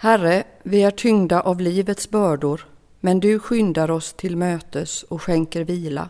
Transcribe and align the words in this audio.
Herre, 0.00 0.44
vi 0.62 0.82
är 0.82 0.90
tyngda 0.90 1.40
av 1.40 1.60
livets 1.60 2.10
bördor, 2.10 2.66
men 3.00 3.20
du 3.20 3.38
skyndar 3.38 3.90
oss 3.90 4.12
till 4.12 4.36
mötes 4.36 5.02
och 5.02 5.22
skänker 5.22 5.64
vila. 5.64 6.08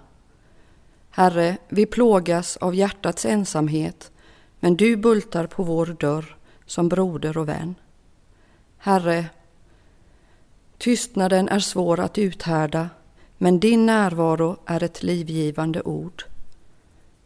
Herre, 1.10 1.56
vi 1.68 1.86
plågas 1.86 2.56
av 2.56 2.74
hjärtats 2.74 3.24
ensamhet, 3.24 4.10
men 4.60 4.76
du 4.76 4.96
bultar 4.96 5.46
på 5.46 5.62
vår 5.62 5.86
dörr 5.86 6.36
som 6.66 6.88
broder 6.88 7.38
och 7.38 7.48
vän. 7.48 7.74
Herre, 8.78 9.26
tystnaden 10.78 11.48
är 11.48 11.60
svår 11.60 12.00
att 12.00 12.18
uthärda, 12.18 12.88
men 13.38 13.60
din 13.60 13.86
närvaro 13.86 14.56
är 14.66 14.82
ett 14.82 15.02
livgivande 15.02 15.82
ord. 15.82 16.24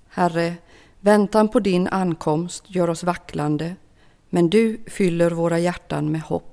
Herre, 0.08 0.54
väntan 1.00 1.48
på 1.48 1.60
din 1.60 1.88
ankomst 1.88 2.64
gör 2.66 2.90
oss 2.90 3.04
vacklande, 3.04 3.76
men 4.30 4.50
du 4.50 4.80
fyller 4.86 5.30
våra 5.30 5.58
hjärtan 5.58 6.12
med 6.12 6.20
hopp. 6.20 6.51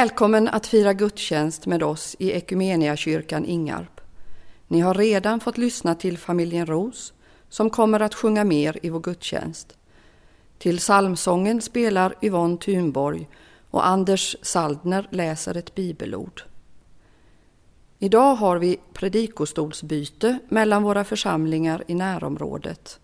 Välkommen 0.00 0.48
att 0.48 0.66
fira 0.66 0.92
gudstjänst 0.92 1.66
med 1.66 1.82
oss 1.82 2.16
i 2.18 2.30
Ekumeniakyrkan 2.30 3.44
Ingarp. 3.44 4.00
Ni 4.68 4.80
har 4.80 4.94
redan 4.94 5.40
fått 5.40 5.58
lyssna 5.58 5.94
till 5.94 6.18
familjen 6.18 6.66
Ros 6.66 7.12
som 7.48 7.70
kommer 7.70 8.00
att 8.00 8.14
sjunga 8.14 8.44
mer 8.44 8.78
i 8.82 8.90
vår 8.90 9.00
gudstjänst. 9.00 9.78
Till 10.58 10.78
psalmsången 10.78 11.60
spelar 11.62 12.14
Yvonne 12.22 12.56
Thunborg 12.56 13.28
och 13.70 13.86
Anders 13.86 14.36
Saldner 14.42 15.08
läser 15.10 15.56
ett 15.56 15.74
bibelord. 15.74 16.42
Idag 17.98 18.34
har 18.34 18.58
vi 18.58 18.80
predikostolsbyte 18.92 20.38
mellan 20.48 20.82
våra 20.82 21.04
församlingar 21.04 21.84
i 21.86 21.94
närområdet. 21.94 23.00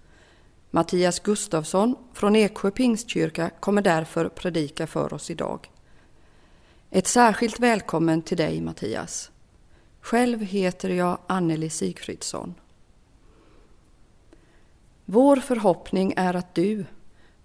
Mattias 0.70 1.20
Gustafsson 1.20 1.96
från 2.14 2.36
Eksjö 2.36 2.70
pingstkyrka 2.70 3.50
kommer 3.60 3.82
därför 3.82 4.28
predika 4.28 4.86
för 4.86 5.14
oss 5.14 5.30
idag. 5.30 5.70
Ett 6.96 7.06
särskilt 7.06 7.60
välkommen 7.60 8.22
till 8.22 8.36
dig 8.36 8.60
Mattias. 8.60 9.30
Själv 10.00 10.40
heter 10.40 10.88
jag 10.88 11.18
Anneli 11.26 11.70
Sigfridsson. 11.70 12.54
Vår 15.04 15.36
förhoppning 15.36 16.14
är 16.16 16.34
att 16.34 16.54
du, 16.54 16.84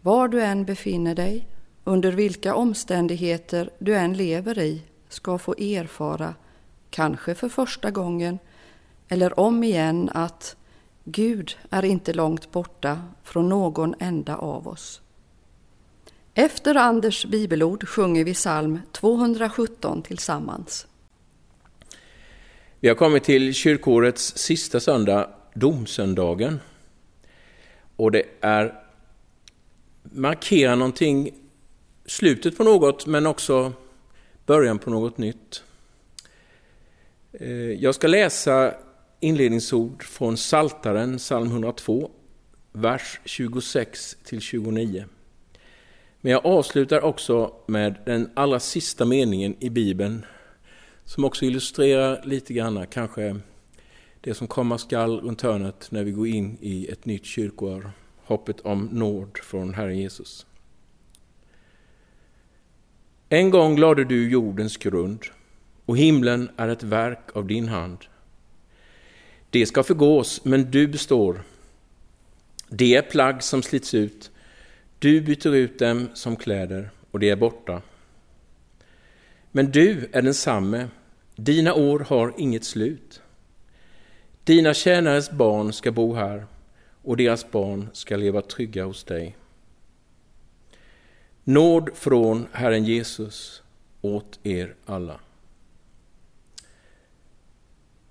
var 0.02 0.28
du 0.28 0.42
än 0.42 0.66
befinner 0.66 1.16
dig, 1.16 1.48
under 1.84 2.12
vilka 2.12 2.56
omständigheter 2.56 3.70
du 3.80 3.96
än 3.96 4.14
lever 4.14 4.60
i, 4.60 4.82
ska 5.10 5.38
få 5.38 5.54
erfara, 5.54 6.36
kanske 6.90 7.36
för 7.36 7.50
första 7.50 7.92
gången 7.92 8.40
eller 9.08 9.40
om 9.40 9.64
igen, 9.64 10.10
att 10.14 10.56
Gud 11.04 11.58
är 11.70 11.86
inte 11.86 12.14
långt 12.14 12.52
borta 12.52 13.02
från 13.24 13.50
någon 13.50 13.96
enda 14.00 14.36
av 14.36 14.68
oss. 14.68 15.02
Efter 16.34 16.76
Anders 16.76 17.26
bibelord 17.26 17.88
sjunger 17.88 18.24
vi 18.24 18.34
psalm 18.34 18.80
217 18.92 20.04
tillsammans. 20.04 20.88
Vi 22.80 22.88
har 22.88 22.96
kommit 22.96 23.24
till 23.24 23.54
kyrkårets 23.54 24.38
sista 24.38 24.80
söndag, 24.80 25.30
domsöndagen. 25.54 26.60
Och 27.96 28.12
det 28.12 28.24
är 28.42 28.82
markerar 30.04 30.76
någonting, 30.76 31.32
slutet 32.06 32.58
på 32.58 32.64
något 32.64 33.06
men 33.06 33.26
också 33.26 33.74
början 34.46 34.80
på 34.80 34.90
något 34.90 35.18
nytt. 35.18 35.64
Eh, 37.34 37.50
jag 37.52 37.96
ska 37.96 38.08
läsa 38.08 38.74
inledningsord 39.20 40.04
från 40.04 40.38
Saltaren, 40.38 41.18
psalm 41.18 41.48
102, 41.48 42.12
vers 42.72 43.20
26 43.26 44.18
till 44.24 44.42
29. 44.42 45.06
Men 46.22 46.32
jag 46.32 46.46
avslutar 46.46 47.02
också 47.02 47.54
med 47.66 47.96
den 48.06 48.30
allra 48.34 48.60
sista 48.60 49.06
meningen 49.06 49.56
i 49.60 49.70
Bibeln 49.70 50.26
som 51.06 51.26
också 51.26 51.46
illustrerar 51.46 52.22
lite 52.24 52.54
grann 52.54 52.88
kanske 52.88 53.40
det 54.22 54.34
som 54.34 54.48
komma 54.48 54.78
skall 54.78 55.22
runt 55.22 55.42
hörnet 55.42 55.88
när 55.92 56.04
vi 56.04 56.12
går 56.12 56.28
in 56.28 56.58
i 56.62 56.88
ett 56.88 57.06
nytt 57.06 57.26
kyrkoår. 57.26 57.92
Hoppet 58.24 58.60
om 58.62 58.90
nåd 58.92 59.38
från 59.38 59.74
Herren 59.74 59.98
Jesus. 59.98 60.46
En 63.30 63.50
gång 63.50 63.78
lade 63.78 64.06
du 64.06 64.30
jordens 64.30 64.78
grund 64.78 65.24
och 65.86 65.98
himlen 65.98 66.50
är 66.58 66.68
ett 66.68 66.84
verk 66.84 67.36
av 67.36 67.48
din 67.48 67.68
hand. 67.68 67.98
Det 69.50 69.66
ska 69.66 69.84
förgås, 69.84 70.46
men 70.46 70.72
du 70.72 70.88
består. 70.88 71.44
Det 72.70 72.96
är 72.96 73.02
plagg 73.02 73.44
som 73.44 73.64
slits 73.64 73.94
ut. 73.94 74.32
Du 75.02 75.22
byter 75.22 75.56
ut 75.56 75.80
dem 75.80 76.10
som 76.14 76.36
kläder 76.36 76.90
och 77.12 77.20
de 77.20 77.30
är 77.30 77.36
borta. 77.36 77.82
Men 79.52 79.72
du 79.72 80.10
är 80.12 80.22
densamme. 80.22 80.88
Dina 81.36 81.74
år 81.74 82.00
har 82.00 82.34
inget 82.38 82.64
slut. 82.64 83.22
Dina 84.44 84.74
tjänares 84.74 85.32
barn 85.32 85.74
ska 85.74 85.92
bo 85.92 86.14
här 86.14 86.46
och 87.02 87.18
deras 87.18 87.52
barn 87.52 87.90
ska 87.94 88.16
leva 88.16 88.42
trygga 88.42 88.86
hos 88.86 89.04
dig. 89.04 89.38
Nåd 91.44 91.90
från 91.94 92.48
Herren 92.52 92.86
Jesus 92.86 93.64
åt 94.02 94.40
er 94.44 94.76
alla. 94.86 95.20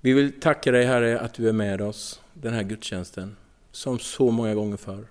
Vi 0.00 0.12
vill 0.12 0.40
tacka 0.40 0.72
dig 0.72 0.84
Herre 0.84 1.20
att 1.20 1.34
du 1.34 1.48
är 1.48 1.52
med 1.52 1.80
oss 1.80 2.22
den 2.34 2.54
här 2.54 2.62
gudstjänsten, 2.62 3.36
som 3.72 3.98
så 3.98 4.30
många 4.30 4.54
gånger 4.54 4.76
förr. 4.76 5.09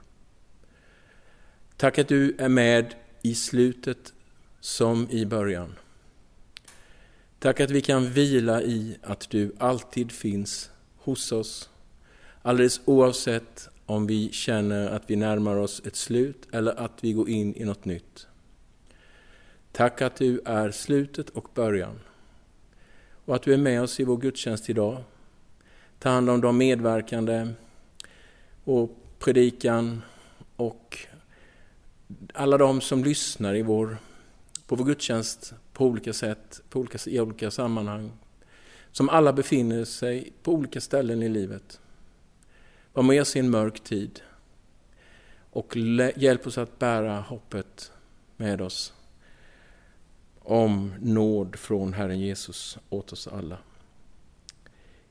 Tack 1.80 2.00
att 2.00 2.08
du 2.08 2.36
är 2.38 2.50
med 2.50 2.96
i 3.22 3.36
slutet 3.36 4.14
som 4.60 5.08
i 5.10 5.26
början. 5.26 5.76
Tack 7.40 7.60
att 7.60 7.72
vi 7.72 7.82
kan 7.82 8.10
vila 8.10 8.62
i 8.62 8.98
att 9.02 9.30
du 9.30 9.56
alltid 9.58 10.12
finns 10.12 10.72
hos 10.98 11.32
oss, 11.32 11.70
alldeles 12.42 12.82
oavsett 12.86 13.70
om 13.86 14.08
vi 14.08 14.32
känner 14.32 14.90
att 14.90 15.04
vi 15.08 15.16
närmar 15.16 15.56
oss 15.56 15.82
ett 15.86 15.96
slut 15.96 16.48
eller 16.52 16.80
att 16.80 17.04
vi 17.04 17.14
går 17.14 17.30
in 17.30 17.56
i 17.56 17.66
något 17.66 17.86
nytt. 17.86 18.28
Tack 19.72 20.02
att 20.02 20.16
du 20.16 20.42
är 20.46 20.72
slutet 20.72 21.30
och 21.30 21.50
början 21.54 22.00
och 23.26 23.36
att 23.36 23.44
du 23.44 23.54
är 23.54 23.58
med 23.58 23.82
oss 23.82 24.00
i 24.00 24.04
vår 24.04 24.18
gudstjänst 24.18 24.70
idag. 24.70 25.04
Ta 26.00 26.10
hand 26.10 26.30
om 26.30 26.42
de 26.42 26.58
medverkande 26.58 27.48
och 28.64 28.98
predikan 29.20 30.02
och 30.56 31.08
alla 32.34 32.58
de 32.58 32.82
som 32.82 33.04
lyssnar 33.04 33.56
i 33.56 33.62
vår, 33.62 33.98
på 34.68 34.76
vår 34.76 34.86
gudstjänst 34.86 35.54
på 35.74 35.86
olika 35.86 36.14
sätt, 36.14 36.62
på 36.70 36.80
olika, 36.80 36.98
i 37.06 37.20
olika 37.20 37.52
sammanhang. 37.52 38.12
Som 38.92 39.10
alla 39.10 39.34
befinner 39.34 39.86
sig 39.86 40.34
på 40.44 40.54
olika 40.54 40.82
ställen 40.82 41.24
i 41.24 41.30
livet. 41.30 41.80
Var 42.94 43.04
med 43.04 43.22
oss 43.22 43.36
i 43.36 43.40
en 43.40 43.50
mörk 43.50 43.80
tid 43.80 44.22
och 45.52 45.76
hjälp 46.16 46.48
oss 46.48 46.58
att 46.58 46.80
bära 46.80 47.20
hoppet 47.20 47.92
med 48.38 48.62
oss 48.62 48.94
om 50.40 50.94
nåd 51.02 51.56
från 51.56 51.94
Herren 51.94 52.20
Jesus 52.20 52.78
åt 52.90 53.14
oss 53.14 53.28
alla. 53.28 53.58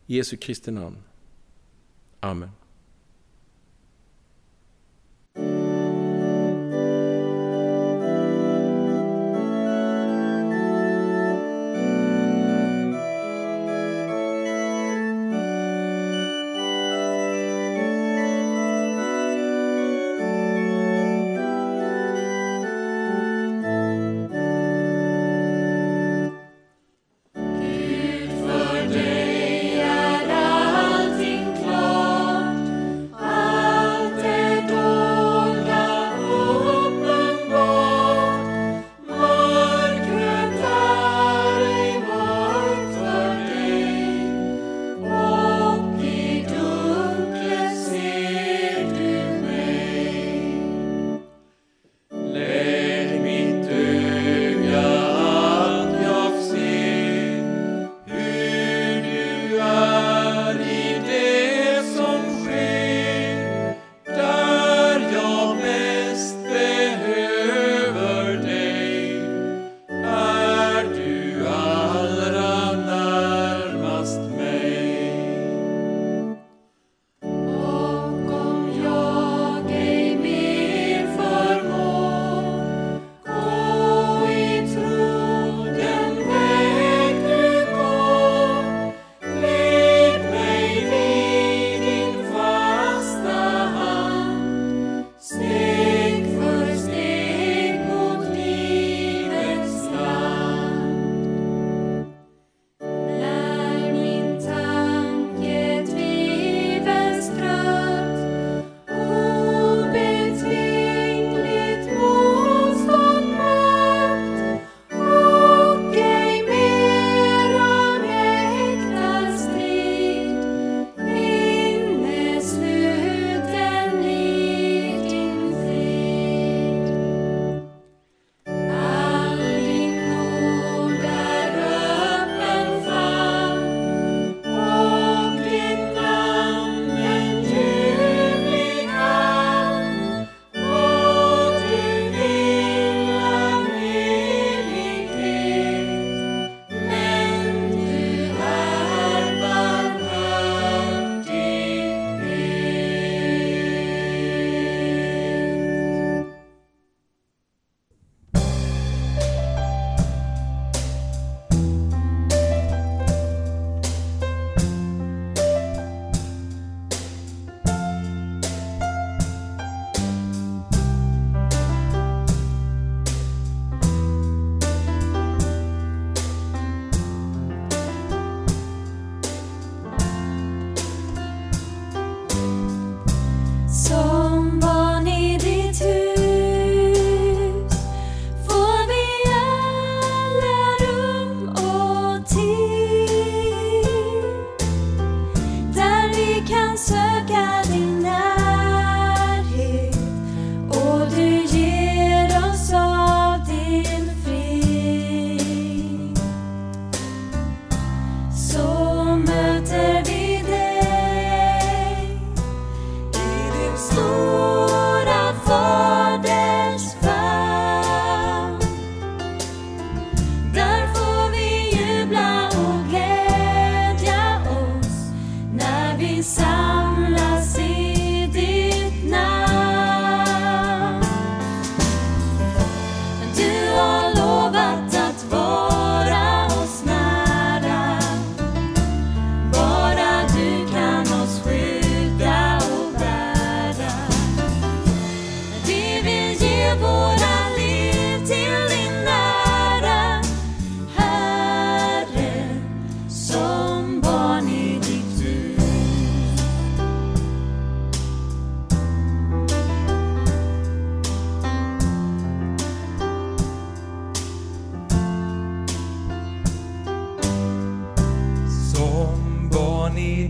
I 0.07 0.17
Jesu 0.17 0.37
Kristi 0.37 0.71
namn. 0.71 0.99
Amen. 2.21 2.51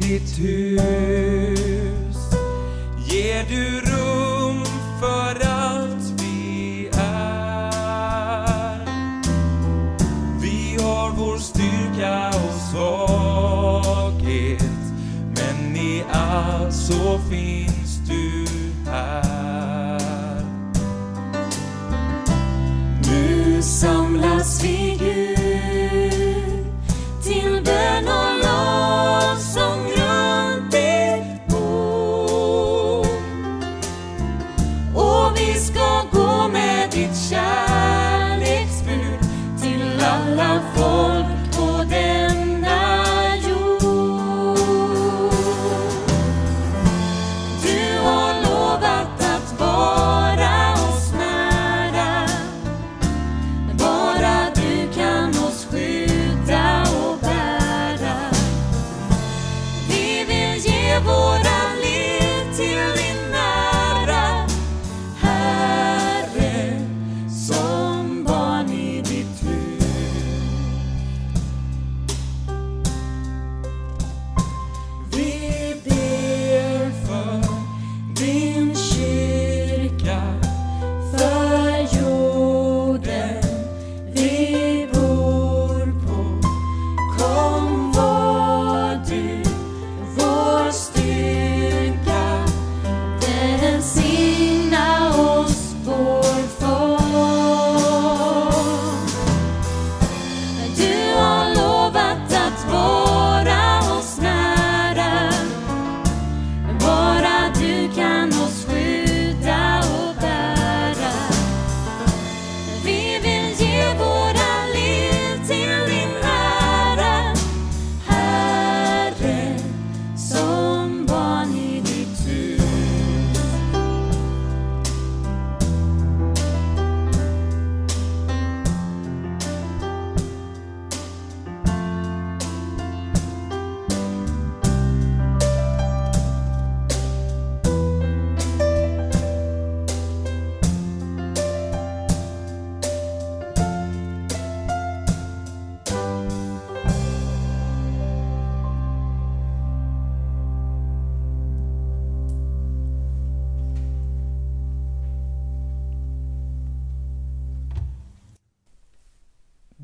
Ditt 0.09 0.39
hus 0.39 2.17
ger 3.09 3.45
du 3.49 3.81
rum 3.81 4.65
för 5.01 5.47
allt 5.47 6.23
vi 6.23 6.89
är. 6.99 7.99
Vi 10.41 10.77
har 10.83 11.11
vår 11.11 11.39
styrka 11.39 12.29
och 12.29 12.55
svaghet, 12.71 14.63
men 15.37 15.77
i 15.77 16.05
allt 16.13 16.75
så 16.75 17.19
finns 17.31 17.58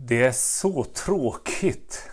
Det 0.06 0.22
är 0.22 0.32
så 0.32 0.84
tråkigt 0.84 2.10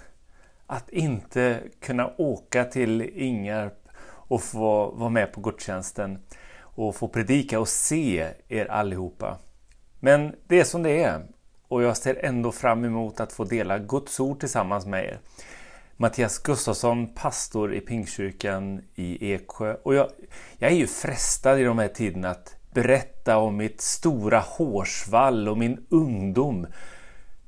att 0.68 0.90
inte 0.90 1.64
kunna 1.82 2.14
åka 2.18 2.66
till 2.66 3.02
Ingarp 3.02 3.88
och 4.04 4.44
få 4.44 4.92
vara 4.92 5.10
med 5.10 5.34
på 5.34 5.42
gudstjänsten 5.42 6.20
och 6.60 6.96
få 6.96 7.08
predika 7.08 7.60
och 7.60 7.68
se 7.68 8.28
er 8.48 8.72
allihopa. 8.72 9.38
Men 10.00 10.36
det 10.48 10.60
är 10.60 10.64
som 10.64 10.84
det 10.84 11.04
är 11.04 11.22
och 11.68 11.84
jag 11.84 11.98
ser 11.98 12.26
ändå 12.26 12.52
fram 12.52 12.86
emot 12.86 13.20
att 13.20 13.34
få 13.34 13.44
dela 13.44 13.80
Guds 13.80 14.20
ord 14.20 14.40
tillsammans 14.40 14.86
med 14.86 15.06
er. 15.06 15.20
Mattias 15.98 16.40
Gustafsson, 16.40 17.14
pastor 17.16 17.74
i 17.74 17.80
Pingstkyrkan 17.80 18.82
i 18.96 19.34
Eksjö. 19.34 19.76
Och 19.84 19.96
jag, 19.96 20.10
jag 20.58 20.72
är 20.72 20.76
ju 20.76 20.88
frestad 20.88 21.60
i 21.60 21.64
de 21.64 21.80
här 21.80 21.88
tiderna 21.88 22.30
att 22.30 22.56
berätta 22.74 23.38
om 23.38 23.58
mitt 23.58 23.82
stora 23.82 24.40
hårsvall 24.40 25.50
och 25.50 25.58
min 25.58 25.86
ungdom. 25.90 26.68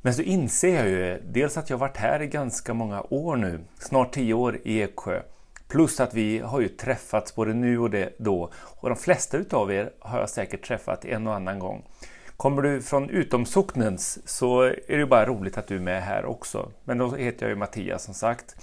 Men 0.06 0.14
så 0.14 0.22
inser 0.22 0.76
jag 0.76 0.88
ju 0.90 1.22
dels 1.26 1.58
att 1.58 1.70
jag 1.70 1.78
varit 1.78 1.98
här 1.98 2.22
i 2.22 2.28
ganska 2.28 2.74
många 2.74 3.02
år 3.10 3.36
nu, 3.36 3.60
snart 3.80 4.14
tio 4.14 4.34
år 4.34 4.60
i 4.64 4.82
Eksjö. 4.82 5.22
Plus 5.68 6.00
att 6.00 6.14
vi 6.14 6.40
har 6.40 6.62
ju 6.62 6.68
träffats 6.68 7.36
både 7.36 7.54
nu 7.54 7.80
och 7.80 7.90
det 7.90 8.14
då. 8.18 8.52
Och 8.56 8.90
de 8.90 8.98
flesta 8.98 9.38
utav 9.38 9.72
er 9.72 9.92
har 10.00 10.20
jag 10.20 10.30
säkert 10.30 10.68
träffat 10.68 11.06
en 11.06 11.28
och 11.28 11.36
annan 11.36 11.60
gång. 11.60 11.86
Kommer 12.38 12.62
du 12.62 12.82
från 12.82 13.10
utomsocknens 13.10 14.28
så 14.28 14.62
är 14.62 14.76
det 14.88 14.96
ju 14.96 15.06
bara 15.06 15.26
roligt 15.26 15.58
att 15.58 15.68
du 15.68 15.76
är 15.76 15.80
med 15.80 16.04
här 16.04 16.26
också. 16.26 16.72
Men 16.84 16.98
då 16.98 17.16
heter 17.16 17.46
jag 17.46 17.50
ju 17.50 17.56
Mattias 17.56 18.04
som 18.04 18.14
sagt. 18.14 18.56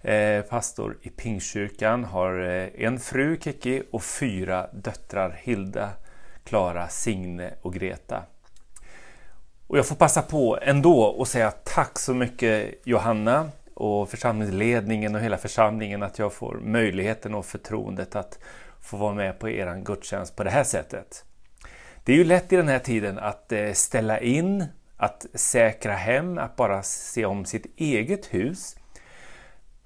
Eh, 0.00 0.42
pastor 0.42 0.96
i 1.02 1.10
Pingstkyrkan, 1.10 2.04
har 2.04 2.40
eh, 2.40 2.84
en 2.84 3.00
fru 3.00 3.38
Kiki 3.40 3.82
och 3.90 4.02
fyra 4.02 4.66
döttrar 4.72 5.38
Hilda, 5.42 5.90
Klara, 6.44 6.88
Signe 6.88 7.54
och 7.62 7.74
Greta. 7.74 8.22
Och 9.72 9.78
jag 9.78 9.86
får 9.86 9.96
passa 9.96 10.22
på 10.22 10.58
ändå 10.62 11.02
och 11.02 11.28
säga 11.28 11.50
tack 11.50 11.98
så 11.98 12.14
mycket 12.14 12.74
Johanna 12.84 13.50
och 13.74 14.10
församlingsledningen 14.10 15.14
och 15.14 15.20
hela 15.20 15.38
församlingen 15.38 16.02
att 16.02 16.18
jag 16.18 16.32
får 16.32 16.54
möjligheten 16.54 17.34
och 17.34 17.46
förtroendet 17.46 18.16
att 18.16 18.38
få 18.80 18.96
vara 18.96 19.14
med 19.14 19.38
på 19.38 19.48
er 19.48 19.82
gudstjänst 19.84 20.36
på 20.36 20.44
det 20.44 20.50
här 20.50 20.64
sättet. 20.64 21.24
Det 22.04 22.12
är 22.12 22.16
ju 22.16 22.24
lätt 22.24 22.52
i 22.52 22.56
den 22.56 22.68
här 22.68 22.78
tiden 22.78 23.18
att 23.18 23.52
eh, 23.52 23.72
ställa 23.72 24.20
in, 24.20 24.64
att 24.96 25.26
säkra 25.34 25.92
hem, 25.92 26.38
att 26.38 26.56
bara 26.56 26.82
se 26.82 27.24
om 27.24 27.44
sitt 27.44 27.66
eget 27.76 28.34
hus. 28.34 28.76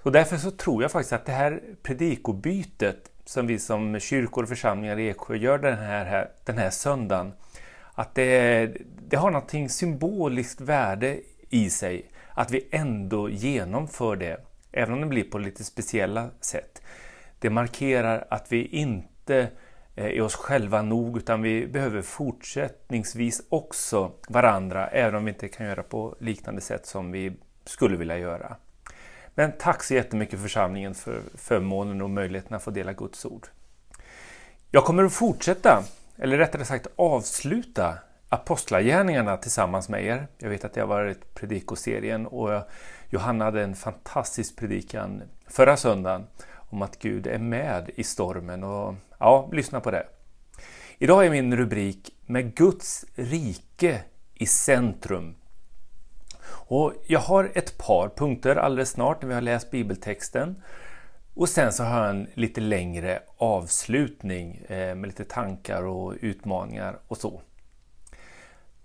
Så 0.03 0.11
därför 0.11 0.37
så 0.37 0.51
tror 0.51 0.83
jag 0.83 0.90
faktiskt 0.90 1.12
att 1.12 1.27
det 1.27 1.33
här 1.33 1.61
predikobytet 1.83 3.11
som 3.25 3.46
vi 3.46 3.59
som 3.59 4.01
kyrkor 4.01 4.42
och 4.42 4.49
församlingar 4.49 4.99
i 4.99 5.09
Eksjö 5.09 5.37
gör 5.37 5.59
den 5.59 5.79
här, 5.79 6.31
den 6.44 6.59
här 6.59 6.70
söndagen, 6.70 7.33
att 7.97 8.15
det, 8.15 8.67
det 9.09 9.17
har 9.17 9.31
någonting 9.31 9.69
symboliskt 9.69 10.61
värde 10.61 11.21
i 11.49 11.71
sig 11.71 12.11
att 12.31 12.51
vi 12.51 12.69
ändå 12.71 13.29
genomför 13.29 14.17
det, 14.17 14.41
även 14.73 14.95
om 14.95 15.01
det 15.01 15.07
blir 15.07 15.25
på 15.25 15.39
lite 15.39 15.65
speciella 15.65 16.31
sätt. 16.41 16.83
Det 17.39 17.51
markerar 17.51 18.27
att 18.31 18.53
vi 18.53 18.67
inte 18.67 19.49
eh, 19.95 20.05
är 20.05 20.21
oss 20.21 20.35
själva 20.35 20.83
nog 20.83 21.17
utan 21.17 21.43
vi 21.43 21.67
behöver 21.67 22.03
fortsättningsvis 22.03 23.43
också 23.49 24.13
varandra 24.29 24.89
även 24.89 25.15
om 25.15 25.25
vi 25.25 25.31
inte 25.31 25.49
kan 25.49 25.67
göra 25.67 25.83
på 25.83 26.17
liknande 26.21 26.61
sätt 26.61 26.87
som 26.87 27.13
vi 27.13 27.33
skulle 27.65 27.97
vilja 27.97 28.19
göra. 28.19 28.57
Men 29.35 29.53
tack 29.59 29.83
så 29.83 29.95
jättemycket 29.95 30.41
församlingen 30.41 30.95
för 30.95 31.23
förmånen 31.35 32.03
och 32.03 32.11
möjligheten 32.11 32.57
att 32.57 32.63
få 32.63 32.71
dela 32.71 32.93
Guds 32.93 33.25
ord. 33.25 33.47
Jag 34.71 34.85
kommer 34.85 35.05
att 35.05 35.13
fortsätta, 35.13 35.83
eller 36.18 36.38
rättare 36.38 36.64
sagt 36.64 36.87
avsluta 36.96 37.98
Apostlagärningarna 38.29 39.37
tillsammans 39.37 39.88
med 39.88 40.05
er. 40.05 40.29
Jag 40.38 40.50
vet 40.50 40.64
att 40.64 40.72
det 40.72 40.81
har 40.81 40.88
varit 40.88 41.35
predikoserien 41.35 42.26
och 42.26 42.62
Johanna 43.11 43.44
hade 43.44 43.62
en 43.62 43.74
fantastisk 43.74 44.57
predikan 44.57 45.22
förra 45.46 45.76
söndagen 45.76 46.26
om 46.55 46.83
att 46.83 46.98
Gud 46.98 47.26
är 47.26 47.38
med 47.38 47.90
i 47.94 48.05
stormen 48.05 48.64
och 48.64 48.94
ja, 49.18 49.48
lyssna 49.52 49.81
på 49.81 49.90
det. 49.90 50.07
Idag 50.98 51.26
är 51.26 51.31
min 51.31 51.57
rubrik 51.57 52.11
Med 52.26 52.55
Guds 52.55 53.05
rike 53.14 54.02
i 54.35 54.46
centrum. 54.46 55.35
Och 56.48 56.92
jag 57.07 57.20
har 57.20 57.50
ett 57.55 57.79
par 57.79 58.09
punkter 58.09 58.57
alldeles 58.57 58.90
snart 58.90 59.22
när 59.22 59.29
vi 59.29 59.35
har 59.35 59.40
läst 59.40 59.70
bibeltexten. 59.70 60.62
Och 61.37 61.49
sen 61.49 61.72
så 61.72 61.85
har 61.85 62.01
jag 62.01 62.11
en 62.11 62.27
lite 62.35 62.61
längre 62.61 63.22
avslutning 63.37 64.55
eh, 64.68 64.94
med 64.94 65.07
lite 65.07 65.25
tankar 65.25 65.83
och 65.83 66.14
utmaningar 66.20 66.99
och 67.09 67.16
så. 67.16 67.40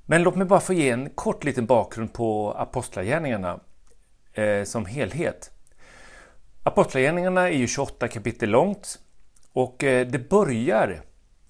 Men 0.05 0.23
låt 0.23 0.35
mig 0.35 0.47
bara 0.47 0.59
få 0.59 0.73
ge 0.73 0.89
en 0.89 1.09
kort 1.09 1.43
liten 1.43 1.65
bakgrund 1.65 2.13
på 2.13 2.51
Apostlagärningarna 2.51 3.59
eh, 4.33 4.63
som 4.63 4.85
helhet. 4.85 5.51
Apostlagärningarna 6.63 7.49
är 7.49 7.53
ju 7.53 7.67
28 7.67 8.07
kapitel 8.07 8.49
långt 8.49 8.99
och 9.53 9.83
eh, 9.83 10.07
det 10.07 10.29
börjar 10.29 11.01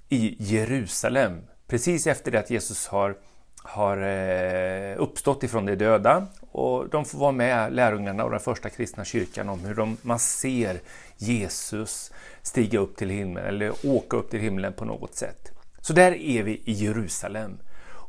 i 0.09 0.35
Jerusalem 0.39 1.41
precis 1.67 2.07
efter 2.07 2.31
det 2.31 2.39
att 2.39 2.49
Jesus 2.49 2.87
har, 2.87 3.17
har 3.63 3.97
eh, 3.97 5.02
uppstått 5.02 5.43
ifrån 5.43 5.65
de 5.65 5.76
döda 5.76 6.28
och 6.52 6.89
de 6.89 7.06
får 7.06 7.17
vara 7.17 7.32
med 7.32 7.74
lärjungarna 7.74 8.24
och 8.24 8.32
den 8.32 8.39
första 8.39 8.69
kristna 8.69 9.06
kyrkan 9.06 9.50
om 9.50 9.60
hur 9.60 9.76
de, 9.76 9.97
man 10.02 10.19
ser 10.19 10.80
Jesus 11.17 12.12
stiga 12.41 12.80
upp 12.80 12.97
till 12.97 13.10
himlen 13.10 13.45
eller 13.45 13.74
åka 13.84 14.17
upp 14.17 14.30
till 14.30 14.39
himlen 14.39 14.74
på 14.74 14.86
något 14.86 15.15
sätt. 15.15 15.52
Så 15.82 15.93
där 15.93 16.12
är 16.12 16.43
vi 16.43 16.52
i 16.65 16.71
Jerusalem. 16.71 17.58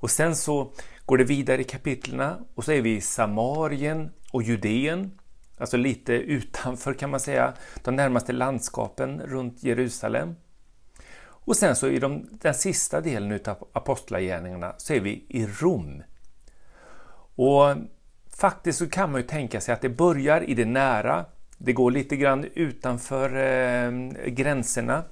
Och 0.03 0.11
sen 0.11 0.37
så 0.37 0.73
går 1.07 1.19
det 1.19 1.25
vidare 1.25 1.61
i 1.61 1.65
kapitlerna 1.65 2.39
och 2.55 2.65
så 2.65 2.73
är 2.73 2.81
vi 2.81 2.97
i 2.97 3.01
Samarien 3.01 4.11
och 4.33 4.43
Judeen, 4.43 5.19
alltså 5.59 5.77
lite 5.77 6.13
utanför 6.13 6.95
kan 6.95 7.11
man 7.11 7.21
säga, 7.21 7.53
de 7.85 7.97
närmaste 7.97 8.33
landskapen 8.33 9.21
runt 9.21 9.63
Jerusalem. 9.63 10.35
Och 11.45 11.57
sen 11.57 11.77
så 11.77 11.89
i 11.89 11.99
de, 11.99 12.29
den 12.31 12.55
sista 12.55 13.01
delen 13.01 13.41
av 13.47 13.69
apostlagärningarna 13.73 14.75
så 14.79 14.95
är 14.95 15.01
vi 15.01 15.25
i 15.29 15.47
Rom. 15.47 16.03
Och 17.35 17.77
faktiskt 18.31 18.79
så 18.79 18.89
kan 18.89 19.13
man 19.13 19.21
ju 19.21 19.27
tänka 19.27 19.61
sig 19.61 19.75
att 19.75 19.81
det 19.81 19.89
börjar 19.89 20.51
i 20.51 20.55
det 20.55 20.65
nära, 20.65 21.25
det 21.59 21.73
går 21.73 21.91
lite 21.91 22.17
grann 22.17 22.45
utanför 22.55 23.37
eh, 23.37 23.91
gränserna 24.27 25.05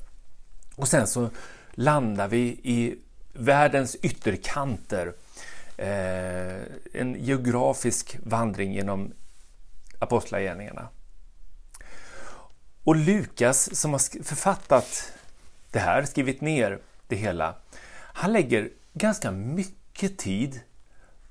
och 0.76 0.88
sen 0.88 1.06
så 1.06 1.30
landar 1.72 2.28
vi 2.28 2.40
i 2.62 2.98
världens 3.32 3.94
ytterkanter. 3.94 5.12
Eh, 5.76 6.62
en 6.92 7.16
geografisk 7.18 8.18
vandring 8.22 8.72
genom 8.72 9.12
apostlagärningarna. 9.98 10.88
Och 12.84 12.96
Lukas 12.96 13.76
som 13.76 13.92
har 13.92 14.22
författat 14.24 15.12
det 15.70 15.78
här, 15.78 16.02
skrivit 16.02 16.40
ner 16.40 16.78
det 17.09 17.16
hela, 17.16 17.54
han 18.12 18.33
lägger 18.33 18.70
ganska 18.92 19.30
mycket 19.30 20.18
tid 20.18 20.61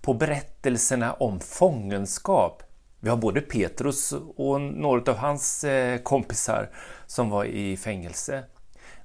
på 0.01 0.13
berättelserna 0.13 1.13
om 1.13 1.39
fångenskap. 1.39 2.63
Vi 2.99 3.09
har 3.09 3.17
både 3.17 3.41
Petrus 3.41 4.13
och 4.35 4.61
några 4.61 5.11
av 5.11 5.17
hans 5.17 5.63
eh, 5.63 5.97
kompisar 5.97 6.69
som 7.05 7.29
var 7.29 7.45
i 7.45 7.77
fängelse. 7.77 8.43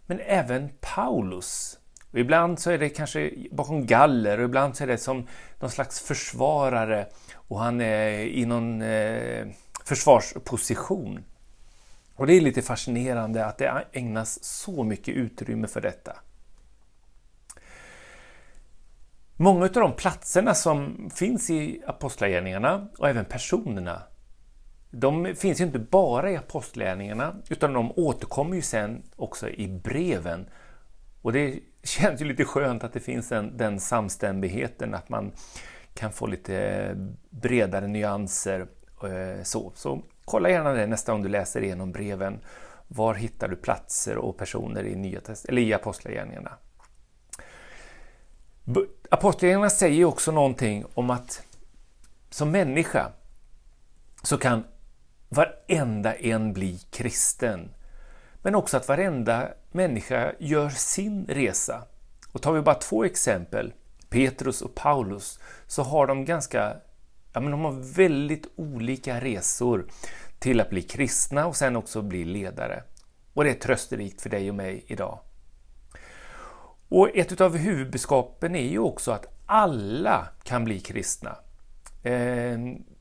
Men 0.06 0.20
även 0.20 0.70
Paulus. 0.80 1.78
Och 2.12 2.18
ibland 2.18 2.58
så 2.58 2.70
är 2.70 2.78
det 2.78 2.88
kanske 2.88 3.30
bakom 3.50 3.86
galler 3.86 4.38
och 4.38 4.44
ibland 4.44 4.76
så 4.76 4.82
är 4.82 4.88
det 4.88 4.98
som 4.98 5.26
någon 5.60 5.70
slags 5.70 6.00
försvarare 6.00 7.06
och 7.34 7.58
han 7.58 7.80
är 7.80 8.10
i 8.18 8.44
någon 8.46 8.82
eh, 8.82 9.46
försvarsposition. 9.84 11.24
Och 12.16 12.26
det 12.26 12.32
är 12.32 12.40
lite 12.40 12.62
fascinerande 12.62 13.46
att 13.46 13.58
det 13.58 13.84
ägnas 13.92 14.44
så 14.44 14.82
mycket 14.84 15.14
utrymme 15.14 15.66
för 15.66 15.80
detta. 15.80 16.16
Många 19.36 19.64
av 19.64 19.72
de 19.72 19.92
platserna 19.92 20.54
som 20.54 21.10
finns 21.14 21.50
i 21.50 21.82
Apostlagärningarna 21.86 22.88
och 22.98 23.08
även 23.08 23.24
personerna, 23.24 24.02
de 24.90 25.34
finns 25.36 25.60
ju 25.60 25.64
inte 25.64 25.78
bara 25.78 26.30
i 26.30 26.36
Apostlagärningarna 26.36 27.34
utan 27.48 27.72
de 27.72 27.92
återkommer 27.96 28.56
ju 28.56 28.62
sen 28.62 29.02
också 29.16 29.48
i 29.48 29.68
breven. 29.68 30.46
Och 31.22 31.32
det 31.32 31.60
känns 31.82 32.20
ju 32.20 32.24
lite 32.24 32.44
skönt 32.44 32.84
att 32.84 32.92
det 32.92 33.00
finns 33.00 33.32
en, 33.32 33.56
den 33.56 33.80
samstämmigheten, 33.80 34.94
att 34.94 35.08
man 35.08 35.32
kan 35.94 36.12
få 36.12 36.26
lite 36.26 36.96
bredare 37.30 37.86
nyanser. 37.86 38.66
Eh, 39.02 39.42
så, 39.42 39.72
så 39.74 40.02
kolla 40.24 40.50
gärna 40.50 40.72
det 40.72 40.86
nästa 40.86 41.12
gång 41.12 41.22
du 41.22 41.28
läser 41.28 41.62
igenom 41.62 41.92
breven. 41.92 42.40
Var 42.88 43.14
hittar 43.14 43.48
du 43.48 43.56
platser 43.56 44.16
och 44.16 44.36
personer 44.36 44.84
i, 44.84 44.96
nya, 44.96 45.20
eller 45.48 45.62
i 45.62 45.74
Apostlagärningarna? 45.74 46.50
Apostlagärningarna 49.10 49.70
säger 49.70 50.04
också 50.04 50.32
någonting 50.32 50.84
om 50.94 51.10
att 51.10 51.42
som 52.30 52.50
människa 52.50 53.12
så 54.22 54.38
kan 54.38 54.64
varenda 55.28 56.14
en 56.14 56.52
bli 56.52 56.78
kristen. 56.90 57.74
Men 58.42 58.54
också 58.54 58.76
att 58.76 58.88
varenda 58.88 59.48
människa 59.72 60.32
gör 60.38 60.68
sin 60.68 61.26
resa. 61.28 61.82
Och 62.32 62.42
tar 62.42 62.52
vi 62.52 62.60
bara 62.60 62.74
två 62.74 63.04
exempel, 63.04 63.72
Petrus 64.08 64.62
och 64.62 64.74
Paulus, 64.74 65.40
så 65.66 65.82
har 65.82 66.06
de 66.06 66.24
ganska 66.24 66.76
ja, 67.34 67.40
men 67.40 67.50
de 67.50 67.64
har 67.64 67.94
väldigt 67.94 68.46
olika 68.56 69.20
resor 69.20 69.86
till 70.38 70.60
att 70.60 70.70
bli 70.70 70.82
kristna 70.82 71.46
och 71.46 71.56
sen 71.56 71.76
också 71.76 72.02
bli 72.02 72.24
ledare. 72.24 72.82
Och 73.32 73.44
det 73.44 73.50
är 73.50 73.54
trösterikt 73.54 74.22
för 74.22 74.30
dig 74.30 74.48
och 74.48 74.54
mig 74.54 74.84
idag. 74.86 75.18
Och 76.88 77.16
ett 77.16 77.40
av 77.40 77.56
huvudbudskapen 77.56 78.56
är 78.56 78.68
ju 78.68 78.78
också 78.78 79.12
att 79.12 79.26
alla 79.46 80.28
kan 80.42 80.64
bli 80.64 80.80
kristna. 80.80 81.36
Eh, 82.02 82.58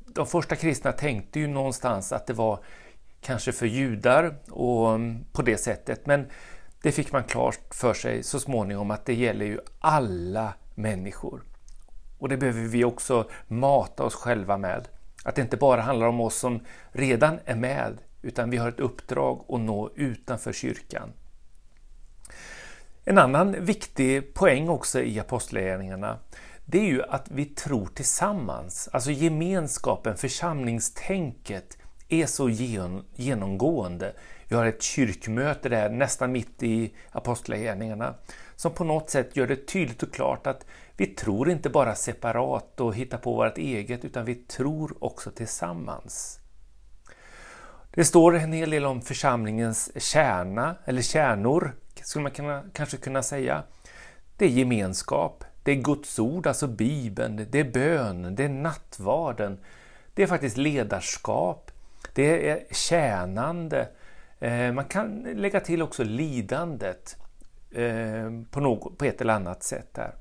de 0.08 0.28
första 0.28 0.56
kristna 0.56 0.91
tänkte 0.91 1.39
ju 1.39 1.48
någonstans 1.48 2.12
att 2.12 2.28
det 2.28 2.34
var 2.34 2.60
kanske 3.22 3.52
för 3.52 3.65
judar 3.65 4.36
och 4.50 4.96
mm, 4.96 5.26
på 5.32 5.41
det 5.41 5.58
sättet, 5.58 6.06
men 6.06 6.28
det 6.82 6.91
fick 6.91 7.12
man 7.12 7.24
klart 7.24 7.60
för 7.72 7.93
sig 7.93 8.24
så 8.24 8.39
småningom 8.39 8.91
att 8.91 9.06
det 9.06 9.13
gäller 9.13 9.46
ju 9.46 9.60
alla 9.80 10.54
människor. 10.76 11.43
Och 12.23 12.29
det 12.29 12.38
behöver 12.38 12.62
vi 12.62 12.83
också 12.83 13.29
mata 13.47 14.03
oss 14.03 14.15
själva 14.15 14.57
med. 14.57 14.88
Att 15.23 15.36
det 15.36 15.41
inte 15.41 15.57
bara 15.57 15.81
handlar 15.81 16.07
om 16.07 16.21
oss 16.21 16.36
som 16.36 16.59
redan 16.91 17.39
är 17.45 17.55
med, 17.55 17.97
utan 18.21 18.49
vi 18.49 18.57
har 18.57 18.69
ett 18.69 18.79
uppdrag 18.79 19.45
att 19.49 19.59
nå 19.59 19.91
utanför 19.95 20.53
kyrkan. 20.53 21.13
En 23.03 23.17
annan 23.17 23.65
viktig 23.65 24.33
poäng 24.33 24.69
också 24.69 25.01
i 25.01 25.19
apostlagärningarna 25.19 26.17
det 26.65 26.79
är 26.79 26.86
ju 26.86 27.03
att 27.03 27.31
vi 27.31 27.45
tror 27.45 27.88
tillsammans. 27.93 28.89
Alltså 28.91 29.12
gemenskapen, 29.12 30.17
församlingstänket 30.17 31.77
är 32.09 32.25
så 32.25 32.49
genomgående. 33.15 34.13
Vi 34.47 34.55
har 34.55 34.65
ett 34.65 34.81
kyrkmöte 34.81 35.69
där 35.69 35.89
nästan 35.89 36.31
mitt 36.31 36.63
i 36.63 36.93
apostlagärningarna 37.12 38.15
som 38.55 38.71
på 38.71 38.83
något 38.83 39.09
sätt 39.09 39.36
gör 39.36 39.47
det 39.47 39.67
tydligt 39.67 40.03
och 40.03 40.13
klart 40.13 40.47
att 40.47 40.65
vi 40.97 41.06
tror 41.06 41.49
inte 41.49 41.69
bara 41.69 41.95
separat 41.95 42.79
och 42.79 42.95
hittar 42.95 43.17
på 43.17 43.34
vårt 43.34 43.58
eget 43.58 44.06
utan 44.06 44.25
vi 44.25 44.36
tror 44.36 45.03
också 45.03 45.32
tillsammans. 45.32 46.39
Det 47.91 48.06
står 48.06 48.36
en 48.36 48.53
hel 48.53 48.69
del 48.69 48.86
om 48.86 49.01
församlingens 49.01 49.91
kärna, 50.03 50.75
eller 50.86 51.01
kärnor, 51.01 51.75
skulle 52.03 52.23
man 52.23 52.32
kunna, 52.32 52.63
kanske 52.73 52.97
kunna 52.97 53.23
säga. 53.23 53.63
Det 54.38 54.45
är 54.45 54.49
gemenskap, 54.49 55.43
det 55.63 55.71
är 55.71 55.75
Guds 55.75 56.19
ord, 56.19 56.47
alltså 56.47 56.67
Bibeln, 56.67 57.47
det 57.49 57.60
är 57.60 57.71
bön, 57.71 58.36
det 58.36 58.43
är 58.43 58.49
nattvarden, 58.49 59.60
det 60.13 60.23
är 60.23 60.27
faktiskt 60.27 60.58
ledarskap, 60.58 61.71
det 62.13 62.49
är 62.49 62.63
tjänande. 62.71 63.88
Eh, 64.39 64.71
man 64.71 64.86
kan 64.86 65.19
lägga 65.19 65.60
till 65.60 65.82
också 65.82 66.03
lidandet 66.03 67.17
eh, 67.71 68.32
på, 68.51 68.60
något, 68.60 68.97
på 68.97 69.06
ett 69.06 69.21
eller 69.21 69.34
annat 69.34 69.63
sätt 69.63 69.93
där. 69.93 70.15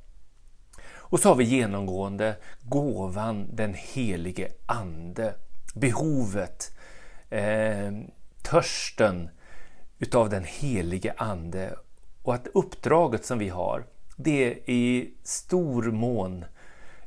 Och 1.13 1.21
så 1.21 1.29
har 1.29 1.37
vi 1.37 1.45
genomgående 1.45 2.37
gåvan 2.63 3.49
den 3.53 3.75
helige 3.75 4.49
Ande. 4.67 5.35
Behovet, 5.75 6.77
eh, 7.31 7.93
törsten 8.43 9.29
utav 9.99 10.31
den 10.31 10.45
helige 10.45 11.15
Ande. 11.17 11.75
Och 12.23 12.35
att 12.35 12.47
uppdraget 12.55 13.25
som 13.25 13.39
vi 13.39 13.49
har, 13.49 13.85
det 14.17 14.45
är 14.45 14.71
i 14.71 15.15
stor 15.23 15.83
mån 15.83 16.45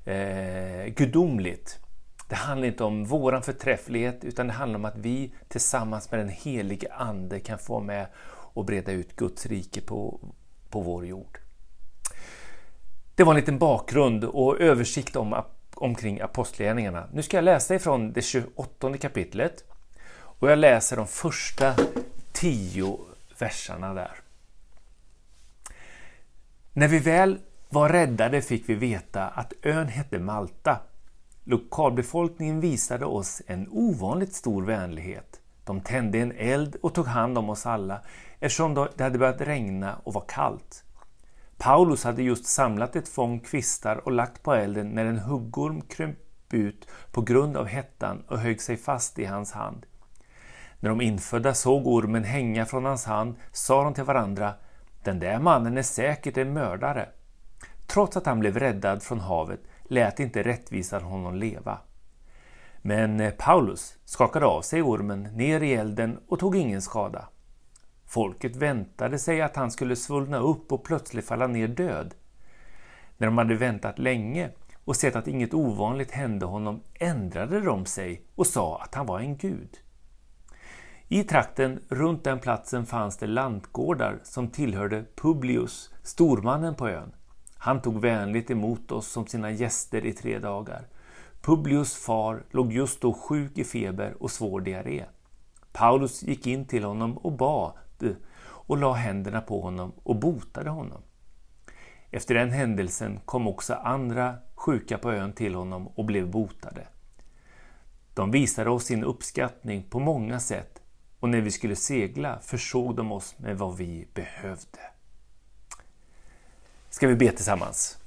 eh, 0.03 0.85
gudomligt. 0.85 1.79
Det 2.29 2.35
handlar 2.35 2.67
inte 2.67 2.83
om 2.83 3.05
våran 3.05 3.41
förträfflighet 3.41 4.23
utan 4.23 4.47
det 4.47 4.53
handlar 4.53 4.79
om 4.79 4.85
att 4.85 4.97
vi 4.97 5.33
tillsammans 5.47 6.11
med 6.11 6.19
den 6.19 6.29
helige 6.29 6.93
Ande 6.93 7.39
kan 7.39 7.59
få 7.59 7.79
med 7.79 8.07
och 8.27 8.65
breda 8.65 8.91
ut 8.91 9.15
Guds 9.15 9.45
rike 9.45 9.81
på, 9.81 10.19
på 10.69 10.81
vår 10.81 11.05
jord. 11.05 11.44
Det 13.15 13.23
var 13.23 13.33
en 13.33 13.39
liten 13.39 13.57
bakgrund 13.57 14.23
och 14.23 14.61
översikt 14.61 15.15
om, 15.15 15.43
omkring 15.73 16.21
apostlagärningarna. 16.21 17.07
Nu 17.13 17.23
ska 17.23 17.37
jag 17.37 17.43
läsa 17.43 17.75
ifrån 17.75 18.13
det 18.13 18.21
28 18.21 18.97
kapitlet 18.97 19.63
och 20.15 20.51
jag 20.51 20.59
läser 20.59 20.97
de 20.97 21.07
första 21.07 21.75
tio 22.31 22.99
verserna 23.39 23.93
där. 23.93 24.11
När 26.73 26.87
vi 26.87 26.99
väl 26.99 27.39
var 27.69 27.89
räddade 27.89 28.41
fick 28.41 28.69
vi 28.69 28.73
veta 28.73 29.27
att 29.27 29.53
ön 29.61 29.87
hette 29.87 30.19
Malta. 30.19 30.79
Lokalbefolkningen 31.43 32.61
visade 32.61 33.05
oss 33.05 33.41
en 33.47 33.67
ovanligt 33.71 34.33
stor 34.33 34.65
vänlighet. 34.65 35.39
De 35.65 35.81
tände 35.81 36.19
en 36.19 36.31
eld 36.31 36.75
och 36.81 36.93
tog 36.93 37.05
hand 37.07 37.37
om 37.37 37.49
oss 37.49 37.65
alla 37.65 38.01
eftersom 38.39 38.87
det 38.95 39.03
hade 39.03 39.19
börjat 39.19 39.41
regna 39.41 39.95
och 40.03 40.13
var 40.13 40.23
kallt. 40.27 40.84
Paulus 41.57 42.03
hade 42.03 42.23
just 42.23 42.45
samlat 42.45 42.95
ett 42.95 43.07
fång 43.07 43.39
kvistar 43.39 43.95
och 44.05 44.11
lagt 44.11 44.43
på 44.43 44.53
elden 44.53 44.89
när 44.89 45.05
en 45.05 45.19
huggorm 45.19 45.81
kröp 45.81 46.17
ut 46.53 46.87
på 47.11 47.21
grund 47.21 47.57
av 47.57 47.65
hettan 47.65 48.23
och 48.27 48.39
högg 48.39 48.61
sig 48.61 48.77
fast 48.77 49.19
i 49.19 49.25
hans 49.25 49.51
hand. 49.51 49.85
När 50.79 50.89
de 50.89 51.01
infödda 51.01 51.53
såg 51.53 51.87
ormen 51.87 52.23
hänga 52.23 52.65
från 52.65 52.85
hans 52.85 53.05
hand 53.05 53.35
sa 53.51 53.83
de 53.83 53.93
till 53.93 54.03
varandra 54.03 54.53
Den 55.03 55.19
där 55.19 55.39
mannen 55.39 55.77
är 55.77 55.83
säkert 55.83 56.37
en 56.37 56.53
mördare. 56.53 57.09
Trots 57.87 58.17
att 58.17 58.25
han 58.25 58.39
blev 58.39 58.59
räddad 58.59 59.03
från 59.03 59.19
havet 59.19 59.59
lät 59.83 60.19
inte 60.19 60.43
rättvisan 60.43 61.03
honom 61.03 61.35
leva. 61.35 61.77
Men 62.81 63.19
eh, 63.19 63.33
Paulus 63.37 63.97
skakade 64.05 64.45
av 64.45 64.61
sig 64.61 64.81
ormen 64.81 65.23
ner 65.23 65.61
i 65.61 65.73
elden 65.73 66.19
och 66.27 66.39
tog 66.39 66.55
ingen 66.55 66.81
skada. 66.81 67.29
Folket 68.05 68.55
väntade 68.55 69.19
sig 69.19 69.41
att 69.41 69.55
han 69.55 69.71
skulle 69.71 69.95
svullna 69.95 70.37
upp 70.37 70.71
och 70.71 70.83
plötsligt 70.83 71.27
falla 71.27 71.47
ner 71.47 71.67
död. 71.67 72.13
När 73.17 73.27
de 73.27 73.37
hade 73.37 73.55
väntat 73.55 73.99
länge 73.99 74.49
och 74.85 74.95
sett 74.95 75.15
att 75.15 75.27
inget 75.27 75.53
ovanligt 75.53 76.11
hände 76.11 76.45
honom 76.45 76.81
ändrade 76.93 77.61
de 77.61 77.85
sig 77.85 78.21
och 78.35 78.47
sa 78.47 78.81
att 78.81 78.95
han 78.95 79.05
var 79.05 79.19
en 79.19 79.37
gud. 79.37 79.77
I 81.07 81.23
trakten 81.23 81.79
runt 81.89 82.23
den 82.23 82.39
platsen 82.39 82.85
fanns 82.85 83.17
det 83.17 83.27
lantgårdar 83.27 84.19
som 84.23 84.47
tillhörde 84.47 85.05
Publius, 85.15 85.93
stormannen 86.03 86.75
på 86.75 86.89
ön. 86.89 87.11
Han 87.57 87.81
tog 87.81 88.01
vänligt 88.01 88.51
emot 88.51 88.91
oss 88.91 89.07
som 89.07 89.27
sina 89.27 89.51
gäster 89.51 90.05
i 90.05 90.13
tre 90.13 90.39
dagar. 90.39 90.87
Publius 91.41 91.95
far 91.95 92.43
låg 92.51 92.73
just 92.73 93.01
då 93.01 93.13
sjuk 93.13 93.57
i 93.57 93.63
feber 93.63 94.15
och 94.19 94.31
svår 94.31 94.61
diarré. 94.61 95.05
Paulus 95.71 96.23
gick 96.23 96.47
in 96.47 96.65
till 96.65 96.83
honom 96.83 97.17
och 97.17 97.31
bad 97.31 97.73
och 98.41 98.77
la 98.77 98.93
händerna 98.93 99.41
på 99.41 99.61
honom 99.61 99.93
och 100.03 100.15
botade 100.15 100.69
honom. 100.69 101.01
Efter 102.11 102.35
den 102.35 102.51
händelsen 102.51 103.19
kom 103.25 103.47
också 103.47 103.73
andra 103.73 104.35
sjuka 104.55 104.97
på 104.97 105.11
ön 105.11 105.33
till 105.33 105.55
honom 105.55 105.87
och 105.87 106.05
blev 106.05 106.31
botade. 106.31 106.87
De 108.13 108.31
visade 108.31 108.69
oss 108.69 108.85
sin 108.85 109.03
uppskattning 109.03 109.83
på 109.89 109.99
många 109.99 110.39
sätt 110.39 110.81
och 111.19 111.29
när 111.29 111.41
vi 111.41 111.51
skulle 111.51 111.75
segla 111.75 112.39
försåg 112.39 112.95
de 112.95 113.11
oss 113.11 113.35
med 113.37 113.57
vad 113.57 113.77
vi 113.77 114.07
behövde. 114.13 114.79
Ska 116.89 117.07
vi 117.07 117.15
be 117.15 117.31
tillsammans? 117.31 117.97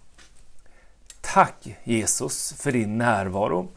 Tack 1.21 1.77
Jesus 1.85 2.53
för 2.53 2.73
din 2.73 2.99
närvaro. 2.99 3.69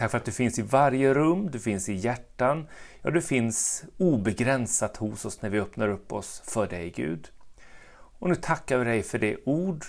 Tack 0.00 0.10
för 0.10 0.18
att 0.18 0.24
du 0.24 0.32
finns 0.32 0.58
i 0.58 0.62
varje 0.62 1.14
rum, 1.14 1.50
du 1.50 1.58
finns 1.58 1.88
i 1.88 1.94
hjärtan, 1.94 2.66
ja 3.02 3.10
du 3.10 3.22
finns 3.22 3.84
obegränsat 3.98 4.96
hos 4.96 5.24
oss 5.24 5.42
när 5.42 5.50
vi 5.50 5.60
öppnar 5.60 5.88
upp 5.88 6.12
oss 6.12 6.42
för 6.44 6.66
dig 6.66 6.90
Gud. 6.90 7.30
Och 7.92 8.28
nu 8.28 8.34
tackar 8.34 8.78
vi 8.78 8.84
dig 8.84 9.02
för 9.02 9.18
det 9.18 9.36
ord, 9.44 9.84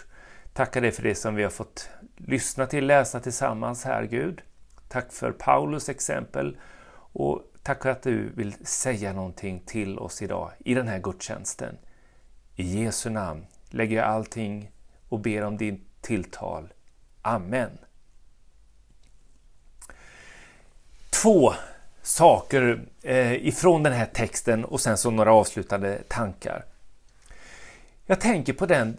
tackar 0.54 0.82
dig 0.82 0.92
för 0.92 1.04
det 1.04 1.16
som 1.16 1.36
vi 1.36 1.44
har 1.44 1.50
fått 1.50 1.90
lyssna 2.18 2.66
till, 2.66 2.88
läsa 2.88 3.20
tillsammans 3.20 3.84
här 3.84 4.04
Gud. 4.04 4.42
Tack 4.88 5.12
för 5.12 5.32
Paulus 5.32 5.90
exempel 5.90 6.58
och 6.94 7.42
tack 7.64 7.82
för 7.82 7.90
att 7.90 8.04
du 8.04 8.30
vill 8.30 8.54
säga 8.66 9.14
någonting 9.14 9.64
till 9.66 10.00
oss 10.00 10.22
idag 10.22 10.52
i 10.60 10.74
den 10.74 10.88
här 10.88 11.00
gudstjänsten. 11.00 11.78
I 12.56 12.84
Jesu 12.84 13.10
namn 13.10 13.46
lägger 13.70 13.98
jag 13.98 14.06
allting 14.06 14.72
och 15.10 15.20
ber 15.20 15.42
om 15.42 15.58
din 15.58 15.86
tilltal. 16.02 16.74
Amen. 17.22 17.78
Två 21.22 21.54
saker 22.02 22.86
eh, 23.04 23.34
ifrån 23.48 23.84
den 23.84 23.94
här 23.94 24.06
texten 24.06 24.66
och 24.66 24.82
sen 24.82 24.98
så 24.98 25.12
några 25.12 25.34
avslutande 25.34 26.02
tankar. 26.08 26.66
Jag 28.06 28.22
tänker 28.22 28.54
på 28.54 28.66
den 28.66 28.98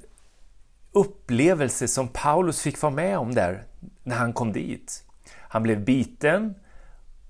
upplevelse 0.93 1.89
som 1.89 2.09
Paulus 2.09 2.61
fick 2.61 2.83
vara 2.83 2.93
med 2.93 3.19
om 3.19 3.35
där 3.35 3.65
när 4.03 4.17
han 4.17 4.33
kom 4.33 4.53
dit. 4.53 5.05
Han 5.49 5.63
blev 5.63 5.85
biten, 5.85 6.55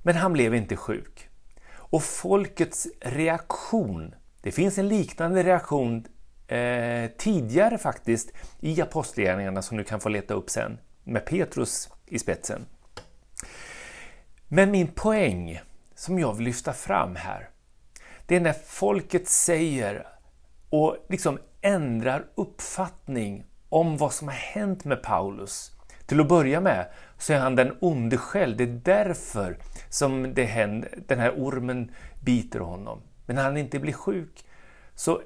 men 0.03 0.17
han 0.17 0.33
blev 0.33 0.55
inte 0.55 0.77
sjuk. 0.77 1.29
Och 1.75 2.03
folkets 2.03 2.87
reaktion, 3.01 4.15
det 4.41 4.53
finns 4.53 4.79
en 4.79 4.89
liknande 4.89 5.43
reaktion 5.43 6.05
eh, 6.49 7.11
tidigare 7.19 7.79
faktiskt 7.79 8.33
i 8.61 8.83
Apostlagärningarna 8.83 9.63
som 9.63 9.77
du 9.77 9.85
kan 9.85 10.01
få 10.01 10.09
leta 10.09 10.35
upp 10.35 10.51
sen 10.51 10.79
med 11.05 11.25
Petrus 11.25 11.89
i 12.07 12.19
spetsen. 12.19 12.67
Men 14.55 14.71
min 14.71 14.89
poäng 14.89 15.61
som 15.95 16.19
jag 16.19 16.35
vill 16.35 16.45
lyfta 16.45 16.73
fram 16.73 17.17
här, 17.17 17.49
det 18.27 18.37
är 18.37 18.41
när 18.41 18.53
folket 18.53 19.29
säger 19.29 20.07
och 20.71 20.97
liksom 21.09 21.39
ändrar 21.61 22.25
uppfattning 22.35 23.45
om 23.69 23.97
vad 23.97 24.13
som 24.13 24.29
har 24.29 24.35
hänt 24.35 24.85
med 24.85 25.03
Paulus. 25.03 25.73
Till 26.07 26.21
att 26.21 26.29
börja 26.29 26.61
med 26.61 26.87
så 27.19 27.33
är 27.33 27.39
han 27.39 27.57
den 27.57 27.77
onde 27.81 28.17
själv. 28.17 28.57
Det 28.57 28.65
är 28.65 28.81
därför 28.85 29.59
som 29.89 30.35
det 30.35 30.45
händer, 30.45 30.99
den 31.07 31.19
här 31.19 31.33
ormen 31.37 31.91
biter 32.21 32.61
honom. 32.61 33.03
Men 33.27 33.37
när 33.37 33.43
han 33.43 33.57
inte 33.57 33.79
blir 33.79 33.93
sjuk 33.93 34.45
så 34.95 35.23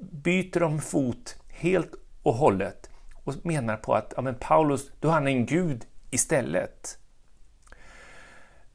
byter 0.00 0.60
de 0.60 0.80
fot 0.80 1.36
helt 1.48 1.92
och 2.22 2.34
hållet 2.34 2.90
och 3.24 3.34
menar 3.42 3.76
på 3.76 3.94
att 3.94 4.12
ja, 4.16 4.22
men 4.22 4.34
Paulus, 4.34 4.92
då 5.00 5.08
är 5.08 5.12
han 5.12 5.26
en 5.26 5.46
gud 5.46 5.86
istället. 6.10 6.98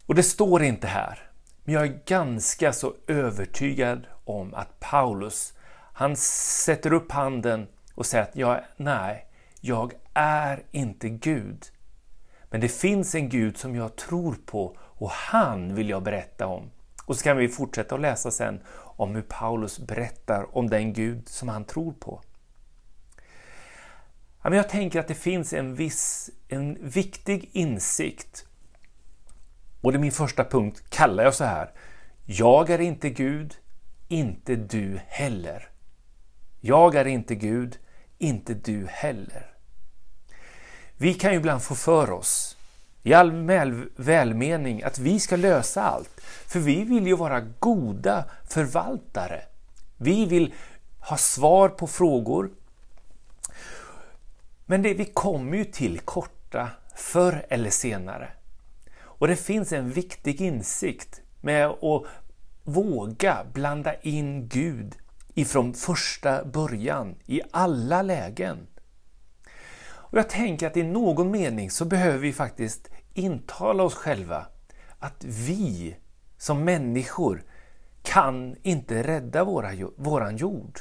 Och 0.05 0.15
det 0.15 0.23
står 0.23 0.63
inte 0.63 0.87
här, 0.87 1.29
men 1.63 1.75
jag 1.75 1.83
är 1.83 1.99
ganska 2.05 2.73
så 2.73 2.93
övertygad 3.07 4.07
om 4.25 4.53
att 4.53 4.79
Paulus, 4.79 5.53
han 5.93 6.15
sätter 6.15 6.93
upp 6.93 7.11
handen 7.11 7.67
och 7.95 8.05
säger 8.05 8.23
att 8.23 8.35
jag, 8.35 8.61
nej, 8.77 9.25
jag 9.59 9.93
är 10.13 10.63
inte 10.71 11.09
Gud. 11.09 11.65
Men 12.49 12.61
det 12.61 12.69
finns 12.69 13.15
en 13.15 13.29
Gud 13.29 13.57
som 13.57 13.75
jag 13.75 13.95
tror 13.95 14.35
på 14.45 14.77
och 14.79 15.09
han 15.09 15.75
vill 15.75 15.89
jag 15.89 16.03
berätta 16.03 16.47
om. 16.47 16.71
Och 17.05 17.15
så 17.15 17.23
kan 17.23 17.37
vi 17.37 17.49
fortsätta 17.49 17.95
att 17.95 18.01
läsa 18.01 18.31
sen 18.31 18.61
om 18.75 19.15
hur 19.15 19.21
Paulus 19.21 19.79
berättar 19.79 20.57
om 20.57 20.69
den 20.69 20.93
Gud 20.93 21.27
som 21.27 21.49
han 21.49 21.65
tror 21.65 21.93
på. 21.93 22.21
Jag 24.43 24.69
tänker 24.69 24.99
att 24.99 25.07
det 25.07 25.15
finns 25.15 25.53
en 25.53 25.75
viss, 25.75 26.29
en 26.47 26.77
viktig 26.81 27.49
insikt. 27.53 28.45
Och 29.83 29.91
det 29.91 29.97
är 29.97 29.99
min 29.99 30.11
första 30.11 30.43
punkt, 30.43 30.83
kallar 30.89 31.23
jag 31.23 31.33
så 31.33 31.43
här. 31.43 31.71
Jag 32.25 32.69
är 32.69 32.81
inte 32.81 33.09
Gud, 33.09 33.55
inte 34.07 34.55
du 34.55 34.99
heller. 35.07 35.69
Jag 36.59 36.95
är 36.95 37.07
inte 37.07 37.35
Gud, 37.35 37.77
inte 38.17 38.53
du 38.53 38.87
heller. 38.89 39.53
Vi 40.97 41.13
kan 41.13 41.31
ju 41.31 41.37
ibland 41.37 41.61
få 41.61 41.75
för 41.75 42.11
oss, 42.11 42.57
i 43.03 43.13
all 43.13 43.89
välmening, 43.95 44.83
att 44.83 44.99
vi 44.99 45.19
ska 45.19 45.35
lösa 45.35 45.83
allt. 45.83 46.21
För 46.21 46.59
vi 46.59 46.83
vill 46.83 47.07
ju 47.07 47.15
vara 47.15 47.41
goda 47.59 48.25
förvaltare. 48.49 49.41
Vi 49.97 50.25
vill 50.25 50.53
ha 50.99 51.17
svar 51.17 51.69
på 51.69 51.87
frågor. 51.87 52.49
Men 54.65 54.81
det, 54.81 54.93
vi 54.93 55.05
kommer 55.05 55.57
ju 55.57 55.65
till 55.65 55.99
korta 55.99 56.69
förr 56.95 57.45
eller 57.49 57.69
senare. 57.69 58.29
Och 59.23 59.29
det 59.29 59.35
finns 59.35 59.71
en 59.71 59.89
viktig 59.89 60.41
insikt 60.41 61.21
med 61.41 61.67
att 61.67 62.03
våga 62.63 63.45
blanda 63.53 63.95
in 63.95 64.47
Gud 64.47 64.95
ifrån 65.33 65.73
första 65.73 66.45
början 66.45 67.15
i 67.25 67.41
alla 67.51 68.01
lägen. 68.01 68.67
Och 69.85 70.17
Jag 70.17 70.29
tänker 70.29 70.67
att 70.67 70.77
i 70.77 70.83
någon 70.83 71.31
mening 71.31 71.71
så 71.71 71.85
behöver 71.85 72.17
vi 72.17 72.33
faktiskt 72.33 72.89
intala 73.13 73.83
oss 73.83 73.93
själva 73.93 74.45
att 74.99 75.23
vi 75.23 75.95
som 76.37 76.63
människor 76.63 77.43
kan 78.01 78.55
inte 78.61 79.03
rädda 79.03 79.43
våra, 79.43 79.71
våran 79.95 80.37
jord. 80.37 80.79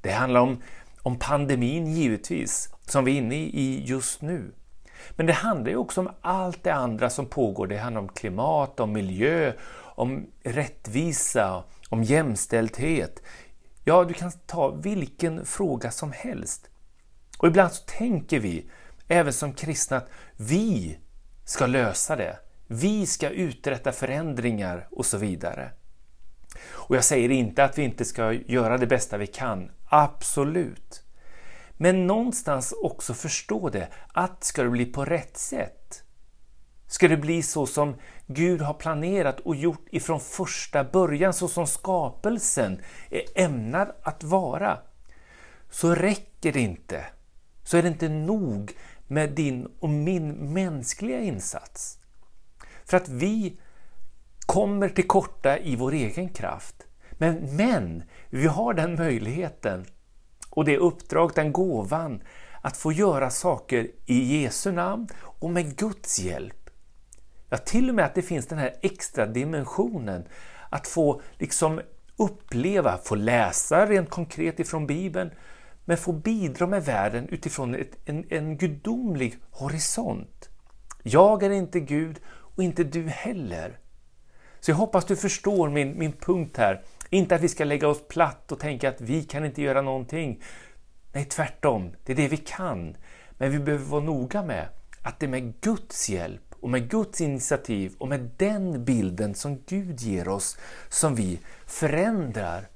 Det 0.00 0.12
handlar 0.12 0.40
om, 0.40 0.62
om 1.02 1.18
pandemin 1.18 1.86
givetvis, 1.86 2.68
som 2.86 3.04
vi 3.04 3.12
är 3.12 3.18
inne 3.18 3.36
i 3.36 3.82
just 3.86 4.22
nu. 4.22 4.52
Men 5.10 5.26
det 5.26 5.32
handlar 5.32 5.70
ju 5.70 5.76
också 5.76 6.00
om 6.00 6.10
allt 6.20 6.62
det 6.62 6.74
andra 6.74 7.10
som 7.10 7.26
pågår. 7.26 7.66
Det 7.66 7.76
handlar 7.76 8.02
om 8.02 8.08
klimat, 8.08 8.80
om 8.80 8.92
miljö, 8.92 9.52
om 9.78 10.26
rättvisa, 10.42 11.64
om 11.88 12.02
jämställdhet. 12.02 13.22
Ja, 13.84 14.04
du 14.04 14.14
kan 14.14 14.32
ta 14.46 14.70
vilken 14.70 15.46
fråga 15.46 15.90
som 15.90 16.12
helst. 16.12 16.70
Och 17.38 17.48
ibland 17.48 17.72
så 17.72 17.84
tänker 17.86 18.40
vi, 18.40 18.70
även 19.08 19.32
som 19.32 19.52
kristna, 19.52 19.96
att 19.96 20.10
vi 20.36 20.98
ska 21.44 21.66
lösa 21.66 22.16
det. 22.16 22.38
Vi 22.66 23.06
ska 23.06 23.30
uträtta 23.30 23.92
förändringar 23.92 24.88
och 24.90 25.06
så 25.06 25.18
vidare. 25.18 25.70
Och 26.70 26.96
jag 26.96 27.04
säger 27.04 27.30
inte 27.30 27.64
att 27.64 27.78
vi 27.78 27.82
inte 27.82 28.04
ska 28.04 28.32
göra 28.32 28.78
det 28.78 28.86
bästa 28.86 29.16
vi 29.16 29.26
kan, 29.26 29.70
absolut. 29.88 31.02
Men 31.76 32.06
någonstans 32.06 32.74
också 32.82 33.14
förstå 33.14 33.68
det, 33.68 33.88
att 34.12 34.44
ska 34.44 34.62
det 34.62 34.70
bli 34.70 34.86
på 34.86 35.04
rätt 35.04 35.36
sätt, 35.36 36.02
Ska 36.88 37.08
det 37.08 37.16
bli 37.16 37.42
så 37.42 37.66
som 37.66 37.94
Gud 38.26 38.60
har 38.60 38.74
planerat 38.74 39.40
och 39.40 39.56
gjort 39.56 39.86
ifrån 39.90 40.20
första 40.20 40.84
början, 40.84 41.34
så 41.34 41.48
som 41.48 41.66
skapelsen 41.66 42.80
är 43.10 43.22
ämnad 43.34 43.92
att 44.02 44.24
vara, 44.24 44.78
så 45.70 45.94
räcker 45.94 46.52
det 46.52 46.60
inte. 46.60 47.04
Så 47.64 47.76
är 47.76 47.82
det 47.82 47.88
inte 47.88 48.08
nog 48.08 48.72
med 49.06 49.30
din 49.30 49.66
och 49.80 49.88
min 49.88 50.52
mänskliga 50.52 51.20
insats. 51.20 51.98
För 52.84 52.96
att 52.96 53.08
vi 53.08 53.60
kommer 54.46 54.88
till 54.88 55.06
korta 55.06 55.58
i 55.58 55.76
vår 55.76 55.92
egen 55.92 56.28
kraft. 56.28 56.86
Men, 57.10 57.56
men 57.56 58.02
vi 58.30 58.46
har 58.46 58.74
den 58.74 58.94
möjligheten 58.94 59.84
och 60.56 60.64
det 60.64 60.78
uppdrag, 60.78 61.32
den 61.34 61.52
gåvan 61.52 62.22
att 62.60 62.76
få 62.76 62.92
göra 62.92 63.30
saker 63.30 63.88
i 64.06 64.42
Jesu 64.42 64.72
namn 64.72 65.08
och 65.22 65.50
med 65.50 65.76
Guds 65.76 66.18
hjälp. 66.18 66.70
Ja, 67.48 67.56
till 67.56 67.88
och 67.88 67.94
med 67.94 68.04
att 68.04 68.14
det 68.14 68.22
finns 68.22 68.46
den 68.46 68.58
här 68.58 68.74
extra 68.82 69.26
dimensionen 69.26 70.24
att 70.70 70.86
få 70.86 71.20
liksom 71.38 71.80
uppleva, 72.16 72.98
få 72.98 73.14
läsa 73.14 73.86
rent 73.86 74.10
konkret 74.10 74.60
ifrån 74.60 74.86
Bibeln, 74.86 75.30
men 75.84 75.96
få 75.96 76.12
bidra 76.12 76.66
med 76.66 76.84
världen 76.84 77.28
utifrån 77.28 77.74
ett, 77.74 77.98
en, 78.04 78.24
en 78.28 78.56
gudomlig 78.58 79.36
horisont. 79.50 80.48
Jag 81.02 81.42
är 81.42 81.50
inte 81.50 81.80
Gud 81.80 82.20
och 82.28 82.62
inte 82.62 82.84
du 82.84 83.08
heller. 83.08 83.78
Så 84.60 84.70
jag 84.70 84.76
hoppas 84.76 85.04
du 85.04 85.16
förstår 85.16 85.70
min, 85.70 85.98
min 85.98 86.12
punkt 86.12 86.56
här. 86.56 86.82
Inte 87.10 87.34
att 87.34 87.40
vi 87.40 87.48
ska 87.48 87.64
lägga 87.64 87.88
oss 87.88 88.08
platt 88.08 88.52
och 88.52 88.60
tänka 88.60 88.88
att 88.88 89.00
vi 89.00 89.22
kan 89.22 89.44
inte 89.44 89.62
göra 89.62 89.82
någonting. 89.82 90.42
Nej, 91.12 91.24
tvärtom. 91.24 91.92
Det 92.04 92.12
är 92.12 92.16
det 92.16 92.28
vi 92.28 92.36
kan. 92.36 92.96
Men 93.38 93.50
vi 93.50 93.58
behöver 93.58 93.84
vara 93.84 94.02
noga 94.02 94.42
med 94.42 94.68
att 95.02 95.20
det 95.20 95.26
är 95.26 95.30
med 95.30 95.60
Guds 95.60 96.08
hjälp 96.08 96.42
och 96.60 96.70
med 96.70 96.90
Guds 96.90 97.20
initiativ 97.20 97.94
och 97.98 98.08
med 98.08 98.30
den 98.36 98.84
bilden 98.84 99.34
som 99.34 99.62
Gud 99.66 100.00
ger 100.00 100.28
oss 100.28 100.58
som 100.88 101.14
vi 101.14 101.40
förändrar 101.66 102.68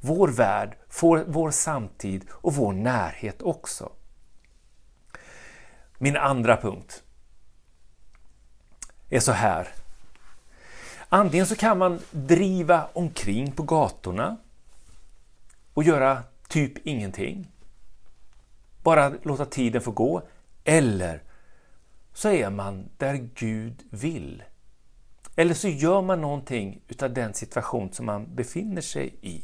vår 0.00 0.28
värld, 0.28 0.76
vår, 1.00 1.24
vår 1.28 1.50
samtid 1.50 2.24
och 2.30 2.54
vår 2.54 2.72
närhet 2.72 3.42
också. 3.42 3.92
Min 5.98 6.16
andra 6.16 6.56
punkt 6.56 7.02
är 9.10 9.20
så 9.20 9.32
här. 9.32 9.68
Antingen 11.14 11.46
så 11.46 11.56
kan 11.56 11.78
man 11.78 11.98
driva 12.10 12.88
omkring 12.92 13.52
på 13.52 13.62
gatorna 13.62 14.36
och 15.74 15.82
göra 15.82 16.22
typ 16.48 16.86
ingenting. 16.86 17.48
Bara 18.82 19.12
låta 19.22 19.44
tiden 19.44 19.82
få 19.82 19.90
gå. 19.90 20.22
Eller 20.64 21.22
så 22.12 22.28
är 22.28 22.50
man 22.50 22.88
där 22.96 23.28
Gud 23.34 23.82
vill. 23.90 24.42
Eller 25.36 25.54
så 25.54 25.68
gör 25.68 26.02
man 26.02 26.20
någonting 26.20 26.80
utav 26.88 27.12
den 27.12 27.34
situation 27.34 27.92
som 27.92 28.06
man 28.06 28.34
befinner 28.34 28.82
sig 28.82 29.14
i. 29.20 29.42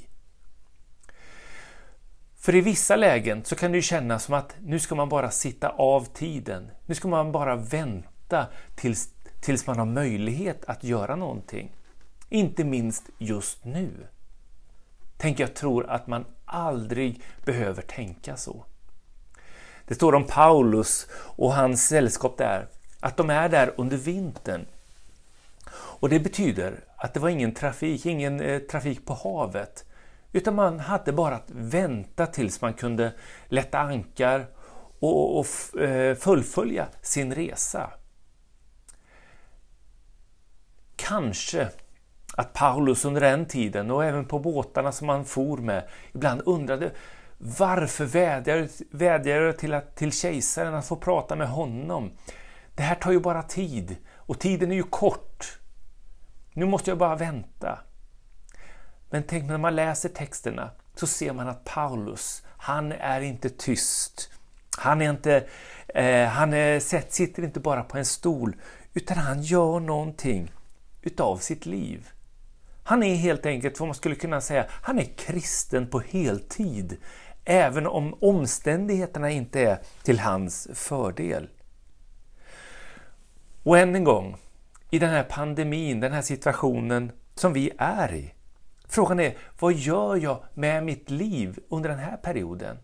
För 2.36 2.54
i 2.54 2.60
vissa 2.60 2.96
lägen 2.96 3.44
så 3.44 3.56
kan 3.56 3.72
det 3.72 3.78
ju 3.78 3.82
kännas 3.82 4.24
som 4.24 4.34
att 4.34 4.56
nu 4.60 4.78
ska 4.78 4.94
man 4.94 5.08
bara 5.08 5.30
sitta 5.30 5.68
av 5.68 6.04
tiden. 6.04 6.70
Nu 6.86 6.94
ska 6.94 7.08
man 7.08 7.32
bara 7.32 7.56
vänta 7.56 8.46
tills, 8.76 9.10
tills 9.40 9.66
man 9.66 9.78
har 9.78 9.86
möjlighet 9.86 10.64
att 10.64 10.84
göra 10.84 11.16
någonting. 11.16 11.72
Inte 12.28 12.64
minst 12.64 13.10
just 13.18 13.64
nu. 13.64 13.90
Tänk, 15.16 15.40
jag 15.40 15.54
tror 15.54 15.90
att 15.90 16.06
man 16.06 16.24
aldrig 16.44 17.22
behöver 17.44 17.82
tänka 17.82 18.36
så. 18.36 18.64
Det 19.84 19.94
står 19.94 20.14
om 20.14 20.24
Paulus 20.26 21.06
och 21.12 21.54
hans 21.54 21.88
sällskap 21.88 22.38
där, 22.38 22.68
att 23.00 23.16
de 23.16 23.30
är 23.30 23.48
där 23.48 23.74
under 23.76 23.96
vintern. 23.96 24.66
Och 25.70 26.08
det 26.08 26.20
betyder 26.20 26.84
att 26.96 27.14
det 27.14 27.20
var 27.20 27.28
ingen 27.28 27.54
trafik, 27.54 28.06
ingen 28.06 28.40
eh, 28.40 28.58
trafik 28.58 29.06
på 29.06 29.14
havet, 29.14 29.84
utan 30.32 30.54
man 30.54 30.80
hade 30.80 31.12
bara 31.12 31.34
att 31.34 31.50
vänta 31.50 32.26
tills 32.26 32.60
man 32.60 32.74
kunde 32.74 33.12
lätta 33.48 33.78
ankar 33.78 34.46
och, 35.00 35.38
och 35.38 35.46
eh, 35.80 36.14
fullfölja 36.14 36.86
sin 37.02 37.34
resa. 37.34 37.90
Kanske 40.98 41.68
att 42.36 42.52
Paulus 42.52 43.04
under 43.04 43.20
den 43.20 43.46
tiden 43.46 43.90
och 43.90 44.04
även 44.04 44.24
på 44.24 44.38
båtarna 44.38 44.92
som 44.92 45.08
han 45.08 45.24
for 45.24 45.56
med 45.56 45.88
ibland 46.12 46.42
undrade 46.46 46.90
varför 47.38 48.04
vädjar, 48.04 48.68
vädjar 48.96 49.40
jag 49.40 49.58
till, 49.58 49.74
att, 49.74 49.96
till 49.96 50.12
kejsaren 50.12 50.74
att 50.74 50.86
få 50.86 50.96
prata 50.96 51.36
med 51.36 51.48
honom? 51.48 52.10
Det 52.74 52.82
här 52.82 52.94
tar 52.94 53.12
ju 53.12 53.20
bara 53.20 53.42
tid 53.42 53.96
och 54.14 54.38
tiden 54.38 54.72
är 54.72 54.76
ju 54.76 54.82
kort. 54.82 55.58
Nu 56.52 56.66
måste 56.66 56.90
jag 56.90 56.98
bara 56.98 57.16
vänta. 57.16 57.78
Men 59.10 59.22
tänk 59.22 59.44
när 59.44 59.58
man 59.58 59.76
läser 59.76 60.08
texterna 60.08 60.70
så 60.94 61.06
ser 61.06 61.32
man 61.32 61.48
att 61.48 61.64
Paulus, 61.64 62.42
han 62.56 62.92
är 62.92 63.20
inte 63.20 63.50
tyst. 63.50 64.30
Han, 64.78 65.02
är 65.02 65.10
inte, 65.10 65.46
eh, 65.88 66.28
han 66.28 66.52
eh, 66.52 66.58
är, 66.58 67.10
sitter 67.10 67.42
inte 67.42 67.60
bara 67.60 67.82
på 67.82 67.98
en 67.98 68.04
stol, 68.04 68.56
utan 68.94 69.16
han 69.16 69.42
gör 69.42 69.80
någonting 69.80 70.50
utav 71.08 71.36
sitt 71.36 71.66
liv. 71.66 72.08
Han 72.82 73.02
är 73.02 73.14
helt 73.14 73.46
enkelt 73.46 73.80
vad 73.80 73.88
man 73.88 73.94
skulle 73.94 74.14
kunna 74.14 74.40
säga, 74.40 74.66
han 74.70 74.98
är 74.98 75.04
kristen 75.04 75.86
på 75.86 76.00
heltid. 76.00 76.96
Även 77.44 77.86
om 77.86 78.14
omständigheterna 78.20 79.30
inte 79.30 79.60
är 79.60 79.78
till 80.02 80.18
hans 80.20 80.68
fördel. 80.74 81.48
Och 83.62 83.78
än 83.78 83.94
en 83.94 84.04
gång, 84.04 84.36
i 84.90 84.98
den 84.98 85.10
här 85.10 85.22
pandemin, 85.22 86.00
den 86.00 86.12
här 86.12 86.22
situationen 86.22 87.12
som 87.34 87.52
vi 87.52 87.70
är 87.78 88.14
i. 88.14 88.34
Frågan 88.88 89.20
är, 89.20 89.36
vad 89.58 89.72
gör 89.72 90.16
jag 90.16 90.42
med 90.54 90.84
mitt 90.84 91.10
liv 91.10 91.58
under 91.68 91.88
den 91.88 91.98
här 91.98 92.16
perioden? 92.16 92.76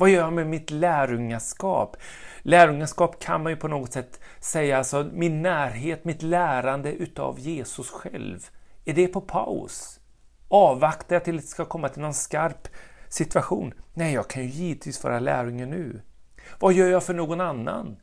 Vad 0.00 0.10
gör 0.10 0.20
jag 0.20 0.32
med 0.32 0.46
mitt 0.46 0.70
lärjungaskap? 0.70 1.96
Lärjungaskap 2.42 3.22
kan 3.22 3.42
man 3.42 3.52
ju 3.52 3.56
på 3.56 3.68
något 3.68 3.92
sätt 3.92 4.20
säga, 4.38 4.78
alltså 4.78 5.10
min 5.12 5.42
närhet, 5.42 6.04
mitt 6.04 6.22
lärande 6.22 6.92
utav 6.92 7.38
Jesus 7.38 7.90
själv. 7.90 8.50
Är 8.84 8.94
det 8.94 9.08
på 9.08 9.20
paus? 9.20 10.00
Avvaktar 10.48 11.16
jag 11.16 11.24
till 11.24 11.36
det 11.36 11.42
ska 11.42 11.64
komma 11.64 11.88
till 11.88 12.02
någon 12.02 12.14
skarp 12.14 12.68
situation? 13.08 13.74
Nej, 13.94 14.14
jag 14.14 14.30
kan 14.30 14.42
ju 14.42 14.48
givetvis 14.48 15.04
vara 15.04 15.20
lärjunge 15.20 15.66
nu. 15.66 16.02
Vad 16.58 16.72
gör 16.72 16.88
jag 16.88 17.04
för 17.04 17.14
någon 17.14 17.40
annan? 17.40 17.96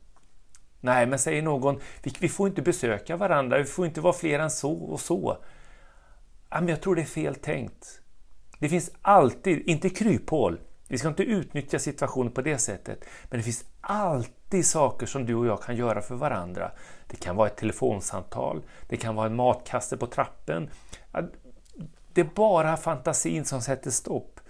Nej, 0.80 1.06
men 1.06 1.18
säger 1.18 1.42
någon, 1.42 1.80
vi, 2.02 2.12
vi 2.20 2.28
får 2.28 2.48
inte 2.48 2.62
besöka 2.62 3.16
varandra, 3.16 3.58
vi 3.58 3.64
får 3.64 3.86
inte 3.86 4.00
vara 4.00 4.12
fler 4.12 4.38
än 4.38 4.50
så 4.50 4.72
och 4.72 5.00
så. 5.00 5.38
Ja, 6.50 6.60
men 6.60 6.68
jag 6.68 6.80
tror 6.80 6.94
det 6.94 7.02
är 7.02 7.06
fel 7.06 7.34
tänkt. 7.34 8.00
Det 8.58 8.68
finns 8.68 8.90
alltid, 9.02 9.68
inte 9.68 9.90
kryphål, 9.90 10.58
vi 10.88 10.98
ska 10.98 11.08
inte 11.08 11.22
utnyttja 11.22 11.78
situationen 11.78 12.32
på 12.32 12.42
det 12.42 12.58
sättet, 12.58 13.04
men 13.30 13.38
det 13.38 13.44
finns 13.44 13.64
alltid 13.80 14.66
saker 14.66 15.06
som 15.06 15.26
du 15.26 15.34
och 15.34 15.46
jag 15.46 15.62
kan 15.62 15.76
göra 15.76 16.02
för 16.02 16.14
varandra. 16.14 16.70
Det 17.06 17.16
kan 17.16 17.36
vara 17.36 17.48
ett 17.48 17.56
telefonsamtal, 17.56 18.62
det 18.88 18.96
kan 18.96 19.14
vara 19.14 19.26
en 19.26 19.36
matkasse 19.36 19.96
på 19.96 20.06
trappen. 20.06 20.70
Det 22.12 22.20
är 22.20 22.30
bara 22.34 22.76
fantasin 22.76 23.44
som 23.44 23.60
sätter 23.60 23.90
stopp. 23.90 24.40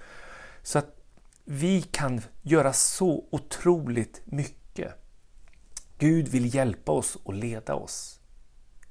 Så 0.62 0.78
att 0.78 0.96
vi 1.44 1.82
kan 1.82 2.20
göra 2.42 2.72
så 2.72 3.24
otroligt 3.30 4.22
mycket. 4.24 4.94
Gud 5.98 6.28
vill 6.28 6.54
hjälpa 6.54 6.92
oss 6.92 7.16
och 7.16 7.34
leda 7.34 7.74
oss. 7.74 8.20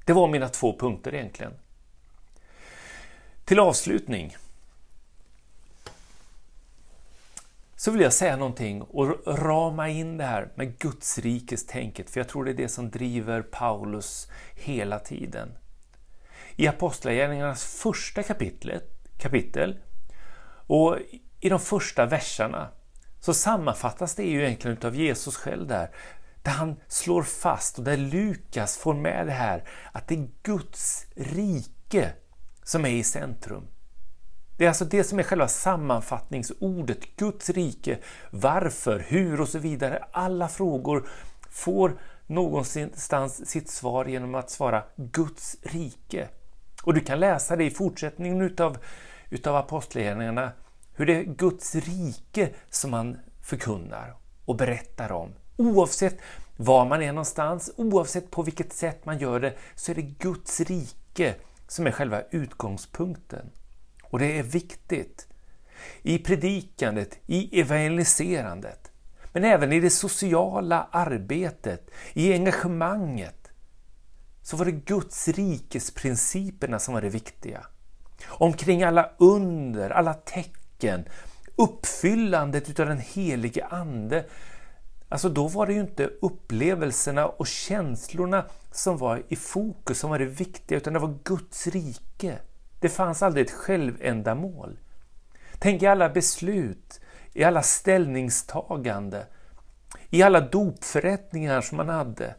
Det 0.05 0.13
var 0.13 0.27
mina 0.27 0.49
två 0.49 0.79
punkter 0.79 1.15
egentligen. 1.15 1.53
Till 3.45 3.59
avslutning 3.59 4.35
så 7.79 7.91
vill 7.91 8.01
jag 8.01 8.13
säga 8.13 8.37
någonting 8.37 8.81
och 8.81 9.27
rama 9.27 9.89
in 9.89 10.17
det 10.17 10.23
här 10.23 10.51
med 10.55 10.79
Guds 10.79 11.17
rikes 11.17 11.65
tänket, 11.65 12.09
för 12.09 12.19
jag 12.19 12.27
tror 12.27 12.45
det 12.45 12.51
är 12.51 12.55
det 12.55 12.69
som 12.69 12.89
driver 12.89 13.41
Paulus 13.41 14.27
hela 14.55 14.99
tiden. 14.99 15.49
I 16.55 16.67
Apostlagärningarnas 16.67 17.63
första 17.81 18.23
kapitlet, 18.23 18.83
kapitel 19.17 19.79
och 20.67 20.97
i 21.39 21.49
de 21.49 21.59
första 21.59 22.05
verserna 22.05 22.69
så 23.19 23.33
sammanfattas 23.33 24.15
det 24.15 24.23
ju 24.23 24.43
egentligen 24.43 24.77
av 24.83 24.95
Jesus 24.95 25.35
själv 25.35 25.67
där, 25.67 25.89
där 26.41 26.51
han 26.51 26.75
slår 26.87 27.23
fast 27.23 27.77
och 27.77 27.83
där 27.83 27.97
Lukas 27.97 28.77
får 28.77 28.93
med 28.93 29.27
det 29.27 29.33
här 29.33 29.63
att 29.91 30.07
det 30.07 30.15
är 30.15 30.29
Guds 30.43 31.05
rike 31.15 32.13
som 32.63 32.85
är 32.85 32.89
i 32.89 33.03
centrum. 33.03 33.67
Det 34.57 34.65
är 34.65 34.69
alltså 34.69 34.85
det 34.85 35.03
som 35.03 35.19
är 35.19 35.23
själva 35.23 35.47
sammanfattningsordet, 35.47 37.15
Guds 37.15 37.49
rike, 37.49 37.97
varför, 38.31 39.05
hur 39.07 39.41
och 39.41 39.49
så 39.49 39.59
vidare. 39.59 40.03
Alla 40.11 40.47
frågor 40.47 41.07
får 41.49 41.97
någonstans 42.27 43.49
sitt 43.49 43.69
svar 43.69 44.05
genom 44.05 44.35
att 44.35 44.49
svara 44.49 44.83
Guds 44.95 45.57
rike. 45.61 46.27
Och 46.83 46.93
du 46.93 47.01
kan 47.01 47.19
läsa 47.19 47.55
det 47.55 47.63
i 47.63 47.69
fortsättningen 47.71 48.41
utav, 48.41 48.77
utav 49.29 49.55
apostlagärningarna, 49.55 50.51
hur 50.93 51.05
det 51.05 51.15
är 51.15 51.23
Guds 51.23 51.75
rike 51.75 52.49
som 52.69 52.91
man 52.91 53.17
förkunnar 53.41 54.15
och 54.45 54.55
berättar 54.55 55.11
om. 55.11 55.33
Oavsett 55.57 56.17
var 56.55 56.85
man 56.85 57.01
är 57.01 57.11
någonstans, 57.11 57.71
oavsett 57.75 58.31
på 58.31 58.43
vilket 58.43 58.73
sätt 58.73 59.05
man 59.05 59.17
gör 59.17 59.39
det, 59.39 59.53
så 59.75 59.91
är 59.91 59.95
det 59.95 60.01
Guds 60.01 60.59
rike 60.59 61.35
som 61.67 61.87
är 61.87 61.91
själva 61.91 62.21
utgångspunkten. 62.31 63.49
Och 64.09 64.19
det 64.19 64.39
är 64.39 64.43
viktigt. 64.43 65.27
I 66.01 66.17
predikandet, 66.17 67.19
i 67.25 67.61
evangeliserandet, 67.61 68.91
men 69.33 69.43
även 69.43 69.73
i 69.73 69.79
det 69.79 69.89
sociala 69.89 70.87
arbetet, 70.91 71.89
i 72.13 72.33
engagemanget, 72.33 73.51
så 74.41 74.57
var 74.57 74.65
det 74.65 74.71
Guds 74.71 75.27
rikes 75.27 75.91
principerna 75.91 76.79
som 76.79 76.93
var 76.93 77.01
det 77.01 77.09
viktiga. 77.09 77.65
Omkring 78.27 78.83
alla 78.83 79.09
under, 79.17 79.89
alla 79.89 80.13
tecken, 80.13 81.05
uppfyllandet 81.55 82.69
utav 82.69 82.87
den 82.87 82.99
helige 82.99 83.65
Ande. 83.65 84.25
Alltså 85.09 85.29
då 85.29 85.47
var 85.47 85.67
det 85.67 85.73
ju 85.73 85.79
inte 85.79 86.09
upplevelserna 86.21 87.27
och 87.27 87.47
känslorna 87.47 88.45
som 88.71 88.97
var 88.97 89.23
i 89.27 89.35
fokus, 89.35 89.99
som 89.99 90.09
var 90.09 90.19
det 90.19 90.25
viktiga, 90.25 90.77
utan 90.77 90.93
det 90.93 90.99
var 90.99 91.17
Guds 91.23 91.67
rike. 91.67 92.39
Det 92.79 92.89
fanns 92.89 93.23
aldrig 93.23 93.45
ett 93.45 93.51
självändamål. 93.51 94.79
Tänk 95.59 95.81
i 95.81 95.87
alla 95.87 96.09
beslut, 96.09 97.01
i 97.33 97.43
alla 97.43 97.63
ställningstagande, 97.63 99.25
i 100.09 100.21
alla 100.23 100.41
dopförrättningar 100.41 101.61
som 101.61 101.77
man 101.77 101.89
hade. 101.89 102.35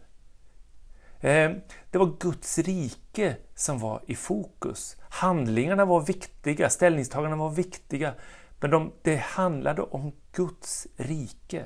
Ehm, 1.21 1.61
det 1.91 1.99
var 1.99 2.17
Guds 2.21 2.59
rike 2.59 3.37
som 3.55 3.79
var 3.79 4.03
i 4.07 4.15
fokus. 4.15 4.97
Handlingarna 5.01 5.85
var 5.85 6.01
viktiga, 6.01 6.71
ställningstagandena 6.71 7.43
var 7.43 7.51
viktiga, 7.51 8.15
men 8.61 8.71
de, 8.71 8.93
det 9.03 9.17
handlade 9.17 9.83
om 9.83 10.13
Guds 10.33 10.87
rike. 10.97 11.65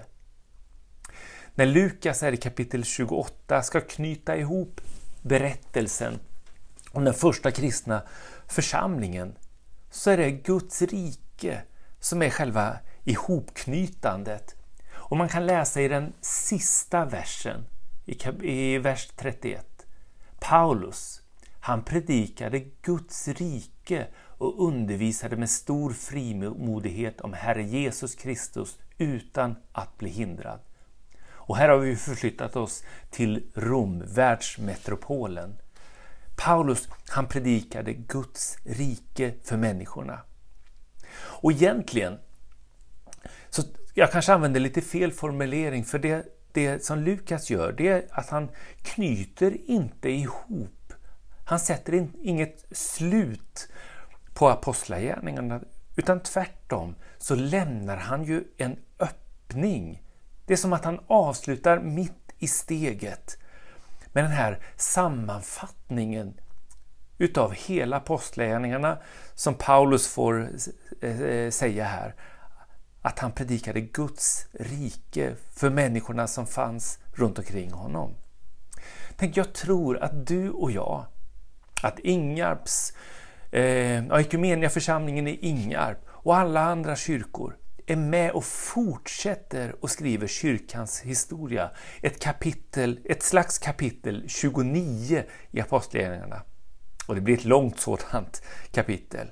När 1.55 1.66
Lukas 1.66 2.23
här 2.23 2.33
i 2.33 2.37
kapitel 2.37 2.85
28 2.85 3.62
ska 3.62 3.81
knyta 3.81 4.37
ihop 4.37 4.81
berättelsen 5.23 6.18
om 6.91 7.05
den 7.05 7.14
första 7.14 7.51
kristna 7.51 8.03
församlingen 8.47 9.36
så 9.90 10.11
är 10.11 10.16
det 10.16 10.30
Guds 10.30 10.82
rike 10.82 11.62
som 12.01 12.22
är 12.22 12.30
själva 12.30 12.78
ihopknytandet. 13.05 14.55
Och 14.93 15.16
man 15.16 15.28
kan 15.28 15.47
läsa 15.47 15.80
i 15.80 15.88
den 15.88 16.12
sista 16.20 17.05
versen, 17.05 17.64
i 18.43 18.78
vers 18.78 19.11
31. 19.16 19.66
Paulus, 20.40 21.22
han 21.61 21.84
predikade 21.84 22.59
Guds 22.82 23.28
rike 23.28 24.07
och 24.16 24.66
undervisade 24.66 25.36
med 25.36 25.51
stor 25.51 25.90
frimodighet 25.93 27.20
om 27.20 27.32
Herre 27.32 27.62
Jesus 27.62 28.14
Kristus 28.14 28.78
utan 28.99 29.57
att 29.72 29.99
bli 29.99 30.11
hindrad. 30.11 30.61
Och 31.30 31.57
här 31.57 31.68
har 31.68 31.78
vi 31.78 31.97
förflyttat 31.97 32.57
oss 32.57 32.84
till 33.11 33.51
Rom, 33.55 34.03
världsmetropolen. 34.07 35.59
Paulus 36.45 36.88
han 37.09 37.26
predikade 37.26 37.93
Guds 37.93 38.59
rike 38.64 39.34
för 39.45 39.57
människorna. 39.57 40.20
Och 41.14 41.53
egentligen, 41.53 42.18
så 43.51 43.62
jag 43.95 44.12
kanske 44.12 44.32
använder 44.32 44.61
lite 44.61 44.80
fel 44.80 45.12
formulering 45.12 45.84
för 45.84 45.99
det, 45.99 46.26
det 46.53 46.84
som 46.84 46.99
Lukas 46.99 47.51
gör 47.51 47.72
det 47.72 47.88
är 47.88 48.07
att 48.11 48.28
han 48.28 48.49
knyter 48.82 49.70
inte 49.70 50.11
ihop, 50.11 50.93
han 51.45 51.61
sätter 51.61 51.95
in, 51.95 52.12
inget 52.22 52.64
slut 52.70 53.68
på 54.34 54.49
apostlagärningarna 54.49 55.61
utan 55.97 56.20
tvärtom 56.20 56.95
så 57.18 57.34
lämnar 57.34 57.97
han 57.97 58.24
ju 58.24 58.45
en 58.57 58.76
öppning. 58.99 60.03
Det 60.47 60.53
är 60.53 60.57
som 60.57 60.72
att 60.72 60.84
han 60.84 61.01
avslutar 61.07 61.80
mitt 61.80 62.32
i 62.38 62.49
steget 62.49 63.38
med 64.13 64.25
den 64.25 64.33
här 64.33 64.59
sammanfattningen 64.77 66.35
utav 67.19 67.55
hela 67.55 67.97
apostlagärningarna 67.97 68.99
som 69.35 69.55
Paulus 69.55 70.09
får 70.09 70.51
eh, 71.01 71.21
eh, 71.21 71.51
säga 71.51 71.85
här. 71.85 72.15
Att 73.03 73.19
han 73.19 73.33
predikade 73.33 73.81
Guds 73.81 74.47
rike 74.53 75.35
för 75.55 75.71
människorna 75.71 76.27
som 76.27 76.47
fanns 76.47 76.99
runt 77.13 77.39
omkring 77.39 77.73
honom. 77.73 78.15
Tänk, 79.17 79.37
jag 79.37 79.53
tror 79.53 79.99
att 79.99 80.27
du 80.27 80.51
och 80.51 80.71
jag, 80.71 81.07
att 81.83 81.99
Ingarps, 81.99 82.93
eh, 83.51 84.69
församlingen 84.69 85.27
i 85.27 85.39
Ingarp 85.43 85.99
och 86.09 86.37
alla 86.37 86.61
andra 86.61 86.97
kyrkor 86.97 87.57
är 87.87 87.97
med 87.97 88.30
och 88.30 88.45
fortsätter 88.45 89.76
och 89.80 89.91
skriver 89.91 90.26
kyrkans 90.26 91.01
historia. 91.01 91.70
Ett 92.01 92.22
kapitel, 92.22 93.01
ett 93.05 93.22
slags 93.22 93.59
kapitel 93.59 94.24
29 94.28 95.24
i 95.51 95.61
Apostlagärningarna. 95.61 96.43
Och 97.07 97.14
det 97.14 97.20
blir 97.20 97.39
ett 97.39 97.45
långt 97.45 97.80
sådant 97.80 98.43
kapitel. 98.72 99.30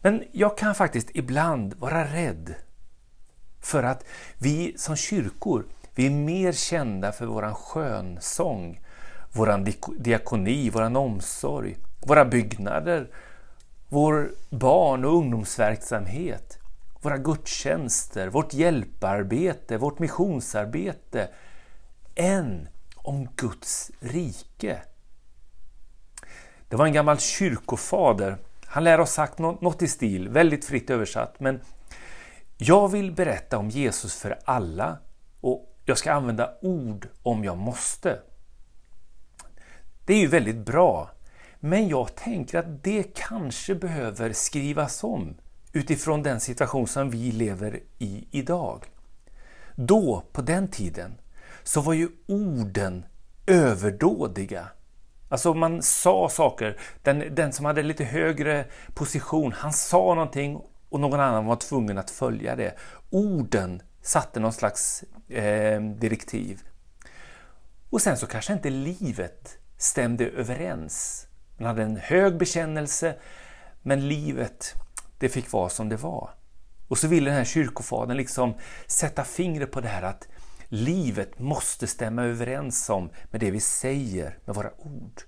Men 0.00 0.24
jag 0.32 0.58
kan 0.58 0.74
faktiskt 0.74 1.10
ibland 1.14 1.74
vara 1.74 2.04
rädd 2.04 2.54
för 3.60 3.82
att 3.82 4.04
vi 4.38 4.74
som 4.76 4.96
kyrkor, 4.96 5.64
vi 5.94 6.06
är 6.06 6.10
mer 6.10 6.52
kända 6.52 7.12
för 7.12 7.26
våran 7.26 7.54
skönsång, 7.54 8.80
våran 9.32 9.66
diakoni, 9.98 10.70
våran 10.70 10.96
omsorg, 10.96 11.76
våra 12.06 12.24
byggnader, 12.24 13.10
vår 13.88 14.30
barn 14.50 15.04
och 15.04 15.14
ungdomsverksamhet, 15.14 16.58
våra 17.02 17.18
gudstjänster, 17.18 18.28
vårt 18.28 18.54
hjälparbete, 18.54 19.78
vårt 19.78 19.98
missionsarbete, 19.98 21.28
än 22.14 22.68
om 22.96 23.28
Guds 23.36 23.90
rike. 24.00 24.82
Det 26.68 26.76
var 26.76 26.86
en 26.86 26.92
gammal 26.92 27.18
kyrkofader. 27.18 28.38
Han 28.66 28.84
lär 28.84 28.98
ha 28.98 29.06
sagt 29.06 29.38
något 29.38 29.82
i 29.82 29.88
stil, 29.88 30.28
väldigt 30.28 30.64
fritt 30.64 30.90
översatt, 30.90 31.40
men 31.40 31.60
jag 32.56 32.88
vill 32.88 33.12
berätta 33.12 33.58
om 33.58 33.70
Jesus 33.70 34.14
för 34.14 34.38
alla 34.44 34.98
och 35.40 35.76
jag 35.84 35.98
ska 35.98 36.12
använda 36.12 36.54
ord 36.62 37.08
om 37.22 37.44
jag 37.44 37.56
måste. 37.56 38.18
Det 40.04 40.14
är 40.14 40.18
ju 40.18 40.26
väldigt 40.26 40.66
bra, 40.66 41.10
men 41.60 41.88
jag 41.88 42.14
tänker 42.14 42.58
att 42.58 42.84
det 42.84 43.02
kanske 43.14 43.74
behöver 43.74 44.32
skrivas 44.32 45.04
om 45.04 45.34
utifrån 45.72 46.22
den 46.22 46.40
situation 46.40 46.86
som 46.86 47.10
vi 47.10 47.32
lever 47.32 47.80
i 47.98 48.26
idag. 48.30 48.84
Då, 49.74 50.22
på 50.32 50.42
den 50.42 50.68
tiden, 50.68 51.14
så 51.62 51.80
var 51.80 51.92
ju 51.92 52.08
orden 52.26 53.04
överdådiga. 53.46 54.68
Alltså 55.28 55.54
man 55.54 55.82
sa 55.82 56.28
saker, 56.28 56.78
den, 57.02 57.34
den 57.34 57.52
som 57.52 57.64
hade 57.64 57.82
lite 57.82 58.04
högre 58.04 58.64
position, 58.94 59.52
han 59.52 59.72
sa 59.72 60.14
någonting 60.14 60.60
och 60.88 61.00
någon 61.00 61.20
annan 61.20 61.46
var 61.46 61.56
tvungen 61.56 61.98
att 61.98 62.10
följa 62.10 62.56
det. 62.56 62.74
Orden 63.10 63.82
satte 64.02 64.40
någon 64.40 64.52
slags 64.52 65.04
eh, 65.28 65.80
direktiv. 65.82 66.62
Och 67.90 68.00
sen 68.00 68.16
så 68.16 68.26
kanske 68.26 68.52
inte 68.52 68.70
livet 68.70 69.58
stämde 69.78 70.26
överens. 70.28 71.26
Man 71.56 71.66
hade 71.66 71.82
en 71.82 71.96
hög 71.96 72.38
bekännelse, 72.38 73.14
men 73.82 74.08
livet 74.08 74.74
det 75.22 75.28
fick 75.28 75.52
vara 75.52 75.68
som 75.68 75.88
det 75.88 75.96
var. 75.96 76.30
Och 76.88 76.98
så 76.98 77.08
ville 77.08 77.30
den 77.30 77.38
här 77.38 77.44
kyrkofadern 77.44 78.16
liksom 78.16 78.54
sätta 78.86 79.24
fingret 79.24 79.72
på 79.72 79.80
det 79.80 79.88
här 79.88 80.02
att 80.02 80.28
livet 80.68 81.38
måste 81.38 81.86
stämma 81.86 82.24
överens 82.24 82.90
om 82.90 83.10
med 83.30 83.40
det 83.40 83.50
vi 83.50 83.60
säger 83.60 84.38
med 84.44 84.54
våra 84.54 84.70
ord. 84.78 85.22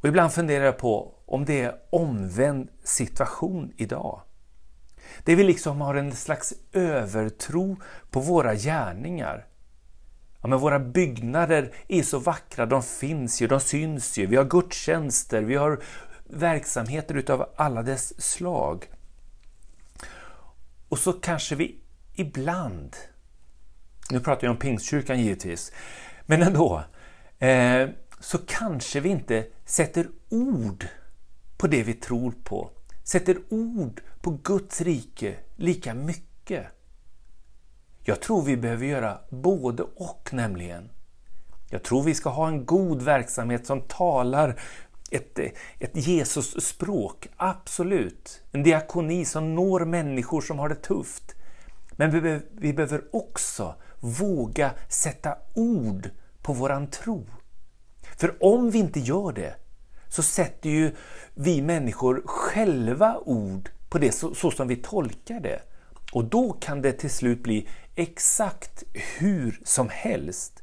Och 0.00 0.08
ibland 0.08 0.32
funderar 0.32 0.64
jag 0.64 0.78
på 0.78 1.14
om 1.26 1.44
det 1.44 1.62
är 1.62 1.74
omvänd 1.90 2.68
situation 2.84 3.72
idag. 3.76 4.22
Det 5.24 5.34
vi 5.34 5.44
liksom 5.44 5.80
har 5.80 5.94
en 5.94 6.12
slags 6.12 6.54
övertro 6.72 7.76
på 8.10 8.20
våra 8.20 8.54
gärningar. 8.54 9.46
Ja, 10.42 10.48
men 10.48 10.58
våra 10.58 10.78
byggnader 10.78 11.74
är 11.88 12.02
så 12.02 12.18
vackra, 12.18 12.66
de 12.66 12.82
finns 12.82 13.42
ju, 13.42 13.46
de 13.46 13.60
syns 13.60 14.18
ju. 14.18 14.26
Vi 14.26 14.36
har 14.36 14.44
gudstjänster, 14.44 15.42
vi 15.42 15.54
har 15.54 15.82
verksamheter 16.34 17.14
utav 17.14 17.48
alla 17.56 17.82
dess 17.82 18.22
slag. 18.22 18.90
Och 20.88 20.98
så 20.98 21.12
kanske 21.12 21.54
vi 21.54 21.80
ibland, 22.14 22.96
nu 24.10 24.20
pratar 24.20 24.46
jag 24.46 24.50
om 24.50 24.58
Pingstkyrkan 24.58 25.20
givetvis, 25.20 25.72
men 26.26 26.42
ändå, 26.42 26.82
eh, 27.38 27.88
så 28.20 28.38
kanske 28.38 29.00
vi 29.00 29.08
inte 29.08 29.46
sätter 29.64 30.08
ord 30.28 30.86
på 31.56 31.66
det 31.66 31.82
vi 31.82 31.94
tror 31.94 32.34
på, 32.44 32.70
sätter 33.04 33.38
ord 33.48 34.00
på 34.20 34.30
Guds 34.30 34.80
rike 34.80 35.36
lika 35.56 35.94
mycket. 35.94 36.66
Jag 38.02 38.20
tror 38.20 38.42
vi 38.42 38.56
behöver 38.56 38.86
göra 38.86 39.18
både 39.30 39.82
och 39.82 40.28
nämligen. 40.32 40.90
Jag 41.70 41.82
tror 41.82 42.02
vi 42.02 42.14
ska 42.14 42.30
ha 42.30 42.48
en 42.48 42.66
god 42.66 43.02
verksamhet 43.02 43.66
som 43.66 43.80
talar 43.80 44.60
ett, 45.14 45.38
ett 45.78 46.06
Jesus-språk, 46.06 47.28
absolut. 47.36 48.42
En 48.52 48.62
diakoni 48.62 49.24
som 49.24 49.54
når 49.54 49.84
människor 49.84 50.40
som 50.40 50.58
har 50.58 50.68
det 50.68 50.82
tufft. 50.82 51.34
Men 51.96 52.10
vi, 52.10 52.40
vi 52.50 52.72
behöver 52.72 53.04
också 53.12 53.74
våga 54.00 54.70
sätta 54.88 55.36
ord 55.54 56.10
på 56.42 56.52
våran 56.52 56.86
tro. 56.86 57.26
För 58.16 58.44
om 58.44 58.70
vi 58.70 58.78
inte 58.78 59.00
gör 59.00 59.32
det 59.32 59.54
så 60.08 60.22
sätter 60.22 60.70
ju 60.70 60.94
vi 61.34 61.62
människor 61.62 62.22
själva 62.26 63.18
ord 63.18 63.70
på 63.88 63.98
det 63.98 64.12
så, 64.12 64.34
så, 64.34 64.50
som 64.50 64.68
vi 64.68 64.76
tolkar 64.76 65.40
det. 65.40 65.60
Och 66.12 66.24
då 66.24 66.52
kan 66.52 66.82
det 66.82 66.92
till 66.92 67.10
slut 67.10 67.42
bli 67.42 67.68
exakt 67.94 68.84
hur 69.18 69.60
som 69.64 69.88
helst. 69.88 70.62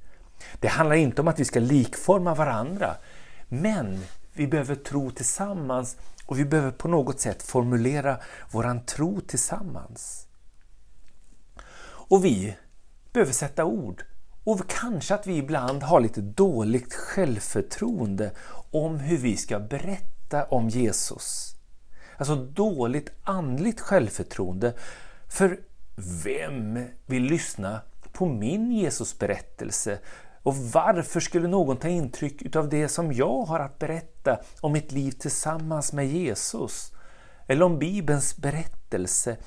Det 0.60 0.68
handlar 0.68 0.96
inte 0.96 1.22
om 1.22 1.28
att 1.28 1.40
vi 1.40 1.46
ska 1.46 1.60
likforma 1.60 2.36
varandra, 2.36 2.96
men 3.48 4.00
vi 4.34 4.48
behöver 4.48 4.76
tro 4.76 5.12
tillsammans 5.12 5.98
och 6.26 6.40
vi 6.40 6.46
behöver 6.46 6.72
på 6.72 6.88
något 6.88 7.20
sätt 7.20 7.44
formulera 7.44 8.20
våran 8.52 8.86
tro 8.86 9.22
tillsammans. 9.22 10.28
Och 11.84 12.26
vi 12.26 12.56
behöver 13.14 13.34
sätta 13.34 13.66
ord. 13.66 14.04
Och 14.44 14.70
kanske 14.70 15.16
att 15.16 15.28
vi 15.28 15.38
ibland 15.38 15.84
har 15.84 16.00
lite 16.00 16.22
dåligt 16.22 16.94
självförtroende 16.94 18.32
om 18.72 19.00
hur 19.00 19.18
vi 19.18 19.38
ska 19.38 19.60
berätta 19.60 20.44
om 20.44 20.70
Jesus. 20.70 21.56
Alltså 22.18 22.36
dåligt 22.36 23.12
andligt 23.24 23.80
självförtroende. 23.80 24.74
För 25.28 25.60
vem 26.24 26.86
vill 27.06 27.24
lyssna 27.24 27.82
på 28.12 28.26
min 28.26 28.72
Jesusberättelse? 28.72 30.00
Och 30.44 30.58
varför 30.58 31.20
skulle 31.20 31.48
någon 31.48 31.78
ta 31.78 31.88
intryck 31.88 32.56
av 32.56 32.70
det 32.70 32.88
som 32.88 33.14
jag 33.14 33.42
har 33.42 33.60
att 33.60 33.80
berätta 33.80 34.40
om 34.62 34.72
mitt 34.72 34.92
liv 34.92 35.12
tillsammans 35.12 35.94
med 35.94 36.08
Jesus? 36.08 36.94
Eller 37.48 37.66
om 37.66 37.80
Bibelns 37.80 38.38
berättelse? 38.38 39.38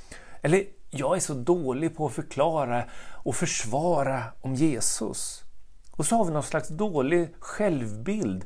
Eller 0.42 0.64
jag 0.90 1.16
är 1.16 1.20
så 1.20 1.34
dålig 1.34 1.96
på 1.96 2.06
att 2.06 2.12
förklara 2.12 2.84
och 2.96 3.36
försvara 3.36 4.24
om 4.40 4.54
Jesus. 4.54 5.44
Och 5.90 6.06
så 6.06 6.16
har 6.16 6.24
vi 6.24 6.32
någon 6.32 6.42
slags 6.42 6.68
dålig 6.68 7.34
självbild 7.40 8.44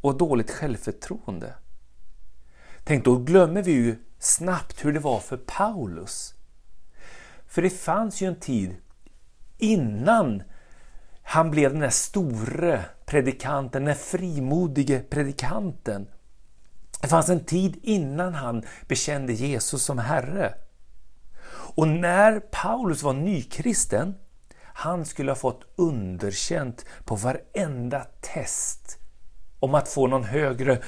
och 0.00 0.18
dåligt 0.18 0.50
självförtroende. 0.50 1.54
Tänk, 2.84 3.04
då 3.04 3.16
glömmer 3.16 3.62
vi 3.62 3.72
ju 3.72 3.96
snabbt 4.18 4.84
hur 4.84 4.92
det 4.92 5.00
var 5.00 5.20
för 5.20 5.36
Paulus. 5.36 6.34
För 7.46 7.62
det 7.62 7.70
fanns 7.70 8.20
ju 8.22 8.26
en 8.26 8.40
tid 8.40 8.76
innan 9.58 10.42
han 11.26 11.50
blev 11.50 11.70
den 11.70 11.80
där 11.80 11.90
store 11.90 12.84
predikanten, 13.06 13.84
den 13.84 13.96
frimodige 13.96 15.00
predikanten. 15.00 16.06
Det 17.00 17.08
fanns 17.08 17.28
en 17.28 17.44
tid 17.44 17.76
innan 17.82 18.34
han 18.34 18.62
bekände 18.88 19.32
Jesus 19.32 19.82
som 19.82 19.98
Herre. 19.98 20.54
Och 21.76 21.88
när 21.88 22.40
Paulus 22.40 23.02
var 23.02 23.12
nykristen, 23.12 24.14
han 24.62 25.04
skulle 25.04 25.30
ha 25.30 25.36
fått 25.36 25.62
underkänt 25.76 26.84
på 27.04 27.16
varenda 27.16 28.06
test 28.20 28.98
om 29.60 29.74
att 29.74 29.88
få 29.88 30.06
någon 30.06 30.24
högre 30.24 30.78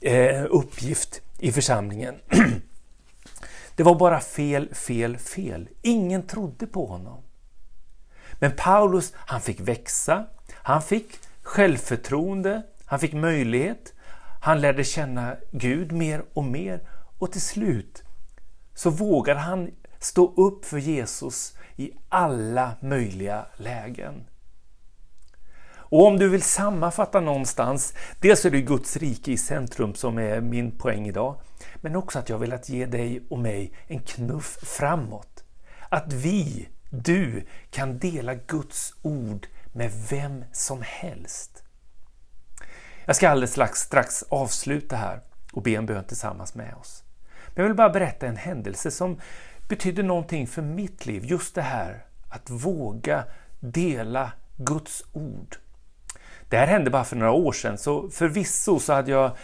eh, 0.00 0.44
uppgift 0.50 1.20
i 1.38 1.52
församlingen. 1.52 2.14
Det 3.76 3.82
var 3.82 3.94
bara 3.94 4.20
fel, 4.20 4.74
fel, 4.74 5.18
fel. 5.18 5.68
Ingen 5.82 6.22
trodde 6.22 6.66
på 6.66 6.86
honom. 6.86 7.22
Men 8.40 8.52
Paulus, 8.56 9.12
han 9.16 9.40
fick 9.40 9.60
växa, 9.60 10.26
han 10.52 10.82
fick 10.82 11.18
självförtroende, 11.42 12.62
han 12.84 12.98
fick 12.98 13.12
möjlighet, 13.12 13.94
han 14.40 14.60
lärde 14.60 14.84
känna 14.84 15.36
Gud 15.52 15.92
mer 15.92 16.22
och 16.34 16.44
mer 16.44 16.80
och 17.18 17.32
till 17.32 17.40
slut 17.40 18.02
så 18.74 18.90
vågar 18.90 19.34
han 19.34 19.70
stå 19.98 20.34
upp 20.34 20.64
för 20.64 20.78
Jesus 20.78 21.56
i 21.76 21.92
alla 22.08 22.72
möjliga 22.80 23.46
lägen. 23.56 24.24
Och 25.90 26.06
om 26.06 26.18
du 26.18 26.28
vill 26.28 26.42
sammanfatta 26.42 27.20
någonstans, 27.20 27.94
dels 28.20 28.44
är 28.44 28.50
det 28.50 28.60
Guds 28.60 28.96
rike 28.96 29.32
i 29.32 29.36
centrum 29.36 29.94
som 29.94 30.18
är 30.18 30.40
min 30.40 30.78
poäng 30.78 31.08
idag, 31.08 31.40
men 31.76 31.96
också 31.96 32.18
att 32.18 32.28
jag 32.28 32.38
vill 32.38 32.52
att 32.52 32.68
ge 32.68 32.86
dig 32.86 33.26
och 33.30 33.38
mig 33.38 33.72
en 33.86 34.00
knuff 34.00 34.58
framåt. 34.62 35.44
Att 35.88 36.12
vi, 36.12 36.68
du, 36.90 37.46
kan 37.70 37.98
dela 37.98 38.34
Guds 38.34 38.94
ord 39.02 39.46
med 39.72 39.92
vem 40.10 40.44
som 40.52 40.82
helst. 40.82 41.62
Jag 43.04 43.16
ska 43.16 43.28
alldeles 43.28 43.50
strax, 43.50 43.78
strax 43.78 44.24
avsluta 44.28 44.96
här 44.96 45.20
och 45.52 45.62
be 45.62 45.70
en 45.70 45.86
bön 45.86 46.04
tillsammans 46.04 46.54
med 46.54 46.74
oss. 46.74 47.04
Men 47.46 47.62
jag 47.62 47.64
vill 47.68 47.76
bara 47.76 47.90
berätta 47.90 48.26
en 48.26 48.36
händelse 48.36 48.90
som 48.90 49.20
betydde 49.68 50.02
någonting 50.02 50.46
för 50.46 50.62
mitt 50.62 51.06
liv. 51.06 51.24
Just 51.24 51.54
det 51.54 51.62
här 51.62 52.04
att 52.28 52.50
våga 52.50 53.24
dela 53.60 54.32
Guds 54.56 55.04
ord. 55.12 55.56
Det 56.48 56.56
här 56.56 56.66
hände 56.66 56.90
bara 56.90 57.04
för 57.04 57.16
några 57.16 57.32
år 57.32 57.52
sedan, 57.52 57.78
så 57.78 58.10
förvisso 58.10 58.78
så 58.78 58.92
hade 58.92 59.10
jag, 59.10 59.36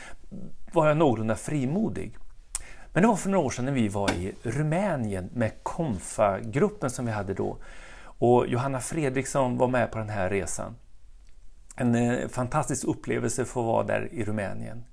var 0.73 0.89
jag 0.89 0.97
någorlunda 0.97 1.37
frimodig. 1.37 2.17
Men 2.97 3.03
det 3.03 3.09
var 3.09 3.17
för 3.17 3.31
några 3.31 3.47
år 3.47 3.51
sedan 3.51 3.65
när 3.65 3.73
vi 3.73 3.89
var 3.89 4.13
i 4.13 4.35
Rumänien 4.43 5.31
med 5.33 5.53
Konfa-gruppen 5.63 6.91
som 6.91 7.07
vi 7.07 7.13
hade 7.13 7.35
då. 7.35 7.59
Och 8.03 8.47
Johanna 8.47 8.81
Fredriksson 8.81 9.59
var 9.59 9.69
med 9.69 9.91
på 9.91 9.99
den 9.99 10.09
här 10.09 10.31
resan. 10.31 10.77
En 11.77 11.95
eh, 11.95 12.29
fantastisk 12.29 12.85
upplevelse 12.85 13.45
för 13.45 13.61
att 13.61 13.67
vara 13.67 13.85
där 13.85 14.09
i 14.13 14.25
Rumänien. 14.25 14.85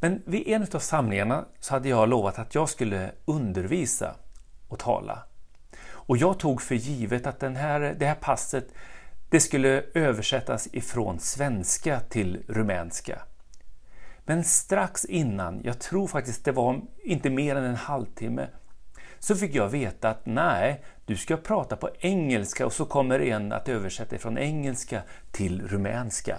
Men 0.00 0.22
vid 0.26 0.48
en 0.48 0.66
av 0.72 0.78
samlingarna 0.78 1.44
så 1.60 1.74
hade 1.74 1.88
jag 1.88 2.08
lovat 2.08 2.38
att 2.38 2.54
jag 2.54 2.68
skulle 2.68 3.10
undervisa 3.24 4.14
och 4.68 4.78
tala. 4.78 5.22
Och 5.88 6.16
jag 6.16 6.38
tog 6.38 6.62
för 6.62 6.74
givet 6.74 7.26
att 7.26 7.40
den 7.40 7.56
här, 7.56 7.96
det 7.98 8.06
här 8.06 8.14
passet 8.14 8.68
det 9.30 9.40
skulle 9.40 9.84
översättas 9.94 10.68
ifrån 10.72 11.18
svenska 11.20 12.00
till 12.00 12.42
rumänska. 12.48 13.22
Men 14.30 14.44
strax 14.44 15.04
innan, 15.04 15.60
jag 15.64 15.78
tror 15.78 16.06
faktiskt 16.06 16.44
det 16.44 16.52
var 16.52 16.80
inte 17.04 17.30
mer 17.30 17.56
än 17.56 17.64
en 17.64 17.76
halvtimme, 17.76 18.48
så 19.18 19.34
fick 19.36 19.54
jag 19.54 19.68
veta 19.68 20.10
att 20.10 20.26
nej, 20.26 20.84
du 21.04 21.16
ska 21.16 21.36
prata 21.36 21.76
på 21.76 21.90
engelska 21.98 22.66
och 22.66 22.72
så 22.72 22.84
kommer 22.84 23.20
en 23.20 23.52
att 23.52 23.68
översätta 23.68 24.18
från 24.18 24.38
engelska 24.38 25.02
till 25.30 25.68
rumänska. 25.68 26.36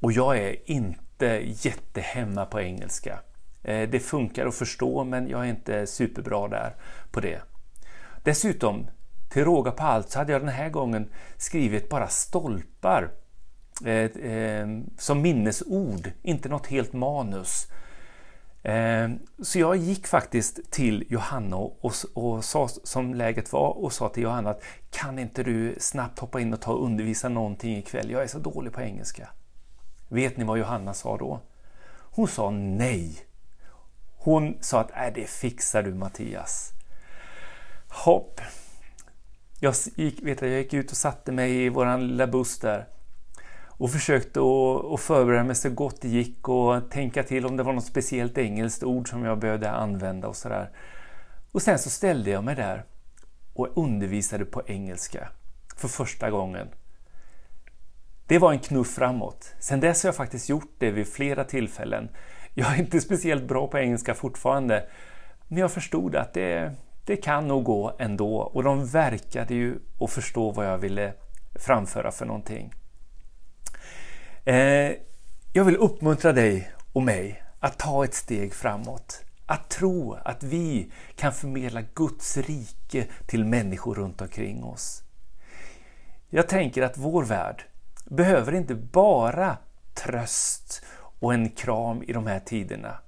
Och 0.00 0.12
jag 0.12 0.38
är 0.38 0.70
inte 0.70 1.26
jättehemma 1.44 2.46
på 2.46 2.60
engelska. 2.60 3.20
Eh, 3.62 3.88
det 3.88 4.00
funkar 4.00 4.46
att 4.46 4.54
förstå 4.54 5.04
men 5.04 5.28
jag 5.28 5.40
är 5.40 5.50
inte 5.50 5.86
superbra 5.86 6.48
där 6.48 6.74
på 7.10 7.20
det. 7.20 7.42
Dessutom, 8.24 8.86
till 9.28 9.44
råga 9.44 9.70
på 9.70 9.82
allt, 9.82 10.10
så 10.10 10.18
hade 10.18 10.32
jag 10.32 10.42
den 10.42 10.48
här 10.48 10.70
gången 10.70 11.08
skrivit 11.36 11.88
bara 11.88 12.08
stolpar 12.08 13.10
Eh, 13.84 14.32
eh, 14.32 14.68
som 14.98 15.22
minnesord, 15.22 16.10
inte 16.22 16.48
något 16.48 16.66
helt 16.66 16.92
manus. 16.92 17.66
Eh, 18.62 19.10
så 19.42 19.58
jag 19.58 19.76
gick 19.76 20.06
faktiskt 20.06 20.70
till 20.70 21.04
Johanna 21.08 21.56
och, 21.56 21.92
och, 22.14 22.44
sa 22.44 22.68
som 22.68 23.14
läget 23.14 23.52
var 23.52 23.68
och 23.68 23.92
sa 23.92 24.08
till 24.08 24.22
Johanna 24.22 24.50
att 24.50 24.62
kan 24.90 25.18
inte 25.18 25.42
du 25.42 25.74
snabbt 25.78 26.18
hoppa 26.18 26.40
in 26.40 26.52
och 26.52 26.60
ta 26.60 26.72
och 26.72 26.84
undervisa 26.84 27.28
någonting 27.28 27.76
ikväll? 27.76 28.10
Jag 28.10 28.22
är 28.22 28.26
så 28.26 28.38
dålig 28.38 28.72
på 28.72 28.80
engelska. 28.80 29.28
Vet 30.08 30.36
ni 30.36 30.44
vad 30.44 30.58
Johanna 30.58 30.94
sa 30.94 31.16
då? 31.16 31.40
Hon 32.12 32.28
sa 32.28 32.50
nej. 32.50 33.18
Hon 34.16 34.56
sa 34.60 34.80
att 34.80 34.90
äh, 34.90 35.14
det 35.14 35.30
fixar 35.30 35.82
du 35.82 35.94
Mattias. 35.94 36.72
Hopp. 37.88 38.40
Jag 39.60 39.74
gick, 39.94 40.22
vet 40.22 40.40
jag, 40.40 40.50
jag 40.50 40.58
gick 40.58 40.74
ut 40.74 40.90
och 40.90 40.96
satte 40.96 41.32
mig 41.32 41.64
i 41.64 41.68
våran 41.68 42.08
lilla 42.08 42.26
buss 42.26 42.58
där 42.58 42.86
och 43.80 43.90
försökte 43.90 44.40
att 44.94 45.00
förbereda 45.00 45.44
mig 45.44 45.54
så 45.54 45.70
gott 45.70 46.00
det 46.00 46.08
gick 46.08 46.48
och 46.48 46.90
tänka 46.90 47.22
till 47.22 47.46
om 47.46 47.56
det 47.56 47.62
var 47.62 47.72
något 47.72 47.84
speciellt 47.84 48.38
engelskt 48.38 48.82
ord 48.82 49.08
som 49.08 49.24
jag 49.24 49.38
behövde 49.38 49.70
använda 49.70 50.28
och 50.28 50.36
sådär. 50.36 50.70
Och 51.52 51.62
sen 51.62 51.78
så 51.78 51.90
ställde 51.90 52.30
jag 52.30 52.44
mig 52.44 52.54
där 52.54 52.84
och 53.54 53.68
undervisade 53.76 54.44
på 54.44 54.62
engelska 54.66 55.28
för 55.76 55.88
första 55.88 56.30
gången. 56.30 56.68
Det 58.26 58.38
var 58.38 58.52
en 58.52 58.58
knuff 58.58 58.94
framåt. 58.94 59.54
Sen 59.60 59.80
dess 59.80 60.02
har 60.02 60.08
jag 60.08 60.16
faktiskt 60.16 60.48
gjort 60.48 60.74
det 60.78 60.90
vid 60.90 61.08
flera 61.08 61.44
tillfällen. 61.44 62.08
Jag 62.54 62.74
är 62.74 62.78
inte 62.78 63.00
speciellt 63.00 63.48
bra 63.48 63.66
på 63.66 63.78
engelska 63.78 64.14
fortfarande, 64.14 64.88
men 65.48 65.58
jag 65.58 65.72
förstod 65.72 66.16
att 66.16 66.34
det, 66.34 66.74
det 67.06 67.16
kan 67.16 67.48
nog 67.48 67.64
gå 67.64 67.96
ändå 67.98 68.36
och 68.36 68.62
de 68.62 68.86
verkade 68.86 69.54
ju 69.54 69.78
att 70.00 70.10
förstå 70.10 70.50
vad 70.50 70.66
jag 70.66 70.78
ville 70.78 71.12
framföra 71.54 72.10
för 72.10 72.26
någonting. 72.26 72.72
Eh, 74.44 74.92
jag 75.52 75.64
vill 75.64 75.76
uppmuntra 75.76 76.32
dig 76.32 76.72
och 76.92 77.02
mig 77.02 77.42
att 77.60 77.78
ta 77.78 78.04
ett 78.04 78.14
steg 78.14 78.54
framåt. 78.54 79.24
Att 79.46 79.68
tro 79.68 80.14
att 80.24 80.42
vi 80.42 80.92
kan 81.16 81.32
förmedla 81.32 81.82
Guds 81.94 82.36
rike 82.36 83.06
till 83.26 83.44
människor 83.44 83.94
runt 83.94 84.20
omkring 84.20 84.64
oss. 84.64 85.02
Jag 86.28 86.48
tänker 86.48 86.82
att 86.82 86.98
vår 86.98 87.24
värld 87.24 87.64
behöver 88.04 88.54
inte 88.54 88.74
bara 88.74 89.56
tröst 89.94 90.84
och 91.20 91.34
en 91.34 91.50
kram 91.50 92.02
i 92.02 92.12
de 92.12 92.26
här 92.26 92.40
tiderna. 92.40 92.98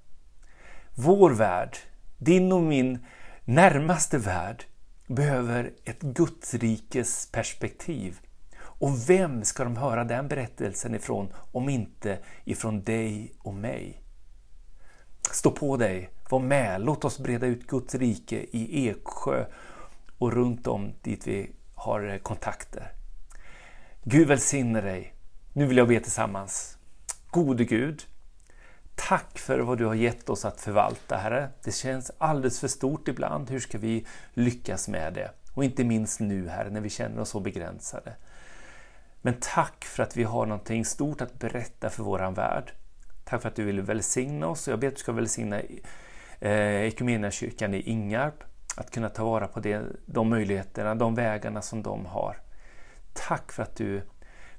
Vår 0.94 1.30
värld, 1.30 1.76
din 2.18 2.52
och 2.52 2.62
min 2.62 3.06
närmaste 3.44 4.18
värld, 4.18 4.64
behöver 5.06 5.72
ett 5.84 6.00
Gudsrikes 6.00 7.28
perspektiv. 7.32 8.20
Och 8.82 9.10
vem 9.10 9.44
ska 9.44 9.64
de 9.64 9.76
höra 9.76 10.04
den 10.04 10.28
berättelsen 10.28 10.94
ifrån 10.94 11.32
om 11.52 11.68
inte 11.68 12.18
ifrån 12.44 12.84
dig 12.84 13.34
och 13.38 13.54
mig? 13.54 14.02
Stå 15.32 15.50
på 15.50 15.76
dig, 15.76 16.10
var 16.30 16.38
med, 16.38 16.80
låt 16.80 17.04
oss 17.04 17.18
breda 17.18 17.46
ut 17.46 17.66
Guds 17.66 17.94
rike 17.94 18.36
i 18.36 18.88
Eksjö 18.88 19.44
och 20.18 20.32
runt 20.32 20.66
om 20.66 20.92
dit 21.02 21.26
vi 21.26 21.50
har 21.74 22.18
kontakter. 22.18 22.92
Gud 24.02 24.28
välsigne 24.28 24.80
dig. 24.80 25.14
Nu 25.52 25.66
vill 25.66 25.76
jag 25.76 25.88
be 25.88 26.00
tillsammans. 26.00 26.78
Gode 27.30 27.64
Gud, 27.64 28.02
tack 28.94 29.38
för 29.38 29.58
vad 29.58 29.78
du 29.78 29.84
har 29.84 29.94
gett 29.94 30.28
oss 30.28 30.44
att 30.44 30.60
förvalta, 30.60 31.16
Herre. 31.16 31.48
Det 31.64 31.72
känns 31.72 32.10
alldeles 32.18 32.60
för 32.60 32.68
stort 32.68 33.08
ibland. 33.08 33.50
Hur 33.50 33.60
ska 33.60 33.78
vi 33.78 34.06
lyckas 34.34 34.88
med 34.88 35.14
det? 35.14 35.30
Och 35.54 35.64
inte 35.64 35.84
minst 35.84 36.20
nu, 36.20 36.48
Herre, 36.48 36.70
när 36.70 36.80
vi 36.80 36.90
känner 36.90 37.20
oss 37.20 37.28
så 37.28 37.40
begränsade. 37.40 38.12
Men 39.22 39.34
tack 39.40 39.84
för 39.84 40.02
att 40.02 40.16
vi 40.16 40.22
har 40.22 40.46
någonting 40.46 40.84
stort 40.84 41.20
att 41.20 41.38
berätta 41.38 41.90
för 41.90 42.02
våran 42.02 42.34
värld. 42.34 42.72
Tack 43.24 43.42
för 43.42 43.48
att 43.48 43.56
du 43.56 43.64
vill 43.64 43.80
välsigna 43.80 44.46
oss 44.46 44.68
och 44.68 44.72
jag 44.72 44.80
ber 44.80 44.88
att 44.88 44.94
du 44.94 45.00
ska 45.00 45.12
välsigna 45.12 45.60
eh, 46.40 47.30
kyrkan 47.30 47.74
i 47.74 47.80
Ingarp 47.80 48.44
att 48.76 48.90
kunna 48.90 49.08
ta 49.08 49.24
vara 49.24 49.48
på 49.48 49.60
det, 49.60 49.82
de 50.06 50.28
möjligheterna, 50.28 50.94
de 50.94 51.14
vägarna 51.14 51.62
som 51.62 51.82
de 51.82 52.06
har. 52.06 52.36
Tack 53.12 53.52
för 53.52 53.62
att 53.62 53.76
du 53.76 54.02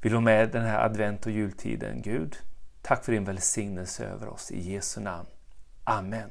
vill 0.01 0.13
vara 0.13 0.21
med 0.21 0.49
den 0.51 0.65
här 0.65 0.85
advent 0.85 1.25
och 1.25 1.31
jultiden, 1.31 2.01
Gud. 2.01 2.37
Tack 2.81 3.05
för 3.05 3.11
din 3.11 3.25
välsignelse 3.25 4.05
över 4.05 4.27
oss 4.27 4.51
i 4.51 4.71
Jesu 4.71 5.01
namn. 5.01 5.27
Amen. 5.83 6.29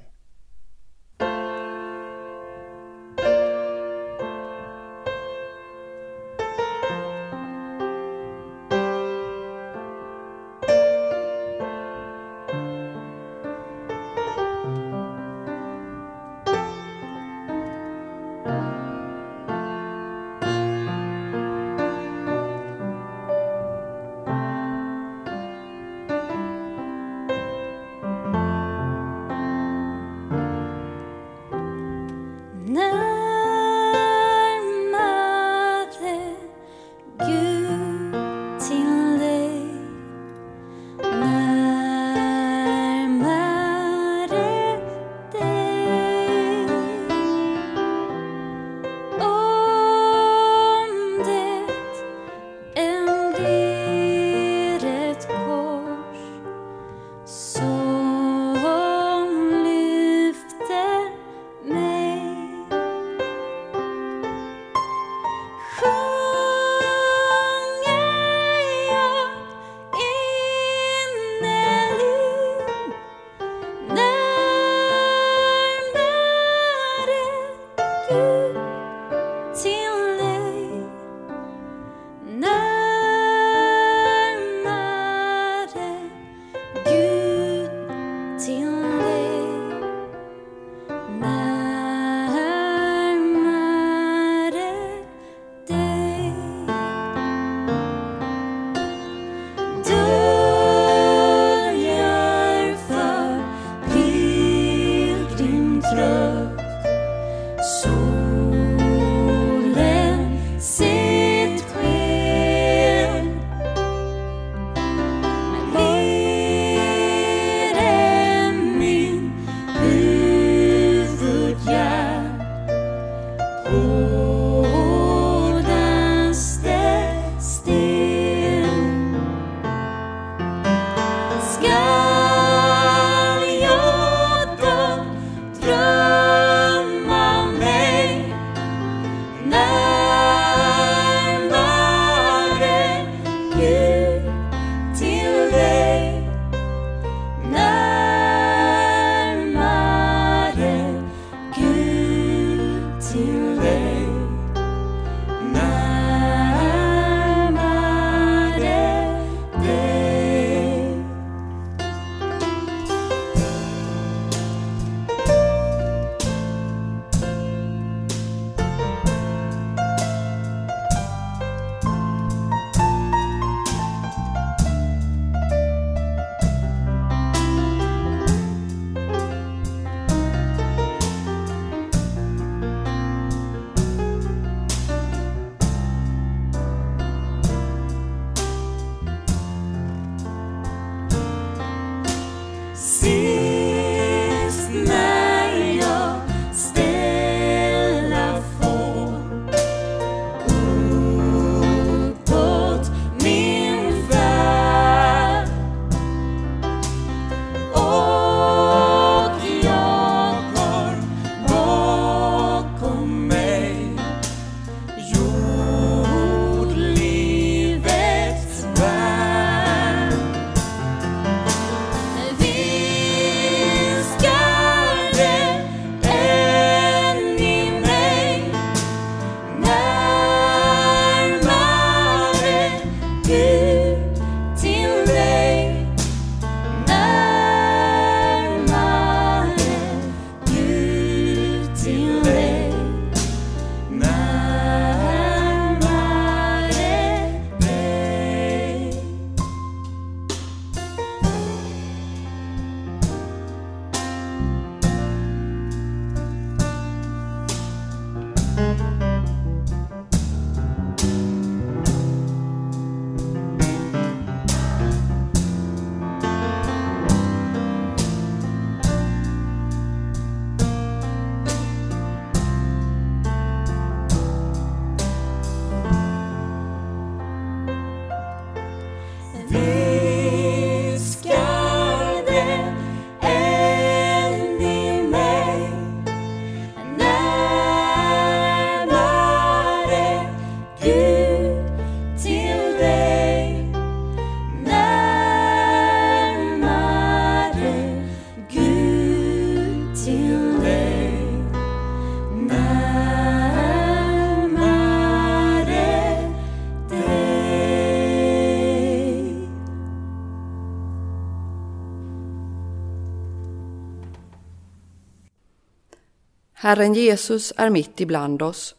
Herren 316.62 316.94
Jesus 316.94 317.52
är 317.56 317.70
mitt 317.70 318.00
ibland 318.00 318.42
oss. 318.42 318.74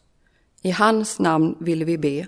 I 0.62 0.70
hans 0.70 1.18
namn 1.18 1.56
vill 1.60 1.84
vi 1.84 1.98
be. 1.98 2.26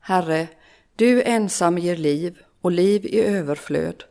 Herre, 0.00 0.48
du 0.96 1.22
ensam 1.22 1.78
ger 1.78 1.96
liv 1.96 2.38
och 2.60 2.72
liv 2.72 3.06
i 3.06 3.20
överflöd. 3.20 4.04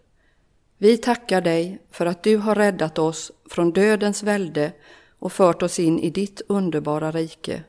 Vi 0.77 0.97
tackar 0.97 1.41
dig 1.41 1.81
för 1.91 2.05
att 2.05 2.23
du 2.23 2.37
har 2.37 2.55
räddat 2.55 2.99
oss 2.99 3.31
från 3.49 3.71
dödens 3.71 4.23
välde 4.23 4.71
och 5.19 5.33
fört 5.33 5.61
oss 5.61 5.79
in 5.79 5.99
i 5.99 6.09
ditt 6.09 6.41
underbara 6.47 7.11
rike. 7.11 7.63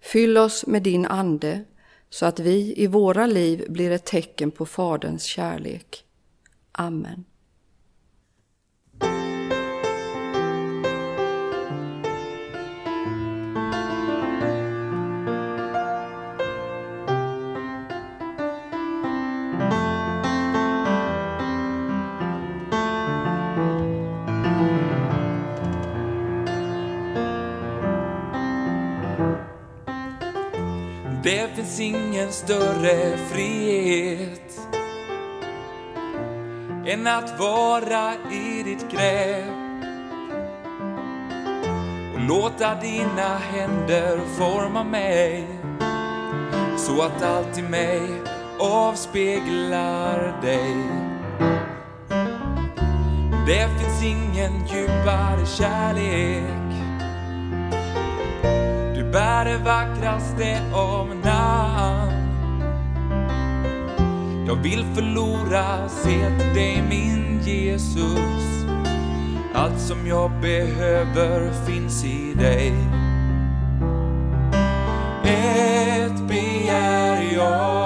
Fyll 0.00 0.38
oss 0.38 0.66
med 0.66 0.82
din 0.82 1.06
ande 1.06 1.64
så 2.10 2.26
att 2.26 2.38
vi 2.38 2.74
i 2.76 2.86
våra 2.86 3.26
liv 3.26 3.66
blir 3.68 3.90
ett 3.90 4.06
tecken 4.06 4.50
på 4.50 4.66
Faderns 4.66 5.24
kärlek. 5.24 6.04
Amen. 6.72 7.24
Det 31.24 31.56
finns 31.56 31.80
ingen 31.80 32.32
större 32.32 33.16
frihet 33.16 34.60
än 36.86 37.06
att 37.06 37.40
vara 37.40 38.14
i 38.32 38.62
ditt 38.62 38.90
grepp 38.90 39.44
och 42.14 42.20
låta 42.20 42.74
dina 42.74 43.38
händer 43.38 44.20
forma 44.38 44.84
mig 44.84 45.46
så 46.76 47.02
att 47.02 47.22
allt 47.22 47.58
i 47.58 47.62
mig 47.62 48.02
avspeglar 48.60 50.40
dig. 50.42 50.76
Det 53.46 53.68
finns 53.78 54.02
ingen 54.02 54.66
djupare 54.66 55.46
kärlek 55.46 56.63
är 59.34 59.44
det 59.44 59.58
vackraste 59.58 60.60
av 60.72 61.16
namn 61.24 62.14
Jag 64.46 64.54
vill 64.54 64.84
förlora, 64.94 65.88
se 65.88 66.38
till 66.38 66.54
dig 66.54 66.82
min 66.88 67.40
Jesus. 67.42 68.66
Allt 69.54 69.80
som 69.80 70.06
jag 70.06 70.30
behöver 70.40 71.52
finns 71.66 72.04
i 72.04 72.34
dig. 72.34 72.72
Ett 75.24 76.28
begär 76.28 77.34
jag. 77.34 77.83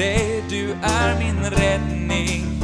Dig, 0.00 0.44
du 0.48 0.70
är 0.82 1.18
min 1.18 1.50
räddning. 1.50 2.62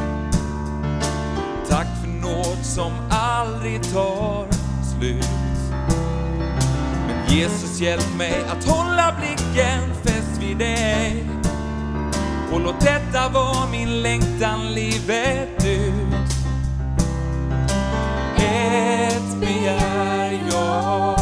Tack 1.69 1.87
för 2.01 2.09
nåd 2.09 2.59
som 2.63 2.93
aldrig 3.11 3.83
tar 3.83 4.47
slut. 4.83 5.29
Men 7.07 7.37
Jesus 7.37 7.81
hjälp 7.81 8.17
mig 8.19 8.45
att 8.49 8.65
hålla 8.65 9.15
blicken 9.21 9.95
fäst 10.05 10.43
vid 10.43 10.59
dig. 10.59 11.25
Och 12.53 12.61
låt 12.61 12.81
detta 12.81 13.29
vara 13.29 13.71
min 13.71 14.03
längtan 14.03 14.73
livet 14.75 15.65
ut. 15.67 16.31
Ett 18.37 19.41
begär 19.41 20.41
jag 20.51 21.17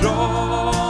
Dra 0.00 0.81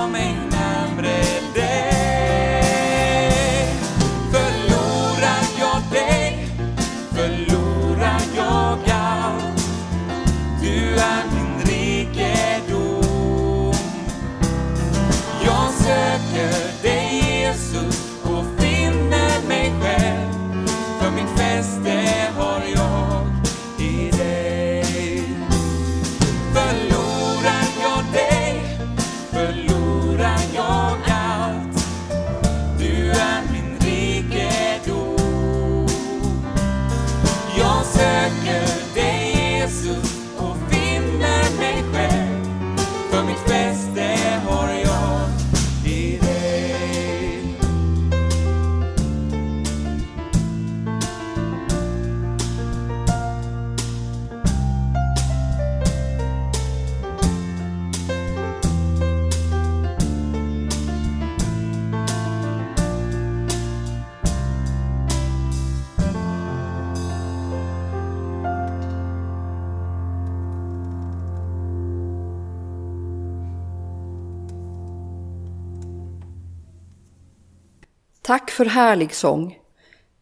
för 78.53 78.65
härlig 78.65 79.15
sång. 79.15 79.59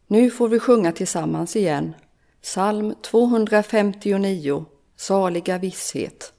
Nu 0.07 0.29
får 0.29 0.49
vi 0.49 0.59
sjunga 0.59 0.91
tillsammans 0.91 1.55
igen. 1.55 1.93
Psalm 2.41 2.95
259, 3.01 4.65
Saliga 4.97 5.57
visshet. 5.57 6.33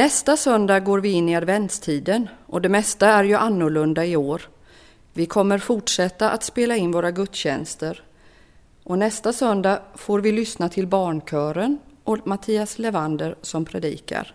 Nästa 0.00 0.36
söndag 0.36 0.80
går 0.80 1.00
vi 1.00 1.08
in 1.10 1.28
i 1.28 1.36
adventstiden 1.36 2.28
och 2.46 2.62
det 2.62 2.68
mesta 2.68 3.08
är 3.08 3.24
ju 3.24 3.34
annorlunda 3.34 4.04
i 4.04 4.16
år. 4.16 4.42
Vi 5.12 5.26
kommer 5.26 5.58
fortsätta 5.58 6.30
att 6.30 6.42
spela 6.42 6.76
in 6.76 6.92
våra 6.92 7.10
gudstjänster 7.10 8.02
och 8.84 8.98
nästa 8.98 9.32
söndag 9.32 9.82
får 9.94 10.20
vi 10.20 10.32
lyssna 10.32 10.68
till 10.68 10.86
barnkören 10.86 11.78
och 12.04 12.26
Mattias 12.26 12.78
Levander 12.78 13.34
som 13.42 13.64
predikar. 13.64 14.34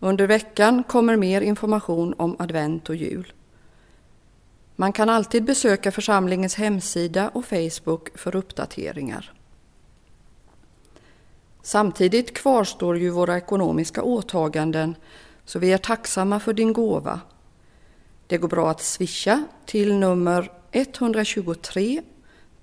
Under 0.00 0.26
veckan 0.26 0.82
kommer 0.82 1.16
mer 1.16 1.40
information 1.40 2.14
om 2.18 2.36
advent 2.38 2.88
och 2.88 2.96
jul. 2.96 3.32
Man 4.76 4.92
kan 4.92 5.08
alltid 5.08 5.44
besöka 5.44 5.92
församlingens 5.92 6.54
hemsida 6.54 7.28
och 7.28 7.44
Facebook 7.44 8.18
för 8.18 8.36
uppdateringar. 8.36 9.32
Samtidigt 11.62 12.34
kvarstår 12.34 12.98
ju 12.98 13.10
våra 13.10 13.36
ekonomiska 13.36 14.02
åtaganden 14.02 14.96
så 15.44 15.58
vi 15.58 15.72
är 15.72 15.78
tacksamma 15.78 16.40
för 16.40 16.52
din 16.52 16.72
gåva. 16.72 17.20
Det 18.26 18.38
går 18.38 18.48
bra 18.48 18.70
att 18.70 18.80
swisha 18.80 19.44
till 19.66 19.94
nummer 19.94 20.52
123 20.72 22.02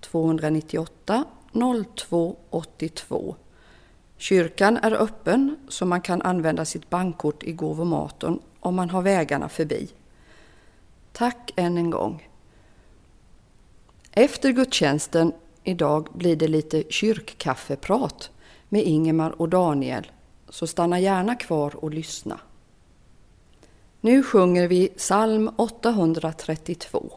298 0.01 1.25
0282. 1.53 3.35
Kyrkan 4.17 4.77
är 4.77 4.91
öppen 4.91 5.55
så 5.69 5.85
man 5.85 6.01
kan 6.01 6.21
använda 6.21 6.65
sitt 6.65 6.89
bankkort 6.89 7.43
i 7.43 7.51
gåvomaten 7.51 8.39
om 8.59 8.75
man 8.75 8.89
har 8.89 9.01
vägarna 9.01 9.49
förbi. 9.49 9.89
Tack 11.11 11.51
än 11.55 11.77
en 11.77 11.89
gång. 11.89 12.29
Efter 14.11 14.51
gudstjänsten 14.51 15.33
idag 15.63 16.07
blir 16.13 16.35
det 16.35 16.47
lite 16.47 16.83
kyrkkaffeprat 16.89 18.31
med 18.69 18.83
Ingemar 18.83 19.41
och 19.41 19.49
Daniel, 19.49 20.11
så 20.49 20.67
stanna 20.67 20.99
gärna 20.99 21.35
kvar 21.35 21.75
och 21.75 21.93
lyssna. 21.93 22.39
Nu 24.01 24.23
sjunger 24.23 24.67
vi 24.67 24.87
psalm 24.87 25.49
832. 25.55 27.11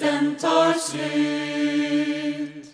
Du 0.00 0.34
tar 0.36 0.72
slut. 0.72 2.66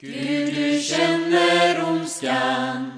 Gud, 0.00 0.54
du 0.54 0.80
känner 0.80 1.84
ondskan 1.84 2.93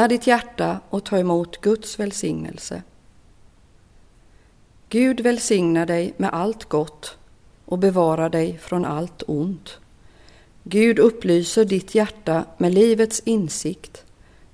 Öppna 0.00 0.08
ditt 0.08 0.26
hjärta 0.26 0.80
och 0.90 1.04
ta 1.04 1.18
emot 1.18 1.60
Guds 1.60 1.98
välsignelse. 1.98 2.82
Gud 4.88 5.20
välsignar 5.20 5.86
dig 5.86 6.14
med 6.16 6.30
allt 6.32 6.64
gott 6.64 7.16
och 7.64 7.78
bevarar 7.78 8.30
dig 8.30 8.58
från 8.58 8.84
allt 8.84 9.22
ont. 9.26 9.78
Gud 10.64 10.98
upplyser 10.98 11.64
ditt 11.64 11.94
hjärta 11.94 12.44
med 12.58 12.74
livets 12.74 13.20
insikt, 13.24 14.04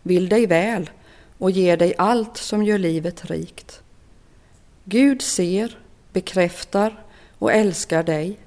vill 0.02 0.28
dig 0.28 0.46
väl 0.46 0.90
och 1.38 1.50
ger 1.50 1.76
dig 1.76 1.94
allt 1.98 2.36
som 2.36 2.64
gör 2.64 2.78
livet 2.78 3.24
rikt. 3.24 3.82
Gud 4.84 5.22
ser, 5.22 5.78
bekräftar 6.12 7.04
och 7.38 7.52
älskar 7.52 8.02
dig. 8.02 8.38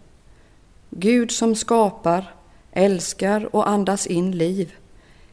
Gud 0.90 1.32
som 1.32 1.56
skapar, 1.56 2.34
älskar 2.72 3.56
och 3.56 3.70
andas 3.70 4.08
in 4.08 4.32
liv 4.32 4.74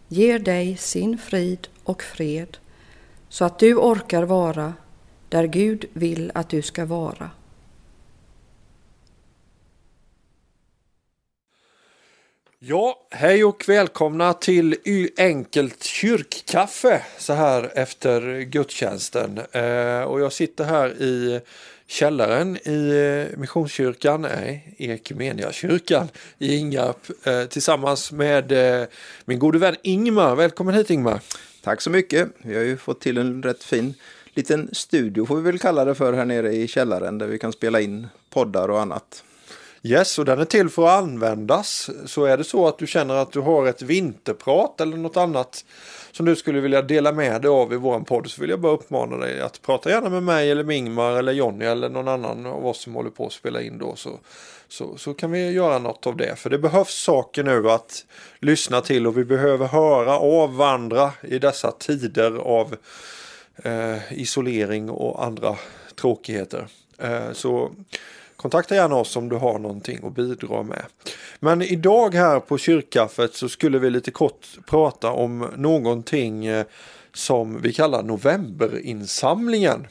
ger 0.08 0.38
dig 0.38 0.76
sin 0.76 1.18
frid 1.18 1.68
och 1.84 2.02
fred 2.02 2.56
så 3.28 3.44
att 3.44 3.58
du 3.58 3.74
orkar 3.74 4.22
vara 4.22 4.74
där 5.28 5.44
Gud 5.44 5.84
vill 5.92 6.32
att 6.34 6.48
du 6.48 6.62
ska 6.62 6.84
vara. 6.84 7.30
Ja, 12.58 13.06
hej 13.10 13.44
och 13.44 13.64
välkomna 13.68 14.32
till 14.32 14.76
Y- 14.84 15.10
Enkelt 15.18 15.82
kyrkkaffe 15.82 17.02
så 17.18 17.32
här 17.32 17.70
efter 17.78 18.40
gudstjänsten. 18.40 19.38
Eh, 19.52 20.00
och 20.02 20.20
jag 20.20 20.32
sitter 20.32 20.64
här 20.64 21.02
i 21.02 21.40
källaren 21.86 22.56
i 22.56 22.90
eh, 23.30 23.38
Missionskyrkan, 23.38 24.22
nej, 24.22 24.74
Ekumeniakyrkan 24.78 26.08
i 26.38 26.56
Ingarp 26.56 27.26
eh, 27.26 27.44
tillsammans 27.44 28.12
med 28.12 28.52
eh, 28.52 28.86
min 29.24 29.38
gode 29.38 29.58
vän 29.58 29.76
Ingmar. 29.82 30.34
Välkommen 30.36 30.74
hit 30.74 30.90
Ingmar! 30.90 31.20
Tack 31.62 31.80
så 31.80 31.90
mycket. 31.90 32.28
Vi 32.38 32.56
har 32.56 32.62
ju 32.62 32.76
fått 32.76 33.00
till 33.00 33.18
en 33.18 33.42
rätt 33.42 33.64
fin 33.64 33.94
liten 34.36 34.68
studio 34.72 35.26
får 35.26 35.36
vi 35.36 35.42
väl 35.42 35.58
kalla 35.58 35.84
det 35.84 35.94
för 35.94 36.12
här 36.12 36.24
nere 36.24 36.52
i 36.52 36.68
källaren 36.68 37.18
där 37.18 37.26
vi 37.26 37.38
kan 37.38 37.52
spela 37.52 37.80
in 37.80 38.06
poddar 38.30 38.68
och 38.68 38.80
annat. 38.80 39.24
Yes, 39.86 40.18
och 40.18 40.24
den 40.24 40.40
är 40.40 40.44
till 40.44 40.68
för 40.68 40.86
att 40.86 41.02
användas. 41.02 41.90
Så 42.06 42.24
är 42.24 42.36
det 42.36 42.44
så 42.44 42.68
att 42.68 42.78
du 42.78 42.86
känner 42.86 43.14
att 43.14 43.32
du 43.32 43.40
har 43.40 43.66
ett 43.66 43.82
vinterprat 43.82 44.80
eller 44.80 44.96
något 44.96 45.16
annat 45.16 45.64
som 46.12 46.26
du 46.26 46.36
skulle 46.36 46.60
vilja 46.60 46.82
dela 46.82 47.12
med 47.12 47.42
dig 47.42 47.48
av 47.48 47.72
i 47.72 47.76
våran 47.76 48.04
podd 48.04 48.30
så 48.30 48.40
vill 48.40 48.50
jag 48.50 48.60
bara 48.60 48.72
uppmana 48.72 49.16
dig 49.16 49.40
att 49.40 49.62
prata 49.62 49.90
gärna 49.90 50.08
med 50.08 50.22
mig 50.22 50.50
eller 50.50 50.64
Mingmar 50.64 51.12
eller 51.12 51.32
Jonny 51.32 51.64
eller 51.64 51.88
någon 51.88 52.08
annan 52.08 52.46
av 52.46 52.66
oss 52.66 52.80
som 52.80 52.94
håller 52.94 53.10
på 53.10 53.26
att 53.26 53.32
spela 53.32 53.62
in 53.62 53.78
då 53.78 53.96
så, 53.96 54.10
så, 54.68 54.96
så 54.96 55.14
kan 55.14 55.30
vi 55.30 55.50
göra 55.50 55.78
något 55.78 56.06
av 56.06 56.16
det. 56.16 56.36
För 56.36 56.50
det 56.50 56.58
behövs 56.58 56.94
saker 56.94 57.44
nu 57.44 57.70
att 57.70 58.04
lyssna 58.40 58.80
till 58.80 59.06
och 59.06 59.18
vi 59.18 59.24
behöver 59.24 59.66
höra 59.66 60.18
av 60.18 60.56
varandra 60.56 61.12
i 61.22 61.38
dessa 61.38 61.70
tider 61.70 62.36
av 62.36 62.76
eh, 63.56 64.12
isolering 64.12 64.90
och 64.90 65.24
andra 65.24 65.56
tråkigheter. 65.94 66.66
Eh, 66.98 67.32
så 67.32 67.72
kontakta 68.36 68.74
gärna 68.74 68.96
oss 68.96 69.16
om 69.16 69.28
du 69.28 69.36
har 69.36 69.58
någonting 69.58 69.98
att 70.02 70.14
bidra 70.14 70.62
med. 70.62 70.84
Men 71.40 71.62
idag 71.62 72.14
här 72.14 72.40
på 72.40 72.58
kyrkkaffet 72.58 73.34
så 73.34 73.48
skulle 73.48 73.78
vi 73.78 73.90
lite 73.90 74.10
kort 74.10 74.46
prata 74.66 75.10
om 75.10 75.46
någonting 75.56 76.46
eh, 76.46 76.66
som 77.14 77.62
vi 77.62 77.72
kallar 77.72 78.02
novemberinsamlingen. 78.02 79.86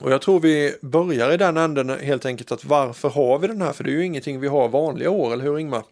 Och 0.00 0.12
jag 0.12 0.22
tror 0.22 0.40
vi 0.40 0.74
börjar 0.80 1.32
i 1.32 1.36
den 1.36 1.56
änden 1.56 1.90
helt 1.90 2.26
enkelt 2.26 2.52
att 2.52 2.64
varför 2.64 3.08
har 3.08 3.38
vi 3.38 3.46
den 3.46 3.62
här? 3.62 3.72
För 3.72 3.84
det 3.84 3.90
är 3.90 3.94
ju 3.94 4.04
ingenting 4.04 4.40
vi 4.40 4.48
har 4.48 4.68
vanliga 4.68 5.10
år, 5.10 5.32
eller 5.32 5.44
hur 5.44 5.58
Ingmar? 5.58 5.82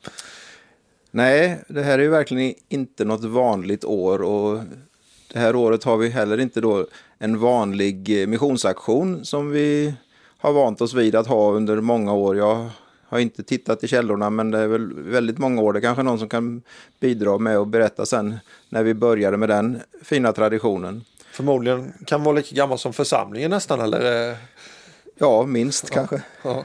Nej, 1.11 1.59
det 1.68 1.83
här 1.83 1.99
är 1.99 2.03
ju 2.03 2.09
verkligen 2.09 2.55
inte 2.68 3.05
något 3.05 3.25
vanligt 3.25 3.85
år 3.85 4.22
och 4.22 4.61
det 5.33 5.39
här 5.39 5.57
året 5.57 5.85
har 5.85 5.97
vi 5.97 6.09
heller 6.09 6.41
inte 6.41 6.61
då 6.61 6.87
en 7.18 7.39
vanlig 7.39 8.22
eh, 8.22 8.27
missionsaktion 8.27 9.25
som 9.25 9.51
vi 9.51 9.95
har 10.45 10.53
vant 10.53 10.81
oss 10.81 10.95
vid 10.95 11.15
att 11.15 11.27
ha 11.27 11.53
under 11.53 11.81
många 11.81 12.13
år. 12.13 12.37
Jag 12.37 12.71
har 13.09 13.19
inte 13.19 13.43
tittat 13.43 13.85
i 13.85 13.89
källorna 13.89 14.31
men 14.31 14.51
det 14.51 14.59
är 14.59 14.67
väl 14.67 14.93
väldigt 15.03 15.39
många 15.39 15.63
år. 15.63 15.73
Det 15.73 15.79
är 15.79 15.81
kanske 15.81 16.03
någon 16.03 16.19
som 16.19 16.29
kan 16.29 16.63
bidra 17.01 17.39
med 17.39 17.59
och 17.59 17.67
berätta 17.67 18.07
sen 18.07 18.37
när 18.69 18.83
vi 18.83 18.95
började 18.95 19.37
med 19.37 19.49
den 19.49 19.81
fina 20.03 20.33
traditionen. 20.33 21.05
Förmodligen 21.33 21.93
kan 22.07 22.25
vara 22.25 22.37
lika 22.37 22.55
gammal 22.57 22.79
som 22.79 22.93
församlingen 22.93 23.51
nästan 23.51 23.81
eller? 23.81 24.31
eh, 24.31 24.37
Ja, 25.19 25.47
minst 25.47 25.91
kanske. 25.91 26.23
Ja. 26.43 26.65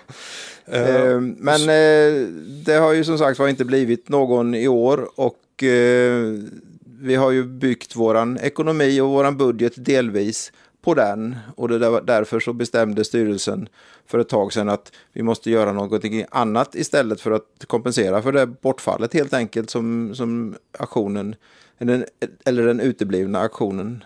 Eh, 0.65 1.19
Men 1.21 1.61
eh, 1.61 2.27
det 2.65 2.73
har 2.73 2.93
ju 2.93 3.03
som 3.03 3.17
sagt 3.17 3.39
var 3.39 3.47
inte 3.47 3.65
blivit 3.65 4.09
någon 4.09 4.55
i 4.55 4.67
år 4.67 5.09
och 5.15 5.63
eh, 5.63 6.33
vi 7.01 7.15
har 7.15 7.31
ju 7.31 7.43
byggt 7.43 7.95
våran 7.95 8.37
ekonomi 8.37 9.01
och 9.01 9.09
våran 9.09 9.37
budget 9.37 9.73
delvis 9.75 10.51
på 10.81 10.93
den 10.93 11.35
och 11.55 11.67
det 11.67 11.79
där, 11.79 12.01
därför 12.01 12.39
så 12.39 12.53
bestämde 12.53 13.03
styrelsen 13.03 13.69
för 14.05 14.19
ett 14.19 14.29
tag 14.29 14.53
sedan 14.53 14.69
att 14.69 14.91
vi 15.13 15.23
måste 15.23 15.51
göra 15.51 15.73
något 15.73 16.03
annat 16.31 16.75
istället 16.75 17.21
för 17.21 17.31
att 17.31 17.65
kompensera 17.67 18.21
för 18.21 18.31
det 18.31 18.47
bortfallet 18.47 19.13
helt 19.13 19.33
enkelt 19.33 19.69
som, 19.69 20.15
som 20.15 20.55
aktionen 20.77 21.35
eller, 21.77 22.05
eller 22.45 22.65
den 22.65 22.79
uteblivna 22.79 23.39
aktionen 23.39 24.03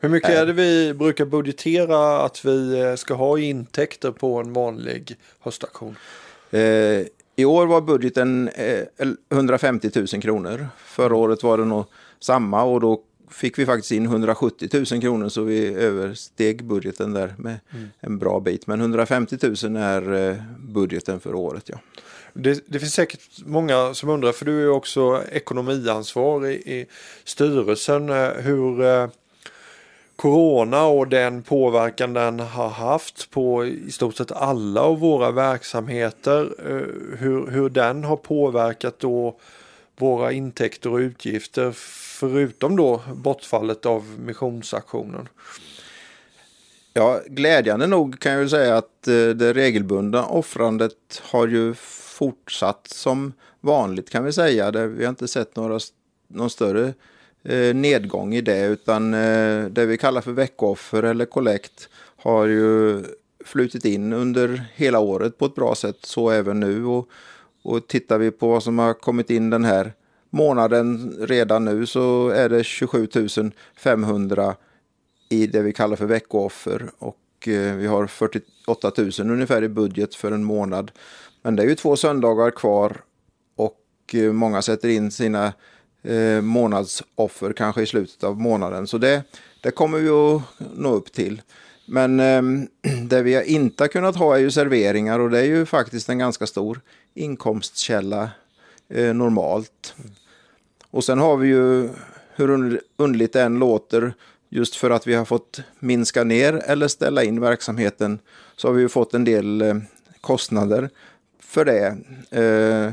Hur 0.00 0.08
mycket 0.08 0.30
är 0.30 0.46
det 0.46 0.52
vi 0.52 0.94
brukar 0.94 1.24
budgetera 1.24 2.20
att 2.22 2.44
vi 2.44 2.80
eh, 2.80 2.94
ska 2.94 3.14
ha 3.14 3.38
i 3.38 3.42
intäkter 3.42 4.10
på 4.10 4.38
en 4.40 4.52
vanlig 4.52 5.16
höstaktion? 5.40 5.96
Eh, 6.50 6.60
I 7.36 7.44
år 7.44 7.66
var 7.66 7.80
budgeten 7.80 8.48
eh, 8.48 9.08
150 9.32 9.90
000 9.94 10.06
kronor. 10.06 10.68
Förra 10.84 11.16
året 11.16 11.42
var 11.42 11.58
det 11.58 11.64
nog 11.64 11.84
samma 12.20 12.62
och 12.62 12.80
då 12.80 13.02
fick 13.30 13.58
vi 13.58 13.66
faktiskt 13.66 13.92
in 13.92 14.06
170 14.06 14.68
000 14.72 15.00
kronor 15.00 15.28
så 15.28 15.42
vi 15.42 15.74
översteg 15.74 16.64
budgeten 16.64 17.12
där 17.12 17.34
med 17.38 17.56
en 18.00 18.18
bra 18.18 18.40
bit. 18.40 18.66
Men 18.66 18.80
150 18.80 19.38
000 19.64 19.76
är 19.76 20.30
eh, 20.30 20.36
budgeten 20.58 21.20
för 21.20 21.34
året. 21.34 21.68
Ja. 21.68 21.78
Det, 22.32 22.64
det 22.66 22.78
finns 22.78 22.94
säkert 22.94 23.20
många 23.44 23.94
som 23.94 24.08
undrar, 24.08 24.32
för 24.32 24.44
du 24.44 24.62
är 24.62 24.70
också 24.70 25.22
ekonomiansvarig 25.32 26.56
i 26.56 26.86
styrelsen, 27.24 28.08
eh, 28.08 28.30
hur 28.30 28.82
eh, 28.82 29.08
corona 30.16 30.84
och 30.84 31.08
den 31.08 31.42
påverkan 31.42 32.12
den 32.12 32.40
har 32.40 32.68
haft 32.68 33.30
på 33.30 33.66
i 33.66 33.90
stort 33.90 34.16
sett 34.16 34.32
alla 34.32 34.80
av 34.80 34.98
våra 34.98 35.30
verksamheter, 35.30 36.50
hur, 37.18 37.50
hur 37.50 37.68
den 37.68 38.04
har 38.04 38.16
påverkat 38.16 38.98
då 38.98 39.36
våra 40.00 40.32
intäkter 40.32 40.92
och 40.92 40.98
utgifter 40.98 41.72
förutom 42.20 42.76
då 42.76 43.02
bortfallet 43.14 43.86
av 43.86 44.04
missionsaktionen. 44.18 45.28
Ja, 46.92 47.20
glädjande 47.26 47.86
nog 47.86 48.20
kan 48.20 48.32
jag 48.32 48.42
ju 48.42 48.48
säga 48.48 48.76
att 48.76 49.08
eh, 49.08 49.28
det 49.28 49.52
regelbundna 49.52 50.26
offrandet 50.26 51.22
har 51.22 51.46
ju 51.46 51.74
fortsatt 51.74 52.88
som 52.88 53.32
vanligt 53.60 54.10
kan 54.10 54.24
vi 54.24 54.32
säga. 54.32 54.70
Det, 54.70 54.86
vi 54.86 55.04
har 55.04 55.10
inte 55.10 55.28
sett 55.28 55.56
några, 55.56 55.78
någon 56.28 56.50
större 56.50 56.94
eh, 57.42 57.74
nedgång 57.74 58.34
i 58.34 58.40
det 58.40 58.66
utan 58.66 59.14
eh, 59.14 59.64
det 59.64 59.86
vi 59.86 59.98
kallar 59.98 60.20
för 60.20 60.32
veckoffer 60.32 61.02
eller 61.02 61.24
kollekt 61.24 61.88
har 62.16 62.46
ju 62.46 63.02
flutit 63.44 63.84
in 63.84 64.12
under 64.12 64.64
hela 64.74 64.98
året 64.98 65.38
på 65.38 65.46
ett 65.46 65.54
bra 65.54 65.74
sätt, 65.74 65.98
så 66.02 66.30
även 66.30 66.60
nu. 66.60 66.84
Och, 66.84 67.08
och 67.62 67.88
tittar 67.88 68.18
vi 68.18 68.30
på 68.30 68.48
vad 68.48 68.62
som 68.62 68.78
har 68.78 68.94
kommit 68.94 69.30
in 69.30 69.50
den 69.50 69.64
här 69.64 69.92
månaden 70.30 71.16
redan 71.20 71.64
nu 71.64 71.86
så 71.86 72.28
är 72.28 72.48
det 72.48 72.64
27 72.64 73.08
500 73.76 74.54
i 75.28 75.46
det 75.46 75.62
vi 75.62 75.72
kallar 75.72 75.96
för 75.96 76.06
veckooffer 76.06 76.90
och 76.98 77.48
eh, 77.48 77.74
vi 77.74 77.86
har 77.86 78.06
48 78.06 78.92
000 78.96 79.10
ungefär 79.18 79.62
i 79.62 79.68
budget 79.68 80.14
för 80.14 80.32
en 80.32 80.44
månad. 80.44 80.90
Men 81.42 81.56
det 81.56 81.62
är 81.62 81.66
ju 81.66 81.74
två 81.74 81.96
söndagar 81.96 82.50
kvar 82.50 82.96
och 83.56 84.14
eh, 84.14 84.32
många 84.32 84.62
sätter 84.62 84.88
in 84.88 85.10
sina 85.10 85.52
eh, 86.02 86.40
månadsoffer 86.40 87.52
kanske 87.52 87.82
i 87.82 87.86
slutet 87.86 88.24
av 88.24 88.40
månaden. 88.40 88.86
Så 88.86 88.98
det, 88.98 89.22
det 89.62 89.70
kommer 89.70 89.98
vi 89.98 90.08
att 90.08 90.42
nå 90.78 90.92
upp 90.92 91.12
till. 91.12 91.42
Men 91.90 92.20
eh, 92.20 92.42
det 93.02 93.22
vi 93.22 93.44
inte 93.44 93.82
har 93.82 93.88
kunnat 93.88 94.16
ha 94.16 94.36
är 94.36 94.40
ju 94.40 94.50
serveringar 94.50 95.18
och 95.18 95.30
det 95.30 95.38
är 95.38 95.44
ju 95.44 95.66
faktiskt 95.66 96.08
en 96.08 96.18
ganska 96.18 96.46
stor 96.46 96.80
inkomstkälla 97.14 98.30
eh, 98.88 99.14
normalt. 99.14 99.94
Och 100.90 101.04
sen 101.04 101.18
har 101.18 101.36
vi 101.36 101.48
ju, 101.48 101.88
hur 102.34 102.80
underligt 102.96 103.32
det 103.32 103.42
än 103.42 103.58
låter, 103.58 104.14
just 104.48 104.76
för 104.76 104.90
att 104.90 105.06
vi 105.06 105.14
har 105.14 105.24
fått 105.24 105.60
minska 105.78 106.24
ner 106.24 106.52
eller 106.52 106.88
ställa 106.88 107.24
in 107.24 107.40
verksamheten 107.40 108.18
så 108.56 108.68
har 108.68 108.72
vi 108.72 108.82
ju 108.82 108.88
fått 108.88 109.14
en 109.14 109.24
del 109.24 109.62
eh, 109.62 109.76
kostnader 110.20 110.90
för 111.40 111.64
det. 111.64 111.86
Eh, 112.40 112.92